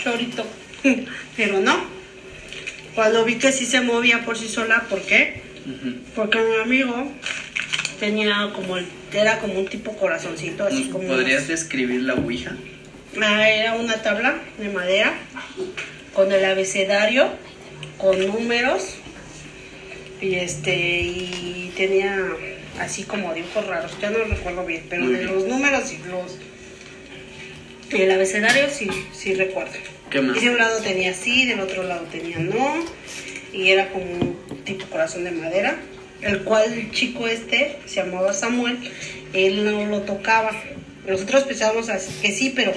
chorito. 0.02 0.46
pero 1.36 1.60
no. 1.60 1.84
Cuando 2.94 3.24
vi 3.24 3.36
que 3.36 3.52
sí 3.52 3.66
se 3.66 3.80
movía 3.80 4.24
por 4.24 4.38
sí 4.38 4.48
sola, 4.48 4.86
¿por 4.88 5.00
qué? 5.02 5.49
Porque 6.14 6.38
mi 6.38 6.56
amigo 6.62 7.10
tenía 7.98 8.50
como, 8.54 8.76
el- 8.78 8.86
era 9.12 9.38
como 9.38 9.58
un 9.58 9.66
tipo 9.68 9.96
corazoncito, 9.96 10.64
así 10.64 10.84
¿nos 10.84 10.92
como... 10.92 11.08
podrías 11.08 11.48
describir 11.48 12.02
la 12.02 12.14
Ouija? 12.14 12.52
Ah, 13.20 13.48
era 13.50 13.74
una 13.74 14.00
tabla 14.02 14.36
de 14.58 14.68
madera 14.68 15.12
con 16.14 16.30
el 16.32 16.44
abecedario, 16.44 17.28
con 17.98 18.24
números 18.26 18.94
y 20.20 20.34
este 20.36 21.00
y 21.02 21.72
tenía 21.76 22.18
así 22.78 23.02
como 23.04 23.34
dibujos 23.34 23.66
raros, 23.66 23.92
ya 24.00 24.10
no 24.10 24.18
recuerdo 24.24 24.64
bien, 24.64 24.84
pero 24.88 25.02
Muy 25.04 25.12
de 25.14 25.18
bien. 25.20 25.34
los 25.34 25.44
números 25.46 25.92
y 25.92 25.98
los 26.08 26.38
y 27.92 28.02
el 28.02 28.10
abecedario 28.12 28.68
sí, 28.70 28.88
sí 29.12 29.34
recuerdo. 29.34 29.72
¿Qué 30.10 30.20
más? 30.22 30.36
Y 30.36 30.40
de 30.40 30.50
un 30.50 30.58
lado 30.58 30.80
tenía 30.80 31.12
sí, 31.12 31.46
del 31.46 31.60
otro 31.60 31.82
lado 31.82 32.06
tenía 32.12 32.38
no, 32.38 32.84
y 33.52 33.68
era 33.70 33.88
como 33.90 34.36
tipo 34.74 34.86
corazón 34.86 35.24
de 35.24 35.30
madera, 35.32 35.76
el 36.22 36.42
cual 36.42 36.72
el 36.72 36.90
chico 36.90 37.26
este 37.26 37.78
se 37.86 37.96
llamaba 38.04 38.32
Samuel, 38.32 38.78
él 39.32 39.64
no 39.64 39.86
lo 39.86 40.02
tocaba. 40.02 40.52
Nosotros 41.06 41.44
pensábamos 41.44 41.88
que 42.22 42.32
sí, 42.32 42.52
pero 42.54 42.72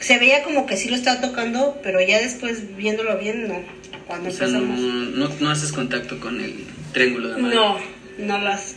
se 0.00 0.18
veía 0.18 0.42
como 0.42 0.66
que 0.66 0.76
sí 0.76 0.88
lo 0.88 0.96
estaba 0.96 1.20
tocando, 1.20 1.78
pero 1.82 2.00
ya 2.00 2.20
después 2.20 2.76
viéndolo 2.76 3.16
bien, 3.18 3.48
no. 3.48 3.62
Cuando 4.06 4.28
O 4.28 4.32
sea, 4.32 4.48
no, 4.48 4.58
empezamos. 4.58 4.80
no, 5.16 5.28
no 5.40 5.50
haces 5.50 5.72
contacto 5.72 6.20
con 6.20 6.40
el 6.40 6.54
triángulo 6.92 7.30
de 7.30 7.42
madera. 7.42 7.60
No, 7.60 7.78
no 8.18 8.38
las. 8.38 8.74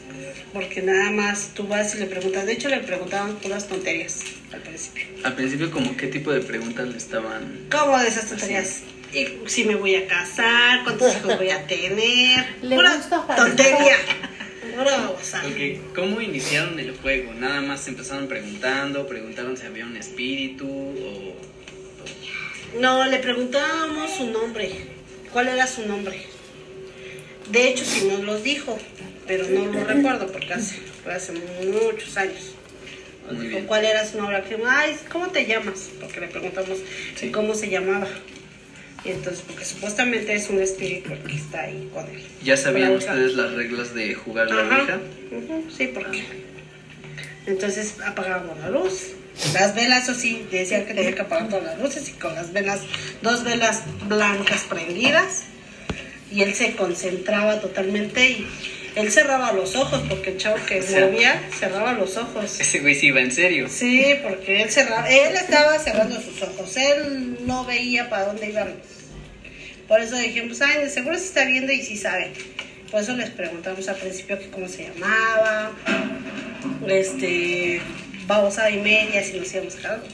porque 0.54 0.82
nada 0.82 1.12
más 1.12 1.52
tú 1.54 1.68
vas 1.68 1.94
y 1.96 2.00
le 2.00 2.06
preguntas. 2.06 2.46
De 2.46 2.54
hecho, 2.54 2.70
le 2.70 2.80
preguntaban 2.80 3.36
puras 3.36 3.68
tonterías 3.68 4.22
al 4.54 4.62
principio. 4.62 5.04
Al 5.24 5.34
principio, 5.36 5.70
como 5.72 5.98
qué 5.98 6.08
tipo 6.08 6.32
de 6.32 6.40
preguntas 6.40 6.88
le 6.88 6.98
estaban. 6.98 7.68
¿Cómo 7.70 7.98
de 8.00 8.08
esas 8.08 8.30
tonterías? 8.30 8.82
Si 9.48 9.64
me 9.64 9.76
voy 9.76 9.96
a 9.96 10.08
casar, 10.08 10.84
cuántos 10.84 11.16
hijos 11.16 11.38
voy 11.38 11.50
a 11.50 11.66
tener. 11.68 12.46
Le 12.62 12.76
Pura 12.76 13.00
tontería. 13.36 13.96
Pura 14.78 14.98
babosa. 14.98 15.42
Ok, 15.48 15.94
¿cómo 15.96 16.22
iniciaron 16.22 16.80
el 16.80 16.96
juego? 16.98 17.34
Nada 17.34 17.62
más 17.62 17.88
empezaron 17.88 18.28
preguntando, 18.28 19.08
preguntaron 19.08 19.58
si 19.58 19.66
había 19.66 19.86
un 19.86 19.98
espíritu 19.98 20.68
o. 20.70 21.36
No, 22.80 23.06
le 23.06 23.18
preguntábamos 23.20 24.12
su 24.12 24.28
nombre. 24.30 24.70
¿Cuál 25.32 25.48
era 25.48 25.66
su 25.68 25.86
nombre? 25.88 26.22
De 27.50 27.70
hecho, 27.70 27.86
sí 27.86 28.08
nos 28.08 28.22
los 28.24 28.44
dijo, 28.44 28.78
pero 29.26 29.48
no 29.48 29.66
lo 29.72 29.84
recuerdo 29.86 30.28
porque 30.32 30.54
hace, 30.54 30.76
fue 31.04 31.14
hace 31.14 31.32
muchos 31.32 32.18
años. 32.18 32.54
Nos 33.32 33.42
dijo 33.42 33.60
cuál 33.68 33.86
era 33.86 34.06
su 34.06 34.18
nombre. 34.18 34.44
Ay, 34.70 34.96
¿cómo 35.12 35.28
te 35.30 35.46
llamas? 35.46 35.90
Porque 36.00 36.20
le 36.20 36.28
preguntamos 36.28 36.78
Sí. 37.16 37.32
cómo 37.32 37.56
se 37.56 37.70
llamaba. 37.70 38.08
Y 39.08 39.12
entonces, 39.12 39.42
porque 39.48 39.64
supuestamente 39.64 40.34
es 40.34 40.50
un 40.50 40.60
espíritu 40.62 41.14
el 41.14 41.20
que 41.20 41.36
está 41.36 41.62
ahí 41.62 41.90
con 41.94 42.06
él. 42.10 42.22
¿Ya 42.44 42.58
sabían 42.58 42.92
la 42.92 42.98
ustedes 42.98 43.34
las 43.36 43.54
reglas 43.54 43.94
de 43.94 44.14
jugar 44.16 44.50
la. 44.52 44.64
Ouija? 44.64 45.00
Sí, 45.76 45.92
porque. 45.94 46.24
Entonces 47.46 47.96
apagábamos 48.06 48.60
la 48.60 48.70
luz. 48.70 49.12
Las 49.54 49.76
velas, 49.76 50.04
eso 50.10 50.20
sí, 50.20 50.46
decían 50.52 50.86
que 50.86 50.94
tenía 50.96 51.14
que 51.14 51.22
apagar 51.22 51.48
todas 51.48 51.64
las 51.64 51.80
luces 51.80 52.10
y 52.10 52.14
con 52.14 52.34
las 52.36 52.52
velas, 52.54 52.82
dos 53.22 53.44
velas 53.44 53.84
blancas 54.08 54.64
prendidas. 54.68 55.44
Y 56.32 56.42
él 56.42 56.54
se 56.56 56.76
concentraba 56.76 57.62
totalmente 57.62 58.30
y 58.32 58.48
él 58.96 59.12
cerraba 59.12 59.54
los 59.54 59.76
ojos 59.76 60.02
porque 60.10 60.32
el 60.32 60.38
chavo 60.38 60.58
que 60.68 60.80
O 60.80 60.84
sea- 60.84 61.06
movía 61.06 61.42
cerraba 61.58 61.94
los 61.94 62.18
ojos. 62.18 62.60
Ese 62.60 62.80
güey 62.80 62.96
sí 62.96 63.08
iba 63.08 63.22
en 63.22 63.32
serio. 63.32 63.68
Sí, 63.70 64.16
porque 64.24 64.64
él 64.64 64.70
cerraba, 64.72 65.08
él 65.10 65.36
estaba 65.36 65.78
cerrando 65.80 66.20
sus 66.20 66.42
ojos, 66.42 66.76
él 66.76 67.38
no 67.46 67.64
veía 67.64 68.10
para 68.10 68.26
dónde 68.26 68.50
iban. 68.50 68.74
Por 69.88 70.02
eso 70.02 70.18
dijimos, 70.18 70.62
ay, 70.62 70.84
de 70.84 70.90
seguro 70.90 71.18
se 71.18 71.26
está 71.26 71.46
viendo 71.46 71.72
y 71.72 71.82
sí 71.82 71.98
sabe. 71.98 72.32
Por 72.92 73.02
eso 73.02 73.16
les 73.16 73.30
preguntamos 73.30 73.88
al 73.88 73.96
principio 73.96 74.38
que 74.40 74.50
cómo 74.50 74.68
se 74.68 74.84
llamaba, 74.90 75.72
este, 76.88 77.82
babosa 78.28 78.70
y 78.70 78.80
media, 78.80 79.24
si 79.24 79.38
nos 79.40 79.54
íbamos 79.54 79.84
a 79.86 79.94
algo. 79.94 80.08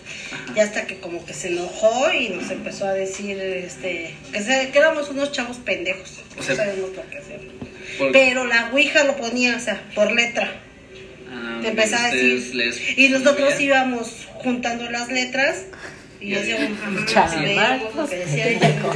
Y 0.56 0.60
hasta 0.60 0.86
que 0.86 0.98
como 1.00 1.26
que 1.26 1.34
se 1.34 1.50
enojó 1.50 2.12
y 2.14 2.30
nos 2.30 2.50
empezó 2.52 2.86
a 2.88 2.94
decir, 2.94 3.38
este, 3.40 4.14
que, 4.32 4.42
se- 4.42 4.70
que 4.70 4.78
éramos 4.78 5.10
unos 5.10 5.32
chavos 5.32 5.58
pendejos, 5.58 6.22
O 6.38 6.44
sea- 6.44 6.56
no 6.56 6.64
sabemos 6.64 6.90
lo 6.96 7.10
que 7.10 7.18
hacer. 7.18 7.40
Por- 7.98 8.12
Pero 8.12 8.46
la 8.46 8.70
ouija 8.72 9.04
lo 9.04 9.16
ponía, 9.18 9.56
o 9.56 9.60
sea, 9.60 9.82
por 9.96 10.12
letra. 10.12 10.52
Ah, 11.32 11.60
Te 11.62 11.70
empezaba 11.70 12.06
a 12.06 12.12
decir. 12.12 12.56
les- 12.56 12.98
Y 12.98 13.10
nosotros 13.10 13.60
íbamos 13.60 14.28
juntando 14.36 14.90
las 14.90 15.10
letras 15.10 15.58
y 16.24 16.30
lo 17.56 17.56
Marcos. 17.56 18.10
que 18.10 18.16
decía 18.18 18.52
y 18.52 18.60
ya 18.60 18.68
empezamos 18.70 18.96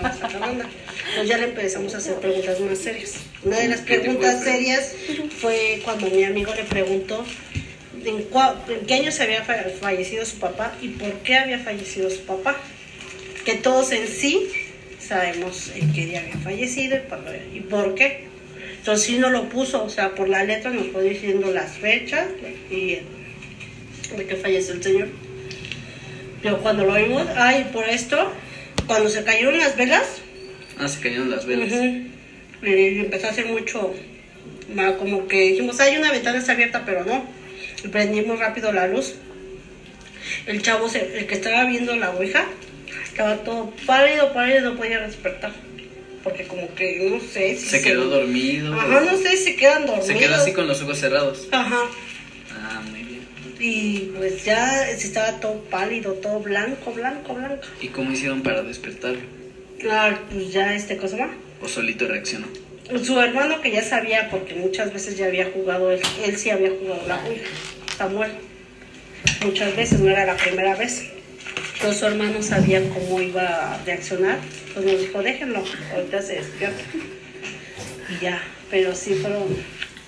a. 0.00 0.68
Pues 1.16 1.28
ya 1.28 1.38
le 1.38 1.44
empezamos 1.44 1.94
a 1.94 1.98
hacer 1.98 2.14
preguntas 2.16 2.60
más 2.60 2.78
serias. 2.78 3.12
Una 3.42 3.58
de 3.58 3.68
las 3.68 3.80
¿Qué 3.80 3.98
tipo 3.98 4.12
de 4.12 4.18
preguntas 4.18 4.44
serias 4.44 4.92
fue 5.40 5.80
cuando 5.84 6.06
mi 6.10 6.24
amigo 6.24 6.52
le 6.54 6.64
preguntó 6.64 7.24
en, 8.04 8.30
cua- 8.30 8.56
en 8.68 8.86
qué 8.86 8.94
año 8.94 9.12
se 9.12 9.22
había 9.22 9.44
fa- 9.44 9.64
fallecido 9.80 10.24
su 10.24 10.38
papá 10.38 10.72
y 10.82 10.88
por 10.88 11.12
qué 11.20 11.36
había 11.36 11.58
fallecido 11.58 12.10
su 12.10 12.20
papá. 12.24 12.56
Que 13.44 13.54
todos 13.54 13.92
en 13.92 14.08
sí 14.08 14.48
sabemos 14.98 15.70
en 15.74 15.92
qué 15.92 16.06
día 16.06 16.20
había 16.20 16.38
fallecido 16.38 16.96
y 16.96 17.00
por, 17.00 17.20
y 17.54 17.60
por 17.60 17.94
qué. 17.94 18.24
Entonces 18.78 19.06
sí 19.06 19.18
no 19.18 19.30
lo 19.30 19.48
puso, 19.50 19.84
o 19.84 19.90
sea, 19.90 20.14
por 20.14 20.28
la 20.28 20.44
letra 20.44 20.70
nos 20.70 20.88
fue 20.88 21.02
diciendo 21.04 21.50
las 21.52 21.72
fechas 21.78 22.26
y 22.70 22.98
de 24.16 24.26
que 24.26 24.36
falleció 24.36 24.74
el 24.74 24.82
señor. 24.82 25.08
Pero 26.44 26.58
cuando 26.58 26.84
lo 26.84 26.94
vimos, 26.94 27.26
ay, 27.36 27.70
por 27.72 27.88
esto, 27.88 28.30
cuando 28.86 29.08
se 29.08 29.24
cayeron 29.24 29.56
las 29.58 29.76
velas, 29.78 30.04
Ah, 30.78 30.86
se 30.88 31.00
cayeron 31.00 31.30
las 31.30 31.46
velas. 31.46 31.72
ujú, 31.72 32.66
y 32.66 32.98
empezó 33.00 33.28
a 33.28 33.30
hacer 33.30 33.46
mucho, 33.46 33.94
como 34.98 35.26
que 35.26 35.40
dijimos, 35.40 35.80
hay 35.80 35.96
una 35.96 36.12
ventana 36.12 36.36
está 36.38 36.52
abierta, 36.52 36.82
pero 36.84 37.02
no. 37.06 37.24
Y 37.82 37.88
prendimos 37.88 38.38
rápido 38.38 38.72
la 38.72 38.86
luz. 38.86 39.14
El 40.46 40.60
chavo, 40.60 40.88
se- 40.90 41.18
el 41.18 41.26
que 41.26 41.34
estaba 41.34 41.64
viendo 41.64 41.96
la 41.96 42.10
ouija, 42.10 42.44
estaba 43.04 43.36
todo 43.36 43.72
pálido, 43.86 44.32
pálido, 44.34 44.72
no 44.72 44.76
podía 44.76 45.00
despertar. 45.00 45.52
Porque 46.22 46.44
como 46.44 46.74
que, 46.74 47.08
no 47.10 47.20
sé 47.20 47.56
si 47.56 47.66
Se 47.68 47.80
quedó 47.82 48.04
dormido. 48.06 48.74
Ajá, 48.74 49.00
no 49.00 49.16
sé 49.16 49.36
si 49.38 49.56
quedan 49.56 49.86
dormidos. 49.86 50.06
Se 50.08 50.14
quedó 50.18 50.34
así 50.34 50.52
con 50.52 50.66
los 50.66 50.82
ojos 50.82 50.98
cerrados. 50.98 51.48
Ajá. 51.52 51.80
Ah, 52.54 52.82
muy 52.90 52.92
bien. 53.00 53.03
Y 53.66 54.12
pues 54.14 54.44
ya 54.44 54.90
estaba 54.90 55.40
todo 55.40 55.58
pálido, 55.70 56.12
todo 56.12 56.40
blanco, 56.40 56.92
blanco, 56.92 57.32
blanco. 57.32 57.62
¿Y 57.80 57.88
cómo 57.88 58.12
hicieron 58.12 58.42
para 58.42 58.62
despertar? 58.62 59.14
Ah, 59.90 60.18
pues 60.30 60.52
ya 60.52 60.74
este 60.74 60.98
cosa 60.98 61.16
más. 61.16 61.30
¿O 61.62 61.66
solito 61.66 62.06
reaccionó? 62.06 62.46
Su 63.02 63.18
hermano 63.18 63.62
que 63.62 63.70
ya 63.70 63.82
sabía, 63.82 64.28
porque 64.30 64.54
muchas 64.54 64.92
veces 64.92 65.16
ya 65.16 65.24
había 65.24 65.46
jugado, 65.46 65.90
él, 65.90 66.02
él 66.26 66.36
sí 66.36 66.50
había 66.50 66.72
jugado 66.78 67.08
la 67.08 67.24
Ouija, 67.24 67.46
Samuel. 67.96 68.32
Muchas 69.42 69.74
veces, 69.74 69.98
no 70.00 70.10
era 70.10 70.26
la 70.26 70.36
primera 70.36 70.76
vez. 70.76 71.10
Entonces 71.76 72.00
su 72.00 72.04
hermano 72.04 72.42
sabía 72.42 72.86
cómo 72.90 73.22
iba 73.22 73.76
a 73.76 73.82
reaccionar. 73.82 74.40
Pues 74.74 74.84
nos 74.84 75.00
dijo, 75.00 75.22
déjenlo, 75.22 75.64
ahorita 75.94 76.20
se 76.20 76.34
despierta. 76.34 76.82
Y 78.10 78.22
ya, 78.22 78.42
pero 78.70 78.94
sí 78.94 79.14
fueron, 79.14 79.44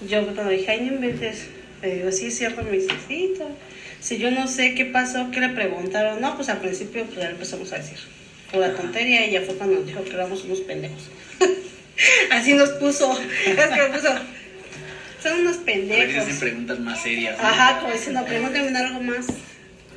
yo 0.07 0.27
cuando 0.27 0.51
dije, 0.51 0.73
ay, 0.73 0.81
no 0.83 0.97
inventes, 0.97 1.47
le 1.87 1.95
digo, 1.97 2.13
sí, 2.13 2.27
es 2.27 2.39
cierto, 2.39 2.63
me 2.63 2.73
dice, 2.73 2.89
sí, 3.09 3.35
todo. 3.37 3.51
Si 4.01 4.19
yo 4.19 4.31
no 4.31 4.47
sé 4.47 4.75
qué 4.75 4.85
pasó, 4.85 5.31
qué 5.31 5.41
le 5.41 5.49
preguntaron, 5.51 6.21
no, 6.21 6.37
pues 6.37 6.49
al 6.49 6.59
principio 6.59 7.05
pues 7.05 7.17
ya 7.19 7.25
le 7.25 7.31
empezamos 7.31 7.73
a 7.73 7.79
decir, 7.79 7.99
pura 8.53 8.75
tontería, 8.75 9.27
y 9.27 9.33
ya 9.33 9.43
fue 9.43 9.55
cuando 9.57 9.77
nos 9.77 9.87
dijo 9.87 10.05
que 10.05 10.13
éramos 10.13 10.45
unos 10.45 10.61
pendejos. 10.61 11.09
Así 12.31 12.53
nos 12.55 12.71
puso, 12.71 13.19
es 13.47 13.57
que 13.57 13.57
nos 13.57 13.89
puso, 13.97 14.15
son 15.23 15.41
unos 15.41 15.57
A 15.57 15.61
veces 15.61 15.65
pendejos. 15.65 16.35
preguntas 16.39 16.79
más 16.79 17.03
serias. 17.03 17.39
¿no? 17.39 17.45
Ajá, 17.45 17.81
como 17.81 17.93
diciendo, 17.93 18.25
pregúntame 18.25 18.79
algo 18.79 19.01
más. 19.01 19.27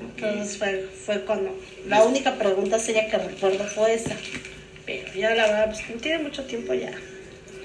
Entonces 0.02 0.58
fue, 0.58 0.88
fue 1.06 1.22
cuando, 1.22 1.60
la 1.88 2.04
única 2.04 2.36
pregunta 2.36 2.80
seria 2.80 3.10
que 3.10 3.18
recuerdo 3.18 3.66
fue 3.66 3.94
esa. 3.94 4.16
Pero 4.86 5.14
ya 5.14 5.36
la 5.36 5.46
verdad, 5.48 5.66
pues 5.68 5.82
como 5.86 6.00
tiene 6.00 6.24
mucho 6.24 6.46
tiempo 6.46 6.74
ya. 6.74 6.92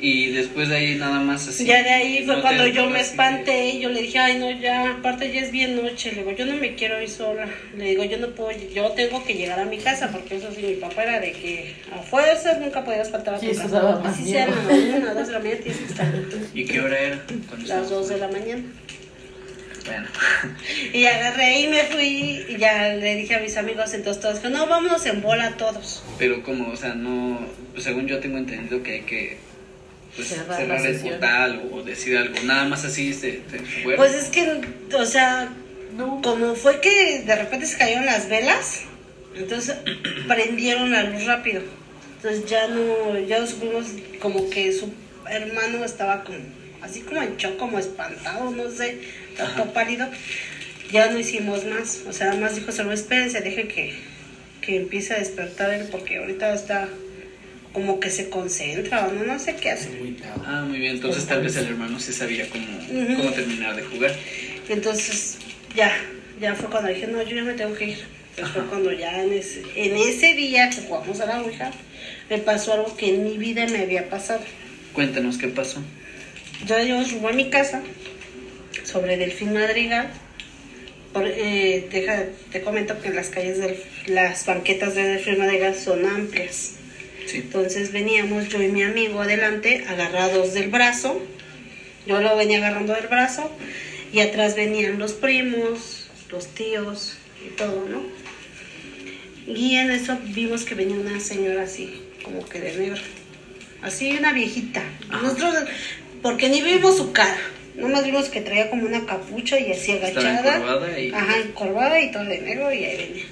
Y 0.01 0.33
después 0.33 0.69
de 0.69 0.77
ahí 0.77 0.95
nada 0.97 1.21
más 1.21 1.49
así. 1.49 1.65
Ya 1.65 1.83
de 1.83 1.91
ahí 1.91 2.25
fue 2.25 2.35
¿No 2.35 2.37
te 2.37 2.43
cuando 2.43 2.67
yo 2.67 2.91
me 2.91 3.01
espanté 3.01 3.71
y 3.71 3.81
yo 3.81 3.89
le 3.89 4.03
dije, 4.03 4.19
ay 4.19 4.39
no, 4.39 4.51
ya, 4.51 4.91
aparte 4.91 5.33
ya 5.33 5.41
es 5.41 5.51
bien 5.51 5.77
noche, 5.77 6.11
le 6.13 6.19
digo, 6.19 6.33
yo 6.33 6.47
no 6.47 6.57
me 6.57 6.75
quiero 6.75 7.01
ir 7.01 7.09
sola, 7.09 7.49
le 7.77 7.85
digo, 7.91 8.05
yo 8.05 8.19
no 8.19 8.29
puedo, 8.29 8.51
yo 8.75 8.91
tengo 8.91 9.25
que 9.25 9.35
llegar 9.35 9.61
a 9.61 9.65
mi 9.65 9.79
casa, 9.79 10.11
porque 10.11 10.37
eso 10.37 10.51
sí, 10.55 10.63
mi 10.63 10.75
papá 10.75 11.05
era 11.05 11.21
de 11.21 11.33
que 11.33 11.75
a 11.93 12.03
fuerzas 12.03 12.59
nunca 12.61 12.85
podías 12.85 13.11
faltar 13.11 13.35
a 13.35 13.39
tu 13.39 13.47
Sí, 13.47 13.53
eso 13.53 13.63
casa, 13.63 13.83
más 14.03 14.15
así 14.15 14.31
sea 14.31 14.47
la 14.47 14.57
mañana, 14.57 15.15
dos 15.15 15.27
de 15.27 15.33
la 15.33 15.39
mañana 15.39 15.61
tienes 15.61 15.81
que 15.81 15.87
estar, 15.87 16.15
¿Y 16.53 16.65
qué 16.65 16.81
hora 16.81 16.99
era? 16.99 17.23
las 17.67 17.89
dos 17.89 18.09
de 18.09 18.19
la 18.19 18.29
mañana. 18.29 18.63
Bueno. 19.87 20.07
Y 20.93 21.05
agarré 21.05 21.61
y 21.61 21.69
me 21.69 21.81
fui 21.85 22.45
y 22.49 22.57
ya 22.59 22.95
le 22.95 23.17
dije 23.17 23.35
a 23.35 23.41
mis 23.41 23.57
amigos, 23.57 23.93
entonces 23.93 24.23
todos, 24.23 24.37
dijeron, 24.37 24.59
no, 24.59 24.67
vámonos 24.67 25.05
en 25.07 25.21
bola 25.21 25.57
todos. 25.57 26.03
Pero 26.19 26.43
como, 26.43 26.71
o 26.71 26.77
sea, 26.77 26.95
no. 26.95 27.47
Según 27.77 28.07
yo 28.07 28.19
tengo 28.19 28.39
entendido 28.39 28.83
que 28.83 28.93
hay 28.93 29.01
que. 29.03 29.37
Pues, 30.17 30.29
Cerrar 30.29 30.57
cerrar, 30.57 30.87
el 30.87 31.01
portal 31.01 31.63
o 31.73 31.83
decir 31.83 32.17
algo. 32.17 32.35
Nada 32.45 32.65
más 32.65 32.85
así 32.85 33.13
se, 33.13 33.41
se 33.51 33.59
fue. 33.83 33.97
Pues 33.97 34.15
es 34.15 34.29
que, 34.29 34.61
o 34.95 35.07
sea, 35.07 35.49
No. 35.97 36.21
como 36.23 36.55
fue 36.55 36.81
que 36.81 37.23
de 37.27 37.35
repente 37.37 37.67
se 37.67 37.77
cayeron 37.79 38.07
las 38.07 38.29
velas, 38.29 38.83
entonces 39.37 39.77
prendieron 40.29 40.91
la 40.93 41.03
luz 41.05 41.25
rápido. 41.27 41.63
Entonces 42.17 42.49
ya 42.49 42.69
no, 42.69 43.19
ya 43.19 43.41
no 43.41 43.47
supimos 43.47 43.87
como 44.21 44.49
que 44.51 44.73
su 44.73 44.93
hermano 45.29 45.85
estaba 45.85 46.23
como, 46.25 46.39
así 46.81 47.01
como 47.01 47.21
en 47.23 47.37
shock, 47.37 47.57
como 47.57 47.79
espantado, 47.79 48.51
no 48.51 48.71
sé, 48.71 48.99
todo 49.37 49.73
pálido. 49.73 50.09
Ya 50.93 51.11
no 51.11 51.19
hicimos 51.19 51.65
más, 51.65 52.03
o 52.07 52.13
sea, 52.13 52.35
más 52.35 52.55
dijo 52.55 52.71
solo 52.71 52.93
espérense, 52.93 53.41
deje 53.41 53.67
que, 53.69 53.95
que 54.61 54.77
empiece 54.77 55.15
a 55.15 55.19
despertar 55.19 55.73
él 55.75 55.89
porque 55.91 56.19
ahorita 56.19 56.55
está 56.55 56.89
como 57.75 58.01
que 58.01 58.09
se 58.09 58.31
concentra 58.31 59.07
o 59.07 59.13
no, 59.13 59.25
no 59.25 59.39
sé 59.39 59.57
qué 59.57 59.73
hace. 59.73 59.89
Ah, 60.47 60.65
muy 60.67 60.79
bien. 60.79 60.95
Entonces 60.97 61.27
tal 61.27 61.43
vez 61.43 61.55
el 61.57 61.67
hermano 61.67 62.01
sí 62.01 62.13
sabía 62.15 62.49
cómo, 62.49 62.67
cómo 63.17 63.31
terminar 63.33 63.77
de 63.77 63.83
jugar. 63.83 64.15
Entonces, 64.71 65.37
ya, 65.77 65.93
ya 66.41 66.55
fue 66.55 66.71
cuando 66.71 66.89
dije, 66.89 67.07
no, 67.09 67.21
yo 67.23 67.37
ya 67.37 67.43
me 67.43 67.53
tengo 67.55 67.75
que 67.75 67.87
ir. 67.89 67.99
Entonces 68.31 68.55
fue 68.55 68.65
cuando 68.67 68.93
ya 68.93 69.23
en 69.23 69.33
ese, 69.33 69.63
en 69.77 69.97
ese 69.97 70.35
día 70.35 70.71
que 70.71 70.83
jugamos 70.83 71.21
a 71.21 71.27
la 71.27 71.43
Ouija, 71.43 71.71
me 72.31 72.39
pasó 72.39 72.73
algo 72.73 72.97
que 72.97 73.13
en 73.15 73.25
mi 73.25 73.37
vida 73.39 73.67
me 73.67 73.81
había 73.81 74.09
pasado. 74.09 74.41
Cuéntanos 74.93 75.37
qué 75.39 75.49
pasó. 75.49 75.83
Yo, 76.67 76.81
yo 76.83 77.05
subo 77.05 77.29
a 77.29 77.33
mi 77.33 77.51
casa 77.51 77.83
sobre 78.85 79.17
Delfín 79.17 79.53
Madrigal. 79.53 80.09
Por, 81.13 81.27
eh, 81.29 81.87
deja- 81.93 82.25
te 82.51 82.61
comento 82.63 83.01
que 83.01 83.11
las 83.11 83.29
calles, 83.29 83.59
del, 83.59 83.77
las 84.07 84.47
banquetas 84.47 84.95
de 84.95 85.03
Delfín 85.05 85.39
Madrigal 85.39 85.75
son 85.75 86.05
amplias. 86.07 86.75
Sí. 87.27 87.39
Entonces 87.39 87.93
veníamos 87.93 88.49
yo 88.49 88.63
y 88.63 88.69
mi 88.69 88.83
amigo 88.83 89.21
adelante, 89.21 89.85
agarrados 89.89 90.55
del 90.55 90.69
brazo, 90.69 91.21
Yo 92.07 92.21
lo 92.21 92.37
venía 92.37 92.59
agarrando 92.59 92.93
del 92.93 93.07
brazo 93.07 93.51
y 94.13 94.21
atrás 94.21 94.55
venían 94.57 94.99
los 94.99 95.15
primos, 95.15 96.09
los 96.31 96.49
tíos 96.49 97.17
y 97.45 97.49
todo, 97.57 97.87
¿no? 97.89 98.03
Y 99.47 99.77
en 99.77 99.91
eso 99.91 100.19
vimos 100.23 100.65
que 100.65 100.75
venía 100.75 100.97
una 100.97 101.19
señora 101.21 101.63
así, 101.63 102.03
como 102.23 102.47
que 102.47 102.61
de 102.61 102.75
negro. 102.77 103.01
Así 103.83 104.13
una 104.19 104.33
viejita. 104.33 104.83
Nosotros, 105.11 105.55
porque 106.23 106.49
ni 106.49 106.63
vimos 106.63 106.97
su 106.99 107.13
cara. 107.13 107.39
Nomás 107.77 108.05
vimos 108.05 108.29
que 108.29 108.41
traía 108.41 108.71
como 108.71 108.87
una 108.87 109.05
capucha 109.05 109.59
y 109.59 109.73
así 109.73 109.93
Estaba 109.93 110.09
agachada. 110.09 110.57
encorvada 110.57 110.99
y- 111.01 111.11
Ajá, 111.13 111.39
encorvada 111.39 112.01
y 112.01 112.13
todo 112.13 112.25
de 112.25 112.39
negro 112.41 112.73
y 112.73 112.85
ahí 112.85 112.97
venía. 112.97 113.25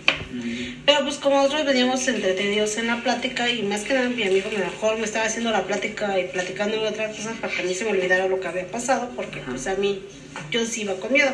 Pero 0.84 1.04
pues 1.04 1.16
como 1.16 1.36
nosotros 1.36 1.64
veníamos 1.64 2.06
entretenidos 2.08 2.76
en 2.76 2.88
la 2.88 3.02
plática 3.02 3.48
y 3.48 3.62
más 3.62 3.82
que 3.82 3.94
nada 3.94 4.08
mi 4.08 4.24
amigo 4.24 4.50
mejor 4.50 4.98
me 4.98 5.04
estaba 5.04 5.26
haciendo 5.26 5.52
la 5.52 5.64
plática 5.64 6.18
y 6.18 6.24
platicando 6.24 6.80
de 6.80 6.88
otras 6.88 7.16
cosas 7.16 7.36
para 7.40 7.52
que 7.52 7.62
a 7.62 7.64
mí 7.64 7.74
se 7.74 7.84
me 7.84 7.92
olvidara 7.92 8.26
lo 8.26 8.40
que 8.40 8.48
había 8.48 8.66
pasado 8.66 9.10
porque 9.14 9.40
pues 9.40 9.66
a 9.68 9.76
mí 9.76 10.02
yo 10.50 10.66
sí 10.66 10.82
iba 10.82 10.94
con 10.94 11.12
miedo. 11.12 11.30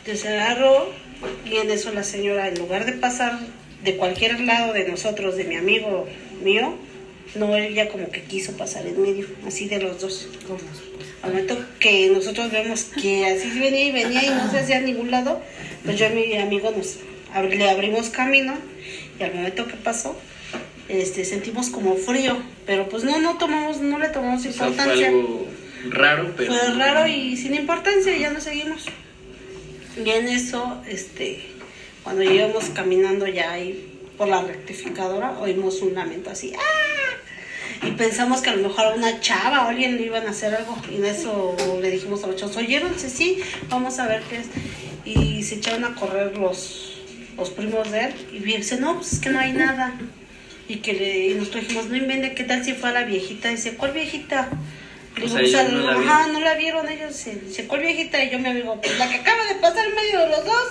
Entonces 0.00 0.26
agarró 0.26 0.92
y 1.50 1.56
en 1.56 1.70
eso 1.70 1.92
la 1.92 2.04
señora 2.04 2.48
en 2.48 2.58
lugar 2.58 2.84
de 2.84 2.92
pasar 2.92 3.38
de 3.82 3.96
cualquier 3.96 4.40
lado 4.40 4.72
de 4.72 4.88
nosotros, 4.88 5.36
de 5.36 5.44
mi 5.44 5.56
amigo 5.56 6.06
mío, 6.42 6.76
no, 7.34 7.56
ella 7.56 7.88
como 7.88 8.10
que 8.10 8.22
quiso 8.22 8.56
pasar 8.56 8.86
en 8.86 9.00
medio, 9.00 9.26
así 9.46 9.68
de 9.68 9.80
los 9.80 10.00
dos. 10.00 10.28
Al 11.22 11.30
momento 11.30 11.56
que 11.78 12.08
nosotros 12.08 12.50
vemos 12.50 12.84
que 12.84 13.26
así 13.26 13.58
venía 13.58 13.84
y 13.84 13.92
venía 13.92 14.24
y 14.24 14.30
no 14.30 14.50
se 14.50 14.60
hacía 14.60 14.78
a 14.78 14.80
ningún 14.80 15.10
lado, 15.10 15.40
pues 15.84 15.98
yo 15.98 16.06
y 16.06 16.10
mi 16.10 16.36
amigo 16.36 16.70
nos 16.70 16.98
le 17.34 17.70
abrimos 17.70 18.08
camino 18.10 18.54
y 19.18 19.22
al 19.22 19.34
momento 19.34 19.66
que 19.66 19.74
pasó, 19.74 20.18
este 20.88 21.24
sentimos 21.24 21.68
como 21.68 21.96
frío, 21.96 22.36
pero 22.66 22.88
pues 22.88 23.04
no, 23.04 23.18
no 23.20 23.36
tomamos, 23.36 23.80
no 23.80 23.98
le 23.98 24.08
tomamos 24.08 24.40
O 24.40 24.42
sea, 24.44 24.52
fue 24.52 24.68
importancia. 24.68 25.08
algo 25.08 25.46
raro, 25.90 26.32
pero. 26.36 26.52
Fue 26.52 26.74
raro 26.74 27.06
y 27.06 27.36
sin 27.36 27.54
importancia, 27.54 28.16
ya 28.16 28.30
no 28.30 28.40
seguimos. 28.40 28.86
Y 30.02 30.08
en 30.10 30.28
eso, 30.28 30.80
este, 30.88 31.44
cuando 32.02 32.22
íbamos 32.22 32.66
caminando 32.66 33.26
ya 33.26 33.52
ahí 33.52 33.98
por 34.16 34.28
la 34.28 34.42
rectificadora, 34.42 35.38
oímos 35.40 35.82
un 35.82 35.94
lamento 35.94 36.30
así, 36.30 36.52
¡ah! 36.56 37.86
Y 37.86 37.92
pensamos 37.92 38.40
que 38.40 38.50
a 38.50 38.56
lo 38.56 38.68
mejor 38.68 38.94
una 38.96 39.20
chava 39.20 39.66
o 39.66 39.68
alguien 39.68 39.96
le 39.96 40.02
iban 40.02 40.26
a 40.26 40.30
hacer 40.30 40.54
algo. 40.54 40.76
Y 40.90 40.96
en 40.96 41.04
eso 41.04 41.56
le 41.80 41.90
dijimos 41.90 42.24
a 42.24 42.26
los 42.26 42.36
chavos, 42.36 42.56
¿oyeron? 42.56 42.98
Sí, 42.98 43.08
sí, 43.08 43.42
vamos 43.68 43.98
a 43.98 44.08
ver 44.08 44.22
qué 44.22 44.38
es. 44.38 44.46
Y 45.04 45.42
se 45.44 45.56
echaron 45.56 45.84
a 45.84 45.94
correr 45.94 46.36
los, 46.36 46.87
los 47.38 47.50
primos 47.50 47.90
de 47.90 48.06
él. 48.06 48.14
Y 48.32 48.38
dice, 48.40 48.78
no, 48.78 48.96
pues 48.96 49.14
es 49.14 49.18
que 49.20 49.30
no 49.30 49.38
hay 49.38 49.52
nada. 49.52 49.94
Y 50.68 50.76
que 50.76 50.92
le, 50.92 51.28
y 51.28 51.34
nosotros 51.34 51.62
dijimos, 51.62 51.86
no 51.86 51.96
invente, 51.96 52.34
¿qué 52.34 52.44
tal 52.44 52.64
si 52.64 52.74
fue 52.74 52.90
a 52.90 52.92
la 52.92 53.04
viejita? 53.04 53.48
dice, 53.48 53.74
¿cuál 53.76 53.92
viejita? 53.92 54.48
Le 55.16 55.24
O 55.24 55.26
digo, 55.26 55.38
sea, 55.38 55.40
"Pues, 55.40 55.54
ellos 55.54 55.72
no 55.72 55.78
la 55.86 55.92
ajá, 55.92 56.00
vieron". 56.26 56.32
no 56.32 56.40
la 56.40 56.54
vieron 56.56 56.88
ellos. 56.88 57.24
Dice, 57.46 57.66
¿cuál 57.66 57.80
viejita? 57.80 58.22
Y 58.22 58.30
yo 58.30 58.38
me 58.38 58.54
digo, 58.54 58.80
pues 58.80 58.98
la 58.98 59.08
que 59.08 59.16
acaba 59.16 59.44
de 59.46 59.54
pasar 59.56 59.86
en 59.86 59.94
medio 59.94 60.20
de 60.20 60.28
los 60.28 60.44
dos. 60.44 60.64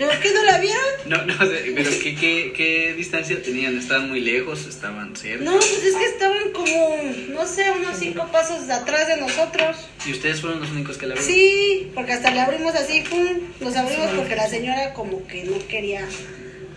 Digo, 0.00 0.12
¿qué 0.22 0.32
no 0.32 0.42
la 0.44 0.58
vieron? 0.58 0.82
No, 1.04 1.26
no, 1.26 1.34
sé, 1.34 1.72
pero 1.74 1.90
¿qué, 2.02 2.14
qué, 2.14 2.54
¿qué 2.56 2.94
distancia 2.94 3.42
tenían? 3.42 3.76
¿Estaban 3.76 4.08
muy 4.08 4.20
lejos? 4.20 4.66
¿Estaban 4.66 5.14
cerca? 5.14 5.44
No, 5.44 5.52
pues 5.52 5.84
es 5.84 5.94
que 5.94 6.06
estaban 6.06 6.52
como, 6.54 6.96
no 7.28 7.46
sé, 7.46 7.70
unos 7.70 7.98
cinco 7.98 8.26
pasos 8.32 8.70
atrás 8.70 9.08
de 9.08 9.18
nosotros. 9.18 9.76
¿Y 10.06 10.12
ustedes 10.12 10.40
fueron 10.40 10.60
los 10.60 10.70
únicos 10.70 10.96
que 10.96 11.06
la 11.06 11.16
vieron? 11.16 11.30
Sí, 11.30 11.92
porque 11.94 12.12
hasta 12.12 12.30
le 12.30 12.40
abrimos 12.40 12.74
así, 12.76 13.02
pum, 13.10 13.26
nos 13.60 13.76
abrimos 13.76 14.06
porque 14.16 14.36
la 14.36 14.48
señora 14.48 14.94
como 14.94 15.26
que 15.26 15.44
no 15.44 15.58
quería 15.68 16.08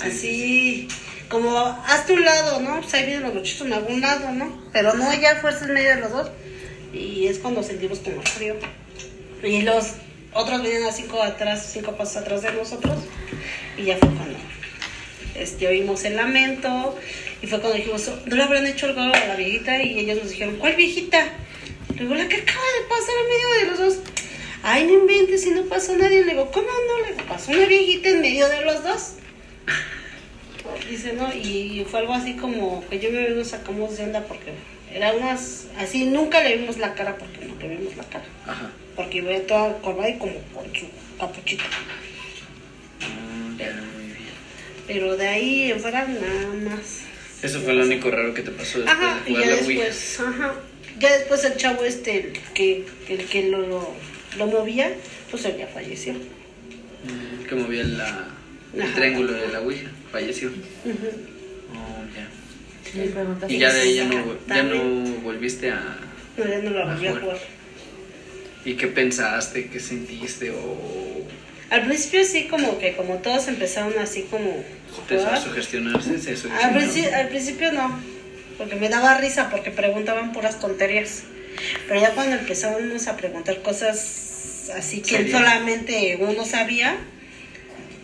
así, 0.01 0.89
como 1.29 1.57
hazte 1.87 2.11
un 2.11 2.25
lado, 2.25 2.59
¿no? 2.59 2.81
Pues 2.81 2.93
ahí 2.93 3.05
vienen 3.05 3.23
los 3.23 3.35
muchachos 3.35 3.67
en 3.67 3.71
algún 3.71 4.01
lado, 4.01 4.33
¿no? 4.33 4.69
Pero 4.73 4.95
no, 4.95 5.13
ya 5.13 5.37
fuerza 5.37 5.63
en 5.63 5.75
medio 5.75 5.95
de 5.95 6.01
los 6.01 6.11
dos. 6.11 6.29
Y 6.93 7.27
es 7.27 7.39
cuando 7.39 7.63
sentimos 7.63 7.99
como 7.99 8.21
frío. 8.21 8.55
Y 9.41 9.61
los 9.61 9.93
otros 10.33 10.61
venían 10.61 10.83
a 10.83 10.91
cinco 10.91 11.21
atrás, 11.21 11.69
cinco 11.71 11.93
pasos 11.93 12.17
atrás 12.17 12.41
de 12.41 12.51
nosotros. 12.53 12.97
Y 13.77 13.83
ya 13.83 13.97
fue 13.97 14.09
cuando 14.09 14.39
este, 15.35 15.67
oímos 15.67 16.03
el 16.05 16.15
lamento. 16.15 16.97
Y 17.41 17.47
fue 17.47 17.59
cuando 17.59 17.77
dijimos, 17.77 18.09
¿no 18.25 18.35
le 18.35 18.43
habrán 18.43 18.65
hecho 18.65 18.87
algo 18.87 19.01
a 19.01 19.07
la 19.07 19.35
viejita? 19.35 19.81
Y 19.81 19.99
ellos 19.99 20.19
nos 20.19 20.29
dijeron, 20.29 20.57
¿cuál 20.57 20.75
viejita? 20.75 21.25
Le 21.95 22.03
digo, 22.03 22.15
la 22.15 22.27
que 22.27 22.37
acaba 22.37 22.65
de 22.79 22.89
pasar 22.89 23.15
en 23.21 23.29
medio 23.29 23.49
de 23.59 23.65
los 23.65 23.79
dos. 23.79 24.03
Ay, 24.63 24.85
no 24.85 24.93
inventes, 24.93 25.43
si 25.43 25.51
no 25.51 25.63
pasó 25.63 25.95
nadie. 25.95 26.23
Le 26.23 26.31
digo, 26.31 26.51
¿cómo 26.51 26.67
no? 26.67 27.07
Le 27.07 27.23
pasó 27.23 27.51
una 27.51 27.65
viejita 27.65 28.09
en 28.09 28.21
medio 28.21 28.47
de 28.47 28.61
los 28.61 28.83
dos. 28.83 29.13
Dice, 30.89 31.13
no, 31.13 31.33
y 31.33 31.85
fue 31.89 31.99
algo 31.99 32.13
así 32.13 32.35
como 32.35 32.87
que 32.87 32.99
yo 32.99 33.09
amigo 33.09 33.35
nos 33.35 33.47
sacamos 33.49 33.97
de 33.97 34.03
onda 34.03 34.21
porque 34.21 34.53
era 34.93 35.13
unas, 35.13 35.67
así 35.77 36.05
nunca 36.05 36.41
le 36.41 36.57
vimos 36.57 36.77
la 36.77 36.93
cara 36.93 37.17
porque 37.17 37.45
no 37.45 37.55
le 37.59 37.77
vimos 37.77 37.97
la 37.97 38.03
cara. 38.03 38.25
Porque 38.95 39.17
iba 39.19 39.37
toda 39.47 39.77
corvada 39.81 40.09
y 40.09 40.17
como 40.17 40.33
con 40.53 40.65
su 40.75 40.85
capuchita. 41.19 41.63
Ah, 43.01 43.55
ya, 43.57 43.73
muy 43.95 44.05
bien. 44.05 44.17
Pero 44.87 45.17
de 45.17 45.27
ahí 45.27 45.71
en 45.71 45.79
fuera 45.79 46.05
nada 46.07 46.53
más. 46.75 47.01
Eso 47.41 47.59
fue 47.61 47.73
lo 47.73 47.83
único 47.83 48.09
raro 48.09 48.33
que 48.33 48.41
te 48.41 48.51
pasó 48.51 48.79
después 48.79 48.97
Ajá, 48.97 49.15
de 49.25 49.31
jugar 49.31 49.43
ya 49.43 49.49
la 49.55 49.61
Ouija. 49.61 49.83
después, 49.85 50.19
ajá. 50.19 50.53
Ya 50.99 51.17
después 51.17 51.43
el 51.43 51.57
chavo 51.57 51.83
este, 51.83 52.17
el 52.19 52.33
que, 52.53 52.85
el 53.09 53.25
que 53.25 53.49
lo, 53.49 53.61
lo, 53.67 53.93
lo 54.37 54.45
movía, 54.47 54.93
pues 55.31 55.43
él 55.45 55.57
ya 55.57 55.67
falleció. 55.67 56.13
Mm, 56.13 57.43
Que 57.49 57.55
movía 57.55 57.83
la, 57.83 58.27
el 58.75 58.81
Ajá. 58.83 58.95
triángulo 58.95 59.33
de 59.33 59.47
la 59.49 59.61
Ouija. 59.61 59.89
Falleció. 60.11 60.51
Oh, 61.73 62.03
ya. 62.15 63.47
Y 63.49 63.57
ya 63.57 63.73
de 63.73 63.81
ahí 63.81 63.95
ya 63.95 64.05
no, 64.05 64.23
ya 64.47 64.63
no 64.63 64.83
volviste 65.21 65.71
a... 65.71 65.97
No, 66.37 66.45
ya 66.47 66.59
no 66.59 66.69
lo 66.69 66.85
volví 66.87 67.07
a 67.07 67.15
jugar. 67.15 67.37
¿Y 68.65 68.75
qué 68.75 68.87
pensaste? 68.87 69.67
¿Qué 69.67 69.79
sentiste? 69.79 70.51
¿O 70.51 71.25
Al 71.69 71.85
principio 71.85 72.23
sí, 72.23 72.47
como 72.47 72.77
que 72.79 72.95
como 72.95 73.15
todos 73.17 73.47
empezaron 73.47 73.97
así 73.99 74.23
como 74.29 74.63
a 75.27 75.37
sugestionarse? 75.41 76.19
¿Se 76.19 76.31
Al, 76.31 76.37
sugestionó? 76.37 76.79
princi- 76.79 77.13
al 77.13 77.27
principio 77.29 77.71
no, 77.73 77.99
porque 78.57 78.75
me 78.75 78.89
daba 78.89 79.17
risa 79.17 79.49
porque 79.49 79.71
preguntaban 79.71 80.31
puras 80.33 80.59
tonterías. 80.59 81.23
Pero 81.87 81.99
ya 82.01 82.11
cuando 82.11 82.35
empezábamos 82.35 83.07
a 83.07 83.17
preguntar 83.17 83.61
cosas 83.61 84.69
así 84.75 85.01
que 85.01 85.29
solamente 85.29 86.17
uno 86.19 86.45
sabía, 86.45 86.97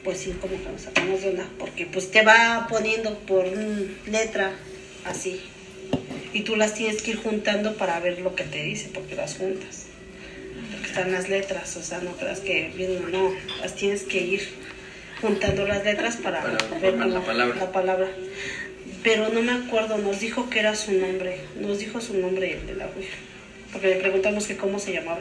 pues 0.03 0.19
sí, 0.19 0.33
como 0.41 0.61
que 0.61 0.69
nos 0.69 0.81
sacamos 0.81 1.21
de 1.21 1.29
una, 1.29 1.47
porque 1.57 1.85
pues 1.85 2.11
te 2.11 2.21
va 2.23 2.67
poniendo 2.69 3.17
por 3.19 3.45
letra 4.07 4.51
así. 5.05 5.41
Y 6.33 6.41
tú 6.41 6.55
las 6.55 6.73
tienes 6.75 7.01
que 7.01 7.11
ir 7.11 7.17
juntando 7.17 7.75
para 7.75 7.99
ver 7.99 8.19
lo 8.19 8.35
que 8.35 8.43
te 8.43 8.61
dice, 8.63 8.89
porque 8.93 9.15
las 9.15 9.35
juntas. 9.35 9.85
Están 10.89 11.11
las 11.11 11.29
letras, 11.29 11.77
o 11.77 11.83
sea, 11.83 11.99
no 11.99 12.13
creas 12.17 12.39
que 12.39 12.71
bien, 12.75 13.11
no, 13.11 13.31
las 13.61 13.75
tienes 13.75 14.03
que 14.03 14.21
ir 14.21 14.49
juntando 15.21 15.67
las 15.67 15.83
letras 15.85 16.17
para, 16.17 16.41
Para 16.41 16.79
ver 16.79 16.95
la 16.95 17.21
palabra. 17.21 17.55
la 17.55 17.71
palabra. 17.71 18.07
Pero 19.03 19.29
no 19.29 19.43
me 19.43 19.51
acuerdo, 19.51 19.99
nos 19.99 20.19
dijo 20.19 20.49
que 20.49 20.59
era 20.59 20.75
su 20.75 20.91
nombre, 20.93 21.41
nos 21.59 21.77
dijo 21.77 22.01
su 22.01 22.17
nombre 22.17 22.53
el 22.53 22.65
de 22.65 22.75
la 22.75 22.87
Ouija, 22.87 23.15
porque 23.71 23.87
le 23.89 23.95
preguntamos 23.97 24.47
que 24.47 24.57
cómo 24.57 24.79
se 24.79 24.93
llamaba 24.93 25.19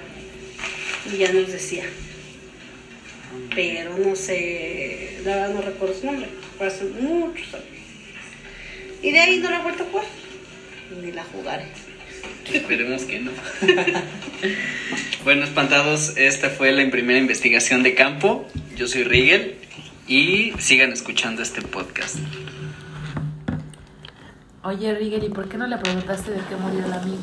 y 1.12 1.18
ya 1.18 1.32
nos 1.32 1.52
decía. 1.52 1.84
Pero 3.54 3.98
no 3.98 4.16
sé, 4.16 5.18
la 5.22 5.36
verdad 5.36 5.54
no 5.54 5.60
recuerdo 5.60 5.94
su 6.00 6.06
nombre, 6.06 6.28
fue 6.56 6.66
hace 6.66 6.84
muchos 6.84 7.52
años. 7.52 7.66
Y 9.02 9.12
de 9.12 9.18
ahí 9.18 9.36
no 9.36 9.50
la 9.50 9.60
he 9.60 9.62
vuelto 9.62 9.82
a 9.82 9.86
jugar, 9.86 10.06
ni 11.02 11.12
la 11.12 11.24
jugaré. 11.24 11.66
Esperemos 12.52 13.02
que 13.04 13.20
no. 13.20 13.30
bueno, 15.24 15.44
espantados, 15.44 16.16
esta 16.16 16.50
fue 16.50 16.72
la 16.72 16.88
primera 16.90 17.18
investigación 17.18 17.82
de 17.82 17.94
campo. 17.94 18.46
Yo 18.76 18.86
soy 18.86 19.04
Rigel 19.04 19.56
y 20.06 20.52
sigan 20.58 20.92
escuchando 20.92 21.42
este 21.42 21.62
podcast. 21.62 22.16
Oye, 24.64 24.94
Rigel, 24.94 25.24
¿y 25.24 25.28
por 25.28 25.48
qué 25.48 25.56
no 25.56 25.66
le 25.66 25.76
preguntaste 25.78 26.30
de 26.32 26.38
qué 26.48 26.56
murió 26.56 26.84
el 26.84 26.92
amigo? 26.92 27.18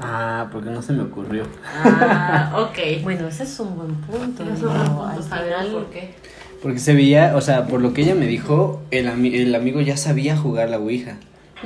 Ah, 0.00 0.48
porque 0.52 0.70
no 0.70 0.82
se 0.82 0.92
me 0.92 1.02
ocurrió. 1.02 1.44
Ah, 1.84 2.52
ok. 2.68 2.78
Bueno, 3.02 3.28
ese 3.28 3.44
es 3.44 3.60
un 3.60 3.76
buen 3.76 3.94
punto. 3.96 4.44
Final, 4.44 5.68
por 5.72 5.90
qué. 5.90 6.14
Porque 6.62 6.78
se 6.78 6.94
veía, 6.94 7.36
o 7.36 7.40
sea, 7.40 7.66
por 7.66 7.80
lo 7.80 7.92
que 7.92 8.02
ella 8.02 8.14
me 8.14 8.26
dijo, 8.26 8.82
el, 8.90 9.06
ami- 9.08 9.34
el 9.34 9.54
amigo 9.54 9.80
ya 9.82 9.96
sabía 9.96 10.36
jugar 10.36 10.70
la 10.70 10.78
Ouija. 10.78 11.16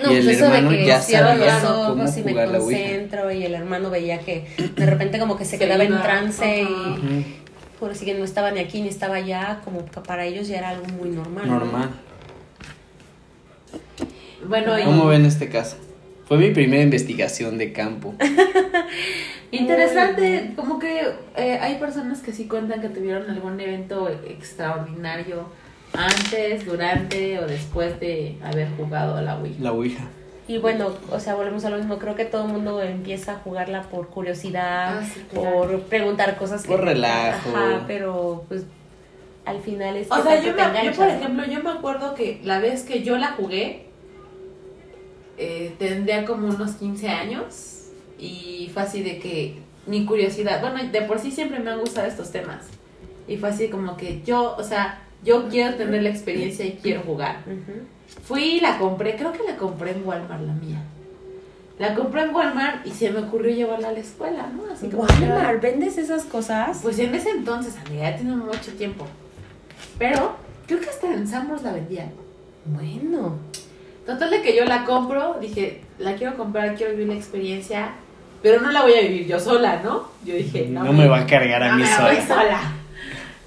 No, 0.03 0.12
y 0.12 0.16
el 0.16 0.24
pues 0.24 0.36
eso 0.36 0.46
hermano 0.46 0.70
de 0.70 0.78
que 0.78 0.86
ya 0.86 1.01
cierro 1.01 1.28
sabía 1.28 1.55
los 1.55 1.62
cómo 1.62 2.03
ojos 2.03 2.16
y 2.16 2.22
me 2.22 2.34
la 2.34 2.59
concentro 2.59 3.30
y 3.32 3.44
el 3.44 3.55
hermano 3.55 3.90
veía 3.90 4.18
que 4.20 4.46
de 4.76 4.86
repente 4.86 5.18
como 5.18 5.36
que 5.36 5.44
se 5.44 5.53
Se 5.53 5.59
quedaba 5.59 5.84
en 5.84 6.01
trance 6.01 6.62
ajá. 6.62 6.70
y 6.70 7.38
por 7.78 7.92
así 7.92 8.05
que 8.05 8.14
no 8.14 8.24
estaba 8.24 8.51
ni 8.51 8.61
aquí 8.61 8.80
ni 8.82 8.88
estaba 8.88 9.16
allá, 9.16 9.61
como 9.64 9.84
que 9.84 10.01
para 10.01 10.24
ellos 10.24 10.49
ya 10.49 10.59
era 10.59 10.70
algo 10.70 10.86
muy 10.86 11.11
normal. 11.11 11.46
¿no? 11.46 11.59
Normal. 11.61 11.90
Bueno, 14.46 14.78
y 14.78 14.82
¿Cómo 14.82 15.07
ven 15.07 15.24
este 15.24 15.49
caso? 15.49 15.76
Fue 16.26 16.38
mi 16.38 16.51
primera 16.51 16.82
investigación 16.82 17.57
de 17.57 17.72
campo. 17.72 18.14
interesante, 19.51 20.53
como 20.57 20.78
que 20.78 21.01
eh, 21.36 21.59
hay 21.61 21.76
personas 21.76 22.20
que 22.20 22.32
sí 22.32 22.46
cuentan 22.46 22.80
que 22.80 22.88
tuvieron 22.88 23.30
algún 23.30 23.59
evento 23.61 24.09
extraordinario 24.09 25.49
antes, 25.95 26.64
durante 26.66 27.39
o 27.39 27.47
después 27.47 27.99
de 28.01 28.36
haber 28.43 28.68
jugado 28.76 29.16
a 29.16 29.22
la 29.22 29.36
Wii. 29.39 29.57
La 29.61 29.72
Ouija. 29.72 30.05
Y 30.47 30.59
bueno, 30.59 30.93
o 31.11 31.20
sea, 31.20 31.34
volvemos 31.34 31.64
a 31.66 31.70
lo 31.70 31.76
mismo. 31.76 31.99
Creo 31.99 32.14
que 32.14 32.24
todo 32.24 32.47
el 32.47 32.53
mundo 32.53 32.82
empieza 32.82 33.32
a 33.32 33.34
jugarla 33.36 33.82
por 33.82 34.09
curiosidad, 34.09 34.99
Ah, 35.01 35.05
sí, 35.05 35.22
claro. 35.30 35.53
por 35.53 35.80
preguntar 35.82 36.36
cosas. 36.39 36.66
Por 36.66 36.82
relajo. 36.82 37.51
Ajá, 37.55 37.84
pero 37.86 38.45
pues 38.49 38.62
al 39.45 39.61
final 39.61 39.97
es. 39.97 40.11
O 40.11 40.16
que 40.16 40.22
sea, 40.22 40.34
tanto 40.41 40.47
yo, 40.47 40.72
me, 40.72 40.84
yo, 40.86 40.93
por 40.93 41.09
ejemplo, 41.09 41.45
yo 41.47 41.62
me 41.62 41.70
acuerdo 41.70 42.14
que 42.14 42.41
la 42.45 42.61
vez 42.61 42.82
que 42.84 43.03
yo 43.03 43.18
la 43.18 43.32
jugué, 43.32 43.89
eh, 45.36 45.74
tendría 45.78 46.24
como 46.24 46.49
unos 46.49 46.72
15 46.76 47.09
años 47.09 47.91
y 48.18 48.70
fue 48.72 48.82
así 48.82 49.03
de 49.03 49.18
que 49.18 49.59
mi 49.86 50.05
curiosidad, 50.05 50.61
bueno, 50.61 50.82
de 50.91 51.03
por 51.03 51.18
sí 51.18 51.30
siempre 51.30 51.61
me 51.61 51.70
han 51.70 51.78
gustado 51.80 52.07
estos 52.07 52.30
temas 52.32 52.66
y 53.28 53.36
fue 53.36 53.51
así 53.51 53.68
como 53.68 53.97
que 53.97 54.22
yo, 54.24 54.57
o 54.59 54.62
sea, 54.64 55.03
yo 55.24 55.48
quiero 55.48 55.74
tener 55.76 56.02
la 56.02 56.08
experiencia 56.10 56.64
y 56.64 56.78
quiero 56.82 57.02
jugar. 57.02 57.38
Fui 58.24 58.42
y 58.42 58.60
la 58.60 58.78
compré, 58.78 59.16
creo 59.16 59.32
que 59.32 59.42
la 59.42 59.56
compré 59.56 59.92
en 59.92 60.06
Walmart, 60.06 60.42
la 60.42 60.52
mía. 60.54 60.82
La 61.78 61.94
compré 61.94 62.22
en 62.22 62.34
Walmart 62.34 62.86
y 62.86 62.90
se 62.90 63.10
me 63.10 63.20
ocurrió 63.20 63.54
llevarla 63.54 63.88
a 63.88 63.92
la 63.92 64.00
escuela, 64.00 64.48
¿no? 64.54 64.72
Así 64.72 64.88
como 64.88 65.06
que- 65.06 65.12
Walmart, 65.24 65.60
¿vendes 65.62 65.96
esas 65.98 66.24
cosas? 66.24 66.80
Pues 66.82 66.98
en 66.98 67.14
ese 67.14 67.30
entonces, 67.30 67.76
amiga, 67.86 68.10
ya 68.10 68.16
tiene 68.16 68.34
mucho 68.34 68.72
tiempo. 68.76 69.06
Pero 69.98 70.36
creo 70.66 70.80
que 70.80 70.88
hasta 70.88 71.12
en 71.12 71.26
Sambros 71.28 71.62
la 71.62 71.72
vendían. 71.72 72.10
Bueno. 72.64 73.36
Total 74.06 74.30
de 74.30 74.42
que 74.42 74.56
yo 74.56 74.64
la 74.64 74.84
compro, 74.84 75.36
dije, 75.40 75.82
la 75.98 76.14
quiero 76.14 76.36
comprar, 76.36 76.74
quiero 76.74 76.92
vivir 76.92 77.08
la 77.08 77.14
experiencia, 77.14 77.90
pero 78.42 78.60
no 78.60 78.70
la 78.72 78.82
voy 78.82 78.94
a 78.94 79.00
vivir 79.02 79.26
yo 79.26 79.38
sola, 79.38 79.80
¿no? 79.84 80.08
Yo 80.24 80.34
dije, 80.34 80.66
no, 80.68 80.82
No 80.84 80.92
me 80.92 81.06
va 81.06 81.20
a 81.20 81.26
cargar 81.26 81.62
a 81.62 81.68
no 81.72 81.76
mí 81.76 81.82
me 81.82 81.88
voy 82.08 82.16
sola. 82.26 82.60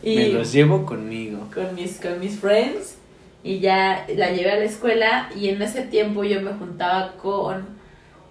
Y 0.03 0.15
Me 0.15 0.29
los 0.29 0.51
llevo 0.51 0.85
conmigo. 0.85 1.47
con 1.53 1.75
mis, 1.75 1.99
con 1.99 2.19
mis 2.19 2.39
friends 2.39 2.97
y 3.43 3.59
ya 3.59 4.05
la 4.15 4.31
llevé 4.31 4.51
a 4.51 4.57
la 4.57 4.65
escuela 4.65 5.29
y 5.35 5.49
en 5.49 5.61
ese 5.61 5.81
tiempo 5.83 6.23
yo 6.23 6.41
me 6.41 6.53
juntaba 6.53 7.13
con, 7.17 7.65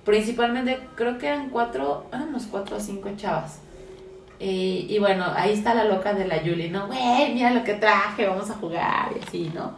principalmente, 0.04 0.78
creo 0.94 1.18
que 1.18 1.26
eran 1.26 1.50
cuatro, 1.50 2.06
éramos 2.12 2.46
cuatro 2.46 2.76
o 2.76 2.80
cinco 2.80 3.10
chavas. 3.16 3.60
Eh, 4.38 4.86
y 4.88 4.98
bueno, 4.98 5.24
ahí 5.34 5.52
está 5.52 5.74
la 5.74 5.84
loca 5.84 6.14
de 6.14 6.26
la 6.26 6.42
Yuli, 6.42 6.70
¿no? 6.70 6.86
Güey, 6.86 7.34
mira 7.34 7.50
lo 7.50 7.62
que 7.62 7.74
traje, 7.74 8.26
vamos 8.26 8.48
a 8.50 8.54
jugar 8.54 9.12
y 9.14 9.26
así, 9.26 9.50
¿no? 9.54 9.76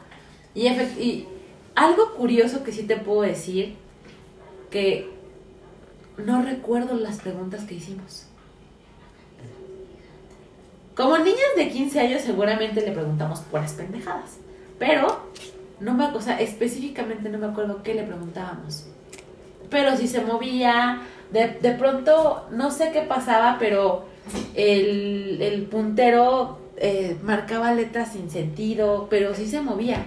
Y, 0.55 0.68
y 0.68 1.28
algo 1.74 2.14
curioso 2.14 2.62
que 2.62 2.72
sí 2.72 2.84
te 2.84 2.97
puedo 2.97 3.22
decir, 3.22 3.74
que 4.70 5.11
no 6.16 6.43
recuerdo 6.43 6.95
las 6.95 7.18
preguntas 7.18 7.64
que 7.64 7.74
hicimos. 7.74 8.26
Como 10.97 11.16
niñas 11.18 11.38
de 11.57 11.68
15 11.68 12.01
años 12.01 12.22
seguramente 12.22 12.80
le 12.82 12.93
preguntamos 12.93 13.40
puras 13.40 13.72
pendejadas, 13.72 14.36
pero 14.78 15.20
no 15.80 15.95
me, 15.95 16.05
o 16.07 16.20
sea, 16.20 16.40
específicamente 16.40 17.28
no 17.28 17.38
me 17.38 17.47
acuerdo 17.47 17.82
qué 17.82 17.95
le 17.95 18.03
preguntábamos. 18.03 18.86
Pero 19.70 19.97
si 19.97 20.07
se 20.07 20.20
movía, 20.20 21.01
de, 21.30 21.49
de 21.49 21.70
pronto 21.72 22.47
no 22.51 22.70
sé 22.70 22.90
qué 22.93 23.01
pasaba, 23.03 23.57
pero 23.59 24.05
el, 24.55 25.38
el 25.40 25.62
puntero 25.62 26.59
eh, 26.76 27.16
marcaba 27.22 27.72
letras 27.74 28.12
sin 28.12 28.30
sentido, 28.30 29.07
pero 29.09 29.34
sí 29.34 29.47
se 29.47 29.61
movía. 29.62 30.07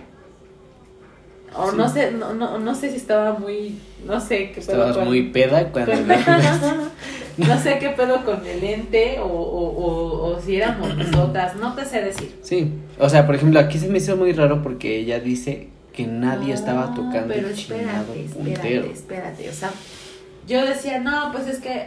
O 1.57 1.71
Sí. 1.71 1.77
no 1.77 1.89
sé, 1.89 2.11
no, 2.11 2.33
no, 2.33 2.59
no 2.59 2.75
sé 2.75 2.91
si 2.91 2.97
estaba 2.97 3.33
muy, 3.39 3.79
no 4.05 4.19
sé 4.19 4.51
qué 4.51 4.59
Estabas 4.59 4.97
muy 4.97 5.29
peda 5.29 5.71
cuando 5.71 5.93
no 7.37 7.59
sé 7.59 7.77
qué 7.79 7.89
pedo 7.89 8.23
con 8.23 8.45
el 8.45 8.63
ente 8.63 9.19
o, 9.19 9.25
o, 9.25 9.67
o, 9.69 10.27
o 10.35 10.39
si 10.41 10.55
éramos 10.57 10.95
nosotras, 10.95 11.55
no 11.55 11.73
te 11.75 11.85
sé 11.85 12.01
decir. 12.01 12.37
Sí, 12.41 12.71
o 12.99 13.09
sea, 13.09 13.25
por 13.25 13.35
ejemplo, 13.35 13.59
aquí 13.59 13.77
se 13.79 13.87
me 13.87 13.97
hizo 13.97 14.15
muy 14.17 14.31
raro 14.33 14.61
porque 14.61 14.97
ella 14.99 15.19
dice 15.19 15.69
que 15.93 16.05
nadie 16.07 16.49
No, 16.49 16.53
estaba 16.53 16.93
tocando 16.93 17.33
pero 17.33 17.47
el 17.47 17.55
chingado 17.55 18.13
espérate, 18.13 18.33
puntero. 18.33 18.85
espérate, 18.85 18.93
espérate, 18.93 19.49
o 19.49 19.53
sea, 19.53 19.71
yo 20.47 20.65
decía, 20.65 20.99
no, 20.99 21.31
pues 21.31 21.47
es 21.47 21.59
que 21.59 21.85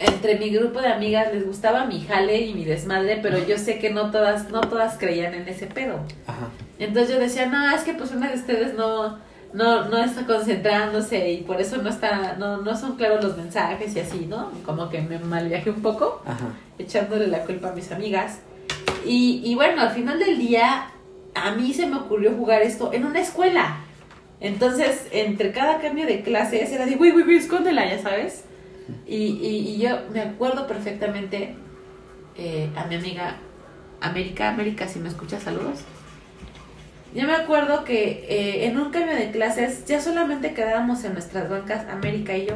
entre 0.00 0.38
mi 0.38 0.50
grupo 0.50 0.80
de 0.80 0.88
amigas 0.88 1.32
les 1.32 1.46
gustaba 1.46 1.84
mi 1.84 2.00
jale 2.00 2.40
y 2.40 2.54
mi 2.54 2.64
desmadre, 2.64 3.20
pero 3.22 3.38
yo 3.46 3.56
sé 3.58 3.78
que 3.78 3.90
no 3.90 4.10
todas, 4.10 4.50
no 4.50 4.60
todas 4.62 4.98
creían 4.98 5.34
en 5.34 5.46
ese 5.48 5.66
pedo. 5.66 6.00
Ajá. 6.26 6.48
Entonces 6.78 7.14
yo 7.14 7.20
decía, 7.20 7.46
no, 7.46 7.70
es 7.74 7.82
que 7.82 7.92
pues 7.94 8.10
una 8.10 8.28
de 8.30 8.34
ustedes 8.36 8.74
no, 8.74 9.18
no, 9.52 9.84
no 9.88 9.98
está 9.98 10.26
concentrándose 10.26 11.30
y 11.32 11.42
por 11.42 11.60
eso 11.60 11.76
no 11.78 11.90
está, 11.90 12.36
no, 12.38 12.58
no 12.58 12.76
son 12.76 12.96
claros 12.96 13.22
los 13.22 13.36
mensajes 13.36 13.94
y 13.94 14.00
así, 14.00 14.26
¿no? 14.26 14.50
Como 14.64 14.88
que 14.88 15.00
me 15.02 15.18
mal 15.18 15.48
viajé 15.48 15.70
un 15.70 15.82
poco 15.82 16.22
Ajá. 16.24 16.46
echándole 16.78 17.26
la 17.26 17.40
culpa 17.44 17.68
a 17.70 17.72
mis 17.72 17.90
amigas. 17.92 18.40
Y, 19.04 19.42
y 19.44 19.54
bueno, 19.54 19.82
al 19.82 19.90
final 19.90 20.18
del 20.18 20.38
día, 20.38 20.90
a 21.34 21.50
mí 21.52 21.74
se 21.74 21.86
me 21.86 21.96
ocurrió 21.96 22.32
jugar 22.32 22.62
esto 22.62 22.92
en 22.92 23.04
una 23.04 23.20
escuela. 23.20 23.78
Entonces, 24.40 25.06
entre 25.12 25.52
cada 25.52 25.80
cambio 25.80 26.06
de 26.06 26.22
clases, 26.22 26.72
era 26.72 26.86
de, 26.86 26.96
güey, 26.96 27.10
güey, 27.12 27.24
güey, 27.24 27.36
escóndela, 27.36 27.88
ya 27.88 28.00
sabes. 28.00 28.44
Y, 29.06 29.16
y, 29.16 29.74
y 29.74 29.78
yo 29.78 29.98
me 30.12 30.20
acuerdo 30.20 30.66
perfectamente 30.66 31.54
eh, 32.36 32.68
a 32.74 32.84
mi 32.86 32.96
amiga 32.96 33.36
América, 34.00 34.48
América, 34.48 34.88
si 34.88 34.98
me 34.98 35.08
escuchas, 35.08 35.42
saludos. 35.42 35.80
Yo 37.14 37.26
me 37.26 37.34
acuerdo 37.34 37.84
que 37.84 38.24
eh, 38.28 38.66
en 38.66 38.78
un 38.78 38.90
cambio 38.90 39.14
de 39.14 39.30
clases 39.30 39.84
ya 39.84 40.00
solamente 40.00 40.54
quedábamos 40.54 41.04
en 41.04 41.12
nuestras 41.12 41.48
bancas, 41.50 41.86
América 41.90 42.36
y 42.36 42.46
yo. 42.46 42.54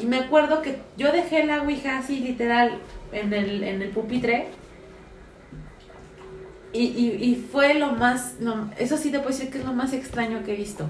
Y 0.00 0.06
me 0.06 0.18
acuerdo 0.18 0.62
que 0.62 0.76
yo 0.96 1.10
dejé 1.10 1.44
la 1.44 1.62
Ouija 1.62 1.98
así 1.98 2.20
literal 2.20 2.78
en 3.12 3.32
el, 3.32 3.64
en 3.64 3.82
el 3.82 3.88
pupitre. 3.90 4.46
Y, 6.72 6.82
y, 6.84 7.18
y 7.24 7.34
fue 7.50 7.74
lo 7.74 7.92
más, 7.92 8.34
lo- 8.38 8.68
eso 8.78 8.96
sí 8.98 9.10
te 9.10 9.18
puedo 9.18 9.30
decir 9.30 9.50
que 9.50 9.58
es 9.58 9.64
lo 9.64 9.72
más 9.72 9.92
extraño 9.92 10.44
que 10.44 10.52
he 10.52 10.56
visto. 10.56 10.86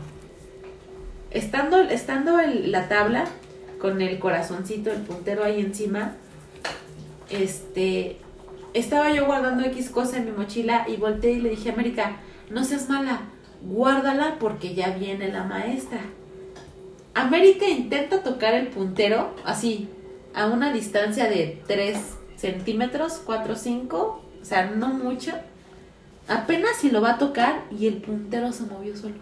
Estando, 1.31 1.81
estando 1.83 2.41
en 2.41 2.73
la 2.73 2.89
tabla, 2.89 3.25
con 3.81 4.03
el 4.03 4.19
corazoncito, 4.19 4.91
el 4.91 5.03
puntero 5.03 5.45
ahí 5.45 5.61
encima, 5.61 6.15
este, 7.31 8.17
estaba 8.79 9.11
yo 9.11 9.27
guardando 9.27 9.65
X 9.65 9.91
cosa 9.91 10.19
en 10.19 10.27
mi 10.27 10.33
mochila 10.33 10.87
y 10.89 10.97
volteé 10.97 11.33
y 11.33 11.41
le 11.41 11.51
dije, 11.51 11.71
América, 11.71 12.17
no 12.51 12.65
seas 12.65 12.89
mala, 12.89 13.23
guárdala 13.63 14.37
porque 14.39 14.75
ya 14.75 14.91
viene 14.91 15.33
la 15.33 15.45
maestra. 15.45 16.01
América 17.15 17.67
intenta 17.67 18.23
tocar 18.23 18.55
el 18.55 18.69
puntero 18.69 19.35
así, 19.45 19.89
a 20.35 20.47
una 20.47 20.73
distancia 20.73 21.29
de 21.31 21.63
3 21.67 21.99
centímetros, 22.37 23.23
4 23.25 23.57
5, 23.57 23.97
o 23.99 24.45
sea, 24.45 24.67
no 24.67 24.89
mucho. 24.89 25.33
Apenas 26.29 26.77
si 26.77 26.91
lo 26.91 27.01
va 27.01 27.13
a 27.13 27.19
tocar 27.19 27.63
y 27.71 27.87
el 27.87 27.97
puntero 28.03 28.53
se 28.53 28.65
movió 28.65 28.95
solo, 28.97 29.15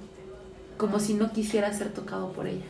como 0.76 0.98
si 0.98 1.14
no 1.14 1.32
quisiera 1.32 1.72
ser 1.72 1.92
tocado 1.92 2.32
por 2.32 2.48
ella. 2.48 2.64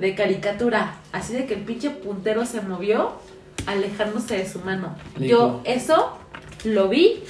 De 0.00 0.14
caricatura, 0.14 0.96
así 1.12 1.34
de 1.34 1.46
que 1.46 1.54
el 1.54 1.60
pinche 1.62 1.90
puntero 1.90 2.44
se 2.46 2.62
movió 2.62 3.12
alejándose 3.66 4.36
de 4.38 4.48
su 4.48 4.60
mano. 4.60 4.94
Yo 5.18 5.60
eso 5.64 6.16
lo 6.64 6.88
vi 6.88 7.22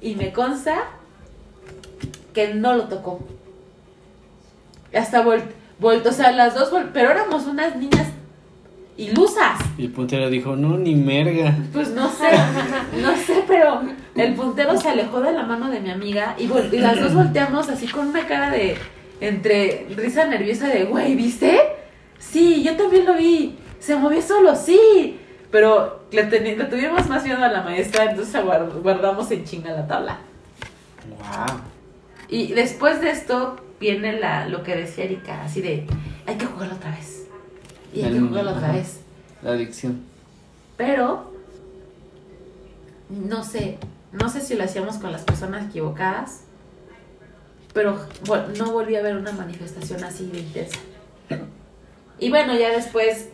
y 0.00 0.14
me 0.14 0.32
consta 0.32 0.84
que 2.34 2.54
no 2.54 2.74
lo 2.74 2.84
tocó. 2.84 3.20
Hasta 4.94 5.22
vuelto, 5.22 6.08
o 6.08 6.12
sea, 6.12 6.32
las 6.32 6.54
dos, 6.54 6.72
vol- 6.72 6.90
pero 6.92 7.10
éramos 7.10 7.46
unas 7.46 7.76
niñas 7.76 8.08
ilusas. 8.96 9.58
Y 9.78 9.84
el 9.86 9.92
puntero 9.92 10.28
dijo, 10.28 10.56
no, 10.56 10.76
ni 10.76 10.94
merga. 10.94 11.56
Pues 11.72 11.90
no 11.90 12.10
sé, 12.10 12.28
no 13.00 13.16
sé, 13.16 13.44
pero 13.46 13.82
el 14.16 14.34
puntero 14.34 14.76
se 14.78 14.88
alejó 14.88 15.20
de 15.20 15.32
la 15.32 15.44
mano 15.44 15.70
de 15.70 15.80
mi 15.80 15.90
amiga 15.90 16.34
y, 16.38 16.48
vol- 16.48 16.72
y 16.72 16.78
las 16.78 17.00
dos 17.00 17.14
volteamos 17.14 17.68
así 17.68 17.86
con 17.86 18.08
una 18.08 18.26
cara 18.26 18.50
de 18.50 18.76
entre 19.20 19.86
risa 19.96 20.24
nerviosa 20.26 20.66
de, 20.68 20.84
güey, 20.84 21.14
¿viste? 21.14 21.60
Sí, 22.18 22.62
yo 22.62 22.76
también 22.76 23.06
lo 23.06 23.14
vi. 23.14 23.56
Se 23.78 23.96
movió 23.96 24.20
solo, 24.20 24.54
sí. 24.56 25.18
Pero 25.50 26.04
le, 26.12 26.22
le 26.24 26.64
tuvimos 26.64 27.08
más 27.08 27.24
miedo 27.24 27.42
a 27.42 27.48
la 27.48 27.62
maestra, 27.62 28.10
entonces 28.10 28.42
guard- 28.44 28.80
guardamos 28.82 29.30
en 29.30 29.44
chinga 29.44 29.72
la 29.72 29.86
tabla. 29.86 30.18
Wow. 31.08 31.60
Y 32.28 32.52
después 32.52 33.00
de 33.00 33.10
esto 33.10 33.56
viene 33.80 34.20
la, 34.20 34.46
lo 34.46 34.62
que 34.62 34.76
decía 34.76 35.04
Erika, 35.04 35.42
así 35.42 35.60
de, 35.60 35.86
hay 36.26 36.36
que 36.36 36.46
jugarlo 36.46 36.76
otra 36.76 36.92
vez. 36.92 37.26
Y 37.92 38.02
hay 38.02 38.12
que 38.12 38.20
jugarlo 38.20 38.52
otra 38.52 38.72
vez. 38.72 39.00
La 39.42 39.50
adicción. 39.52 40.02
Pero, 40.76 41.32
no 43.08 43.42
sé, 43.42 43.78
no 44.12 44.28
sé 44.28 44.40
si 44.42 44.54
lo 44.54 44.62
hacíamos 44.64 44.98
con 44.98 45.10
las 45.10 45.22
personas 45.22 45.66
equivocadas, 45.66 46.42
pero 47.74 47.98
no 48.56 48.70
volví 48.72 48.94
a 48.96 49.02
ver 49.02 49.16
una 49.16 49.32
manifestación 49.32 50.04
así 50.04 50.26
de 50.30 50.38
intensa. 50.38 50.78
Y 52.18 52.28
bueno, 52.30 52.54
ya 52.56 52.70
después 52.70 53.28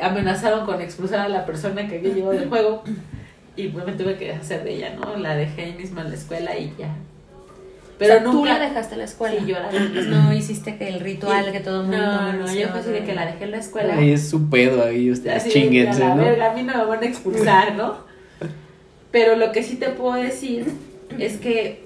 amenazaron 0.00 0.64
con 0.66 0.80
expulsar 0.80 1.20
a 1.20 1.28
la 1.28 1.44
persona 1.44 1.88
que 1.88 1.98
había 1.98 2.14
llevado 2.14 2.32
el 2.32 2.48
juego 2.48 2.82
y 3.56 3.68
pues 3.68 3.84
me 3.84 3.92
tuve 3.92 4.16
que 4.16 4.28
deshacer 4.28 4.64
de 4.64 4.74
ella, 4.74 4.94
¿no? 4.98 5.16
La 5.16 5.34
dejé 5.34 5.62
ahí 5.62 5.72
mismo 5.74 6.00
en 6.00 6.08
la 6.08 6.14
escuela 6.14 6.56
y 6.56 6.72
ya. 6.78 6.94
Pero 7.98 8.14
O 8.14 8.16
sea, 8.16 8.24
nunca... 8.24 8.38
Tú 8.38 8.44
la 8.46 8.58
dejaste 8.58 8.94
en 8.94 8.98
la 8.98 9.04
escuela. 9.04 9.40
Sí, 9.40 9.46
yo 9.46 9.58
la 9.58 9.70
dejé. 9.70 10.02
No 10.08 10.32
hiciste 10.32 10.76
que 10.76 10.88
el 10.88 11.00
ritual 11.00 11.52
que 11.52 11.60
todo 11.60 11.82
el 11.82 11.88
mundo 11.88 11.98
No, 12.04 12.32
no, 12.32 12.54
yo 12.54 12.68
fue 12.68 12.80
así 12.80 12.90
de 12.90 13.04
que 13.04 13.14
la 13.14 13.26
dejé 13.26 13.44
en 13.44 13.50
la 13.50 13.58
escuela. 13.58 13.94
Ahí 13.94 14.12
es 14.12 14.28
su 14.28 14.48
pedo, 14.48 14.84
ahí 14.84 15.10
ustedes 15.10 15.48
chinguense, 15.48 16.02
a 16.02 16.08
la 16.08 16.14
¿no? 16.14 16.24
verga, 16.24 16.50
a 16.50 16.54
mí 16.54 16.62
no 16.62 16.76
me 16.76 16.84
van 16.84 17.02
a 17.02 17.06
expulsar, 17.06 17.74
¿no? 17.74 17.98
Pero 19.10 19.36
lo 19.36 19.52
que 19.52 19.62
sí 19.62 19.76
te 19.76 19.90
puedo 19.90 20.14
decir 20.14 20.66
es 21.18 21.36
que 21.36 21.84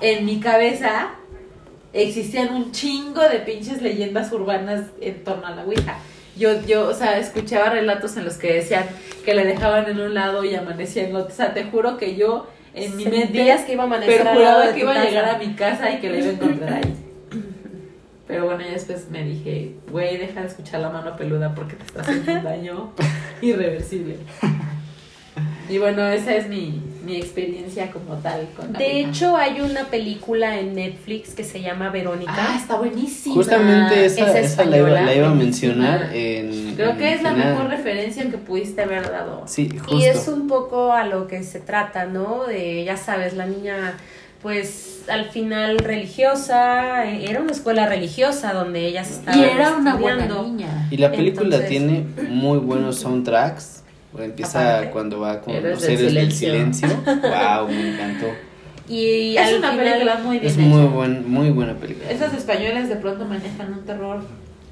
en 0.00 0.24
mi 0.24 0.40
cabeza 0.40 1.10
existían 1.92 2.54
un 2.54 2.72
chingo 2.72 3.20
de 3.20 3.38
pinches 3.40 3.82
leyendas 3.82 4.32
urbanas 4.32 4.86
en 5.00 5.22
torno 5.22 5.46
a 5.46 5.50
la 5.50 5.64
Ouija. 5.64 5.98
Yo, 6.36 6.60
yo, 6.66 6.88
o 6.88 6.94
sea, 6.94 7.18
escuchaba 7.18 7.70
relatos 7.70 8.16
en 8.16 8.24
los 8.24 8.36
que 8.36 8.54
decían 8.54 8.84
que 9.24 9.34
le 9.34 9.44
dejaban 9.44 9.88
en 9.88 10.00
un 10.00 10.14
lado 10.14 10.44
y 10.44 10.54
amanecía 10.54 11.06
en 11.06 11.14
otro. 11.14 11.32
O 11.32 11.36
sea, 11.36 11.54
te 11.54 11.64
juro 11.64 11.98
que 11.98 12.16
yo 12.16 12.48
en 12.74 12.96
mi 12.96 13.04
mente 13.04 13.32
que 13.66 13.72
iba 13.72 13.82
a 13.82 13.86
amanecer 13.86 14.22
pero 14.22 14.34
juraba 14.34 14.66
de 14.66 14.74
que 14.74 14.80
iba 14.80 14.92
a 14.92 15.04
llegar 15.04 15.24
a 15.26 15.38
mi 15.38 15.54
casa 15.54 15.90
y 15.90 16.00
que 16.00 16.10
le 16.10 16.18
iba 16.18 16.28
a 16.28 16.32
encontrar 16.32 16.72
ahí. 16.74 16.94
Pero 18.26 18.46
bueno, 18.46 18.62
ya 18.64 18.72
después 18.72 19.10
me 19.10 19.24
dije, 19.24 19.74
güey, 19.90 20.16
deja 20.16 20.40
de 20.40 20.46
escuchar 20.46 20.80
la 20.80 20.88
mano 20.88 21.16
peluda 21.16 21.54
porque 21.54 21.76
te 21.76 21.84
está 21.84 22.00
haciendo 22.00 22.32
un 22.32 22.44
daño 22.44 22.92
irreversible. 23.42 24.16
Y 25.68 25.78
bueno, 25.78 26.06
esa 26.06 26.34
es 26.34 26.48
mi, 26.48 26.82
mi 27.04 27.16
experiencia 27.16 27.90
como 27.90 28.14
tal 28.16 28.48
con 28.56 28.72
la 28.72 28.78
De 28.78 29.00
hecho, 29.00 29.36
hay 29.36 29.60
una 29.60 29.84
película 29.86 30.58
en 30.60 30.74
Netflix 30.74 31.34
que 31.34 31.44
se 31.44 31.60
llama 31.60 31.90
Verónica. 31.90 32.32
Ah, 32.36 32.56
está 32.60 32.76
buenísima. 32.76 33.34
Justamente 33.34 34.04
esa, 34.04 34.38
es 34.38 34.52
esa 34.52 34.64
la, 34.64 34.76
iba, 34.76 34.86
española, 34.88 35.02
la 35.02 35.14
iba 35.14 35.28
a 35.30 35.34
mencionar 35.34 36.10
en. 36.14 36.74
Creo 36.76 36.90
en 36.90 36.98
que 36.98 37.12
es 37.14 37.22
la 37.22 37.30
final. 37.32 37.54
mejor 37.54 37.70
referencia 37.70 38.30
que 38.30 38.38
pudiste 38.38 38.82
haber 38.82 39.10
dado. 39.10 39.42
Sí, 39.46 39.68
justo. 39.76 39.98
Y 39.98 40.04
es 40.04 40.28
un 40.28 40.46
poco 40.48 40.92
a 40.92 41.04
lo 41.04 41.26
que 41.26 41.42
se 41.42 41.60
trata, 41.60 42.04
¿no? 42.06 42.44
De, 42.46 42.84
ya 42.84 42.96
sabes, 42.96 43.34
la 43.34 43.46
niña, 43.46 43.94
pues 44.42 45.02
al 45.08 45.24
final 45.30 45.78
religiosa, 45.78 47.06
eh, 47.10 47.28
era 47.28 47.40
una 47.40 47.52
escuela 47.52 47.88
religiosa 47.88 48.52
donde 48.52 48.86
ellas 48.86 49.10
estaban 49.10 49.40
Y 49.40 49.44
era 49.44 49.74
una 49.76 49.96
buena 49.96 50.22
estudiando. 50.24 50.48
niña. 50.48 50.88
Y 50.90 50.96
la 50.98 51.10
película 51.10 51.56
Entonces- 51.56 51.68
tiene 51.68 52.04
muy 52.30 52.58
buenos 52.58 52.96
soundtracks. 53.00 53.81
Empieza 54.18 54.74
Aparte. 54.74 54.90
cuando 54.90 55.20
va 55.20 55.40
con 55.40 55.54
Héroes 55.54 55.74
los 55.76 55.84
héroes 55.84 56.14
del 56.14 56.32
silencio. 56.32 56.88
silencio. 56.88 57.02
wow, 57.22 57.68
me 57.68 57.88
encantó. 57.94 58.26
Y 58.88 59.36
Es 59.36 59.54
una 59.58 59.70
final, 59.70 59.86
película 59.86 60.14
muy 60.22 60.38
bien 60.38 60.52
Es 60.52 60.58
hecha. 60.58 60.66
muy 60.66 60.84
buen, 60.86 61.30
muy 61.30 61.50
buena 61.50 61.74
película. 61.74 62.10
Esos 62.10 62.34
españoles 62.34 62.88
de 62.88 62.96
pronto 62.96 63.24
manejan 63.24 63.72
un 63.72 63.84
terror 63.84 64.22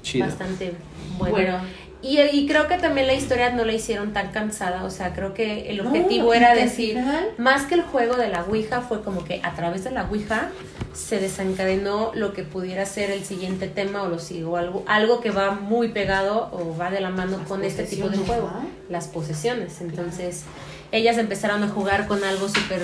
Chido. 0.03 0.25
bastante 0.27 0.73
bueno. 1.17 1.35
bueno. 1.35 1.57
Y, 2.03 2.19
y 2.19 2.47
creo 2.47 2.67
que 2.67 2.77
también 2.79 3.05
la 3.05 3.13
historia 3.13 3.51
no 3.51 3.63
la 3.63 3.73
hicieron 3.73 4.11
tan 4.11 4.31
cansada, 4.31 4.85
o 4.85 4.89
sea, 4.89 5.13
creo 5.13 5.35
que 5.35 5.69
el 5.69 5.81
objetivo 5.81 6.33
era 6.33 6.55
decir, 6.55 6.95
final- 6.95 7.29
más 7.37 7.63
que 7.67 7.75
el 7.75 7.83
juego 7.83 8.15
de 8.15 8.27
la 8.27 8.43
Ouija, 8.43 8.81
fue 8.81 9.03
como 9.03 9.23
que 9.23 9.39
a 9.43 9.53
través 9.53 9.83
de 9.83 9.91
la 9.91 10.05
Ouija 10.05 10.49
se 10.93 11.19
desencadenó 11.19 12.11
lo 12.15 12.33
que 12.33 12.41
pudiera 12.43 12.85
ser 12.87 13.11
el 13.11 13.23
siguiente 13.23 13.67
tema 13.67 14.01
o 14.01 14.09
lo 14.09 14.17
sigo, 14.17 14.57
algo, 14.57 14.83
algo 14.87 15.21
que 15.21 15.29
va 15.29 15.51
muy 15.51 15.89
pegado 15.89 16.49
o 16.51 16.75
va 16.75 16.89
de 16.89 17.01
la 17.01 17.11
mano 17.11 17.37
Las 17.37 17.47
con 17.47 17.63
este 17.63 17.83
tipo 17.83 18.09
de 18.09 18.17
juego, 18.17 18.51
las 18.89 19.07
posesiones. 19.07 19.79
Entonces, 19.81 20.43
ellas 20.91 21.17
empezaron 21.19 21.63
a 21.63 21.67
jugar 21.69 22.07
con 22.07 22.23
algo 22.23 22.49
súper 22.49 22.83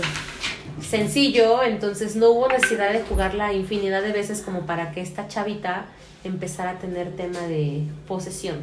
sencillo, 0.87 1.63
entonces 1.63 2.15
no 2.15 2.29
hubo 2.29 2.47
necesidad 2.49 2.91
de 2.93 3.01
jugarla 3.01 3.51
infinidad 3.53 4.01
de 4.03 4.11
veces 4.11 4.41
como 4.41 4.65
para 4.65 4.91
que 4.91 5.01
esta 5.01 5.27
chavita 5.27 5.85
empezara 6.23 6.71
a 6.71 6.79
tener 6.79 7.15
tema 7.15 7.39
de 7.41 7.83
posesión. 8.07 8.57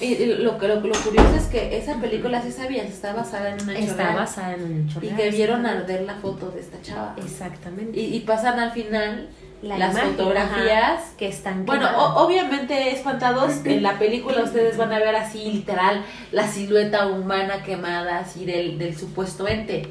Y 0.00 0.24
lo, 0.26 0.58
que- 0.58 0.66
lo, 0.68 0.76
lo 0.80 0.94
curioso 0.94 1.34
es 1.36 1.44
que 1.44 1.76
esa 1.78 2.00
película, 2.00 2.42
sí 2.42 2.50
sabías, 2.50 2.86
está 2.86 3.12
basada 3.12 3.50
en 3.50 3.62
una 3.62 3.78
Está 3.78 4.14
basada 4.14 4.54
en 4.54 4.62
un 4.64 4.88
hecho 4.88 4.98
Y 5.02 5.08
que 5.10 5.30
vieron 5.30 5.64
arder 5.66 6.02
la 6.02 6.14
foto 6.16 6.50
de 6.50 6.60
esta 6.60 6.80
chava. 6.82 7.14
Exactamente. 7.18 7.98
Y, 8.00 8.16
y 8.16 8.20
pasan 8.20 8.58
al 8.58 8.72
final 8.72 9.28
La 9.62 9.78
las 9.78 9.92
imagen, 9.92 10.10
fotografías. 10.16 10.82
ajá, 11.00 11.16
que 11.16 11.28
están 11.28 11.64
Bueno, 11.66 11.88
o- 11.96 12.24
obviamente 12.24 12.90
espantados, 12.92 13.52
en 13.64 13.82
la 13.82 13.98
película 13.98 14.42
ustedes 14.42 14.76
van 14.76 14.92
a 14.92 14.98
ver 14.98 15.14
así 15.14 15.44
literal 15.52 16.04
la 16.32 16.48
silueta 16.48 17.06
humana 17.06 17.62
quemada 17.62 18.18
así 18.18 18.44
del, 18.44 18.78
del 18.78 18.96
supuesto 18.96 19.46
ente. 19.46 19.86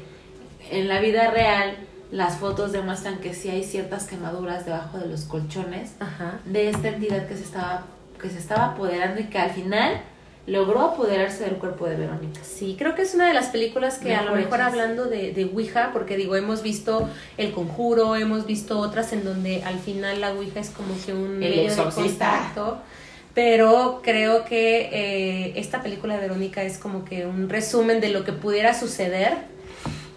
En 0.70 0.88
la 0.88 1.00
vida 1.00 1.30
real, 1.30 1.74
las 2.10 2.36
fotos 2.36 2.72
demuestran 2.72 3.16
que 3.18 3.32
sí 3.32 3.48
hay 3.48 3.64
ciertas 3.64 4.04
quemaduras 4.04 4.66
debajo 4.66 4.98
de 4.98 5.06
los 5.06 5.22
colchones 5.24 5.92
Ajá. 6.00 6.40
de 6.44 6.68
esta 6.68 6.88
entidad 6.88 7.26
que 7.26 7.34
se 7.36 7.42
estaba, 7.44 7.86
que 8.22 8.30
se 8.30 8.38
estaba 8.38 8.66
apoderando 8.68 9.20
y 9.20 9.24
que 9.24 9.38
al 9.38 9.50
final 9.50 10.00
logró 10.46 10.80
apoderarse 10.80 11.44
del 11.44 11.54
cuerpo 11.54 11.86
de 11.86 11.96
Verónica. 11.96 12.40
Sí, 12.42 12.74
creo 12.78 12.94
que 12.96 13.02
es 13.02 13.14
una 13.14 13.28
de 13.28 13.34
las 13.34 13.48
películas 13.48 13.98
que 13.98 14.14
a 14.14 14.22
lo 14.22 14.34
Mejor 14.34 14.54
hechas. 14.58 14.72
hablando 14.72 15.04
de, 15.04 15.32
de 15.32 15.44
Ouija, 15.44 15.90
porque 15.92 16.16
digo, 16.16 16.34
hemos 16.34 16.62
visto 16.62 17.08
El 17.36 17.52
Conjuro, 17.52 18.16
hemos 18.16 18.44
visto 18.46 18.78
otras 18.80 19.12
en 19.12 19.22
donde 19.24 19.62
al 19.62 19.78
final 19.78 20.20
la 20.20 20.32
Ouija 20.32 20.58
es 20.60 20.70
como 20.70 20.94
que 21.04 21.12
un 21.12 21.34
El 21.34 21.38
medio 21.38 21.62
de 21.62 21.66
exorcista. 21.68 22.30
contacto, 22.30 22.78
pero 23.34 24.00
creo 24.02 24.44
que 24.44 24.88
eh, 24.92 25.52
esta 25.60 25.80
película 25.80 26.14
de 26.16 26.20
Verónica 26.22 26.62
es 26.64 26.76
como 26.76 27.04
que 27.04 27.24
un 27.24 27.48
resumen 27.48 28.00
de 28.00 28.08
lo 28.08 28.24
que 28.24 28.32
pudiera 28.32 28.74
suceder, 28.74 29.34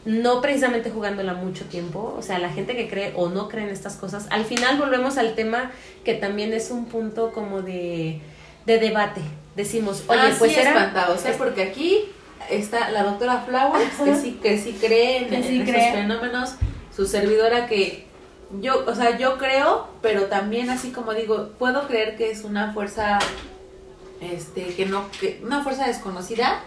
no 0.06 0.40
precisamente 0.40 0.92
jugándola 0.92 1.34
mucho 1.34 1.66
tiempo, 1.66 2.16
o 2.18 2.22
sea, 2.22 2.38
la 2.38 2.50
gente 2.50 2.76
que 2.76 2.88
cree 2.88 3.14
o 3.16 3.30
no 3.30 3.50
cree 3.50 3.64
en 3.64 3.72
estas 3.72 3.96
cosas, 3.96 4.28
al 4.30 4.46
final 4.46 4.78
volvemos 4.78 5.18
al 5.18 5.34
tema 5.34 5.72
que 6.04 6.14
también 6.14 6.54
es 6.54 6.70
un 6.70 6.86
punto 6.86 7.32
como 7.32 7.62
de, 7.64 8.22
de 8.66 8.78
debate. 8.78 9.22
Decimos, 9.56 10.04
oye, 10.08 10.20
Ah, 10.22 10.36
pues 10.38 10.54
sí, 10.54 10.60
era... 10.60 10.72
espantados, 10.72 11.26
¿eh? 11.26 11.34
porque 11.38 11.64
aquí 11.64 12.06
está 12.50 12.92
la 12.92 13.04
doctora 13.04 13.44
Flowers, 13.48 13.96
que 14.04 14.16
sí, 14.16 14.40
que 14.42 14.58
sí 14.60 14.78
cree 14.80 15.24
en, 15.24 15.30
Que 15.30 15.38
en 15.38 15.68
esos 15.76 15.94
fenómenos, 15.94 16.56
su 16.96 17.08
servidora 17.08 17.66
que 17.68 18.06
yo, 18.62 18.86
o 18.86 18.94
sea, 18.94 19.18
yo 19.18 19.38
creo, 19.40 19.88
pero 20.02 20.26
también 20.26 20.70
así 20.70 20.92
como 20.92 21.14
digo, 21.14 21.50
puedo 21.58 21.88
creer 21.88 22.16
que 22.16 22.30
es 22.30 22.44
una 22.44 22.74
fuerza, 22.74 23.18
este, 24.22 24.76
que 24.76 24.86
no, 24.86 25.10
que 25.20 25.42
una 25.44 25.64
fuerza 25.64 25.88
desconocida, 25.88 26.62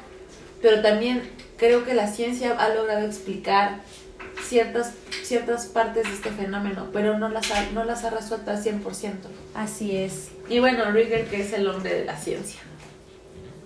pero 0.61 0.83
también 0.83 1.23
creo 1.59 1.85
que 1.85 1.95
la 1.95 2.07
ciencia 2.07 2.55
ha 2.59 2.69
logrado 2.71 3.07
explicar 3.07 3.81
ciertas, 4.49 4.93
ciertas 5.23 5.67
partes 5.67 6.05
de 6.05 6.15
este 6.15 6.31
fenómeno, 6.31 6.89
pero 6.93 7.19
no 7.19 7.29
las 7.29 7.51
ha, 7.51 7.71
no 7.73 7.85
las 7.85 8.05
ha 8.05 8.11
resuelto 8.11 8.51
al 8.51 8.63
100%. 8.63 9.13
Así 9.55 9.97
es. 9.97 10.29
Y 10.49 10.61
bueno, 10.61 10.91
Rieger, 10.91 11.27
que 11.27 11.41
es 11.43 11.53
el 11.53 11.67
hombre 11.69 11.93
de 11.95 12.05
la 12.05 12.17
ciencia. 12.17 12.61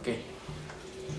Ok. 0.01 0.09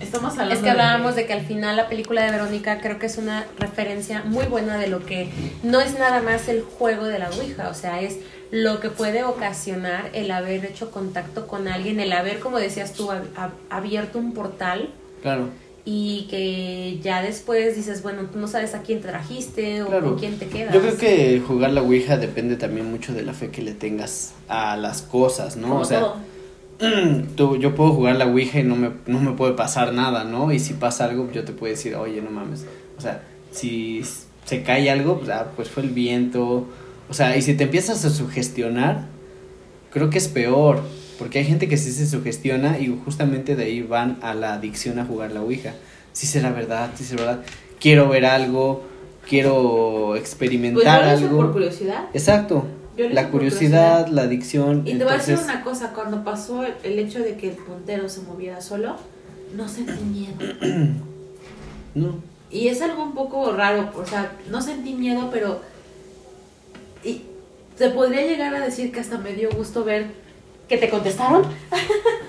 Estamos 0.00 0.32
hablando 0.32 0.54
Es 0.54 0.60
que 0.60 0.70
hablábamos 0.70 1.14
de 1.14 1.24
que 1.26 1.32
al 1.34 1.46
final 1.46 1.76
la 1.76 1.88
película 1.88 2.24
de 2.24 2.32
Verónica 2.32 2.80
creo 2.80 2.98
que 2.98 3.06
es 3.06 3.16
una 3.16 3.46
referencia 3.58 4.22
muy 4.24 4.44
buena 4.46 4.76
de 4.76 4.88
lo 4.88 5.06
que 5.06 5.30
no 5.62 5.80
es 5.80 5.96
nada 5.98 6.20
más 6.20 6.48
el 6.48 6.62
juego 6.62 7.04
de 7.04 7.20
la 7.20 7.30
Ouija, 7.30 7.68
o 7.68 7.74
sea, 7.74 8.00
es 8.02 8.16
lo 8.50 8.80
que 8.80 8.90
puede 8.90 9.22
ocasionar 9.22 10.10
el 10.12 10.32
haber 10.32 10.64
hecho 10.64 10.90
contacto 10.90 11.46
con 11.46 11.68
alguien, 11.68 12.00
el 12.00 12.12
haber, 12.12 12.40
como 12.40 12.58
decías 12.58 12.92
tú, 12.92 13.08
ab- 13.10 13.32
ab- 13.36 13.52
abierto 13.70 14.18
un 14.18 14.34
portal 14.34 14.90
Claro. 15.22 15.48
Y 15.86 16.26
que 16.30 16.98
ya 17.02 17.20
después 17.22 17.76
dices, 17.76 18.02
bueno, 18.02 18.22
tú 18.32 18.38
no 18.38 18.48
sabes 18.48 18.74
a 18.74 18.82
quién 18.82 19.00
te 19.02 19.08
trajiste 19.08 19.82
o 19.82 19.88
Claro. 19.88 20.10
con 20.10 20.18
quién 20.18 20.38
te 20.38 20.46
quedas. 20.46 20.72
Yo 20.72 20.80
creo 20.80 20.96
que 20.96 21.42
jugar 21.46 21.72
la 21.72 21.82
Ouija 21.82 22.16
depende 22.16 22.56
también 22.56 22.90
mucho 22.90 23.12
de 23.12 23.22
la 23.22 23.34
fe 23.34 23.50
que 23.50 23.60
le 23.62 23.72
tengas 23.72 24.32
a 24.48 24.76
las 24.76 25.02
cosas, 25.02 25.56
¿no? 25.56 25.68
Como 25.68 25.80
o 25.80 25.84
sea, 25.84 26.00
todo. 26.00 26.16
tú, 27.36 27.56
yo 27.56 27.74
puedo 27.74 27.92
jugar 27.92 28.16
la 28.16 28.26
Ouija 28.26 28.60
y 28.60 28.62
no 28.64 28.76
me, 28.76 28.90
no 29.06 29.20
me 29.20 29.32
puede 29.32 29.52
pasar 29.52 29.92
nada, 29.92 30.24
¿no? 30.24 30.52
Y 30.52 30.58
si 30.58 30.72
pasa 30.72 31.04
algo, 31.04 31.30
yo 31.32 31.44
te 31.44 31.52
puedo 31.52 31.70
decir, 31.72 31.94
oye, 31.96 32.22
no 32.22 32.30
mames. 32.30 32.64
O 32.96 33.00
sea, 33.00 33.22
si 33.50 34.02
se 34.46 34.62
cae 34.62 34.90
algo, 34.90 35.18
pues, 35.18 35.30
ah, 35.30 35.48
pues 35.54 35.68
fue 35.68 35.82
el 35.82 35.90
viento. 35.90 36.66
O 37.10 37.14
sea, 37.14 37.36
y 37.36 37.42
si 37.42 37.54
te 37.54 37.64
empiezas 37.64 38.04
a 38.06 38.10
sugestionar, 38.10 39.04
creo 39.92 40.08
que 40.08 40.16
es 40.18 40.28
peor. 40.28 40.80
Porque 41.18 41.38
hay 41.38 41.44
gente 41.44 41.68
que 41.68 41.76
sí 41.76 41.92
se 41.92 42.06
sugestiona 42.06 42.78
y 42.78 42.88
justamente 43.04 43.54
de 43.56 43.64
ahí 43.64 43.82
van 43.82 44.18
a 44.22 44.34
la 44.34 44.54
adicción 44.54 44.98
a 44.98 45.04
jugar 45.04 45.32
la 45.32 45.42
Ouija. 45.42 45.72
Si 46.12 46.26
será 46.26 46.50
verdad, 46.50 46.90
si 46.96 47.04
será 47.04 47.24
verdad. 47.24 47.44
Quiero 47.80 48.08
ver 48.08 48.24
algo, 48.26 48.82
quiero 49.28 50.06
Pues 50.10 50.20
experimentar 50.22 51.02
yo 51.02 51.06
lo 51.10 51.14
hice 51.16 51.24
algo. 51.26 51.36
por 51.38 51.52
curiosidad. 51.52 52.04
Exacto. 52.14 52.66
Yo 52.96 53.08
lo 53.08 53.14
La 53.14 53.28
curiosidad, 53.30 54.06
la 54.08 54.22
adicción. 54.22 54.82
Y 54.86 54.94
te 54.94 55.04
voy 55.04 55.14
a 55.14 55.16
decir 55.16 55.34
entonces- 55.34 55.54
una 55.54 55.64
cosa, 55.64 55.92
cuando 55.92 56.22
pasó 56.24 56.64
el, 56.64 56.74
el 56.84 56.98
hecho 56.98 57.18
de 57.20 57.36
que 57.36 57.50
el 57.50 57.56
puntero 57.56 58.08
se 58.08 58.22
moviera 58.22 58.60
solo, 58.60 58.96
no 59.56 59.68
sentí 59.68 60.02
miedo. 60.04 60.34
No. 61.94 62.16
Y 62.50 62.66
es 62.68 62.82
algo 62.82 63.04
un 63.04 63.14
poco 63.14 63.52
raro, 63.52 63.90
o 63.96 64.04
sea, 64.04 64.32
no 64.50 64.60
sentí 64.60 64.94
miedo, 64.94 65.28
pero... 65.32 65.60
Y 67.04 67.22
se 67.76 67.90
podría 67.90 68.22
llegar 68.22 68.52
a 68.54 68.64
decir 68.64 68.90
que 68.90 68.98
hasta 68.98 69.18
me 69.18 69.32
dio 69.34 69.50
gusto 69.50 69.84
ver... 69.84 70.23
¿Que 70.68 70.76
te 70.78 70.88
contestaron? 70.88 71.42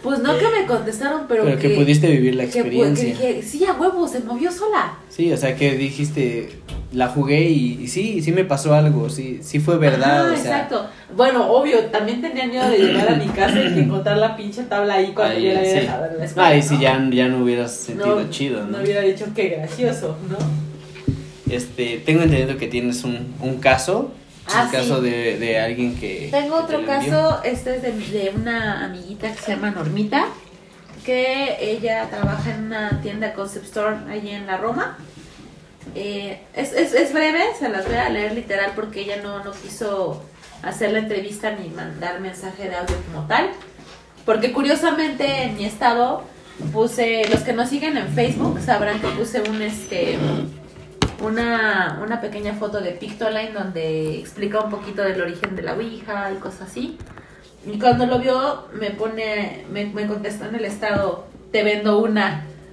Pues 0.04 0.20
no 0.20 0.38
que 0.38 0.46
me 0.50 0.68
contestaron, 0.68 1.22
pero, 1.28 1.46
Pero, 1.46 1.58
que, 1.58 1.70
pudiste 1.72 2.08
vivir 2.08 2.36
la 2.36 2.44
que 2.46 2.50
pu- 2.50 2.52
que 2.52 2.60
experiencia. 2.60 3.06
dije, 3.06 3.42
sí, 3.42 3.66
a 3.66 3.74
huevo, 3.74 4.08
se 4.08 4.20
movió 4.20 4.52
sola. 4.52 5.00
Sí, 5.10 5.34
o 5.34 5.38
sea, 5.38 5.56
que 5.56 5.76
dijiste, 5.76 6.60
la 6.92 7.08
jugué 7.08 7.50
y, 7.50 7.80
y 7.82 7.88
sí, 7.88 8.22
sí 8.22 8.32
me 8.32 8.46
pasó 8.46 8.76
algo, 8.76 9.10
sí, 9.10 9.40
sí 9.42 9.58
fue 9.60 9.80
verdad, 9.80 10.26
Ajá, 10.28 10.34
o 10.34 10.38
sea. 10.38 10.52
exacto. 10.58 10.86
Bueno, 11.18 11.50
obvio, 11.52 11.86
también 11.86 12.22
tenía 12.22 12.46
miedo 12.46 12.70
de 12.70 12.78
llegar 12.78 13.10
a 13.14 13.16
mi 13.16 13.26
casa 13.30 13.60
y 13.60 13.74
que 13.74 13.80
encontrar 13.80 14.18
la 14.18 14.38
pinche 14.38 14.62
tabla 14.66 14.94
ahí 14.94 15.12
cuando 15.16 15.40
yo 15.40 15.52
la 15.52 15.60
había 15.62 15.72
sí. 15.72 15.80
dejado 15.80 16.06
en 16.06 16.18
la 16.20 16.26
escuela. 16.26 16.50
Ah, 16.50 16.56
y 16.56 16.62
si 16.62 16.76
¿no? 16.76 16.82
ya, 16.82 17.10
ya 17.12 17.28
no 17.28 17.44
hubieras 17.44 17.76
sentido 17.76 18.20
No, 18.22 18.30
chido, 18.30 18.62
¿no? 18.64 18.78
No 18.78 18.84
hubiera 18.84 19.02
dicho 19.02 19.26
qué 19.36 19.50
gracioso, 19.58 20.16
¿no? 20.30 20.38
Este, 21.52 21.98
tengo 22.06 22.22
entendido 22.22 22.58
que 22.58 22.68
tienes 22.68 23.04
un, 23.04 23.34
un 23.42 23.56
caso, 23.58 24.12
Ah, 24.48 24.64
un 24.66 24.72
caso 24.72 25.02
de, 25.02 25.38
de 25.40 25.60
alguien 25.60 25.96
que... 25.96 26.30
Tengo 26.32 26.58
que 26.58 26.64
otro 26.64 26.80
te 26.82 26.86
caso, 26.86 27.42
este 27.44 27.78
es 27.78 27.82
de, 27.82 27.92
de 27.92 28.32
una 28.36 28.86
amiguita 28.86 29.32
que 29.32 29.42
se 29.42 29.52
llama 29.56 29.72
Normita, 29.72 30.28
que 31.06 31.58
ella 31.60 32.08
trabaja 32.10 32.52
en 32.52 32.66
una 32.66 33.02
tienda 33.02 33.34
concept 33.34 33.66
store 33.66 33.96
allí 34.10 34.30
en 34.30 34.48
la 34.48 34.58
Roma. 34.58 34.98
Eh, 35.94 36.42
es, 36.54 36.74
es, 36.74 36.94
es 36.94 37.14
breve, 37.14 37.44
se 37.58 37.70
las 37.70 37.86
voy 37.86 37.96
a 37.96 38.10
leer 38.10 38.34
literal 38.34 38.72
porque 38.76 39.02
ella 39.02 39.18
no, 39.22 39.44
no 39.44 39.52
quiso 39.52 40.24
hacer 40.64 40.92
la 40.92 41.00
entrevista 41.00 41.52
ni 41.52 41.70
mandar 41.70 42.20
mensaje 42.20 42.70
de 42.70 42.76
audio 42.76 42.96
como 43.12 43.28
tal. 43.28 43.50
Porque 44.26 44.52
curiosamente 44.52 45.44
en 45.44 45.58
mi 45.58 45.66
estado 45.66 46.24
puse, 46.74 47.28
los 47.30 47.42
que 47.42 47.54
nos 47.54 47.70
siguen 47.70 47.98
en 47.98 48.08
Facebook 48.10 48.60
sabrán 48.60 49.00
que 49.00 49.08
puse 49.10 49.42
un 49.42 49.62
este 49.62 50.18
una, 51.22 52.00
una 52.04 52.22
pequeña 52.22 52.54
foto 52.54 52.82
de 52.82 52.92
Pictoline 52.92 53.52
donde 53.52 54.20
explica 54.20 54.60
un 54.62 54.70
poquito 54.70 55.02
del 55.02 55.22
origen 55.22 55.56
de 55.56 55.62
la 55.62 55.74
Ouija 55.74 56.32
y 56.32 56.38
cosas 56.38 56.70
así. 56.70 56.98
Y 57.66 57.80
cuando 57.80 58.06
lo 58.06 58.20
vio 58.20 58.68
me 58.74 58.92
pone, 58.92 59.66
me, 59.72 59.86
me 59.88 60.08
contestó 60.08 60.46
en 60.46 60.56
el 60.56 60.66
estado, 60.66 61.26
te 61.52 61.64
vendo 61.64 62.00
una 62.00 62.46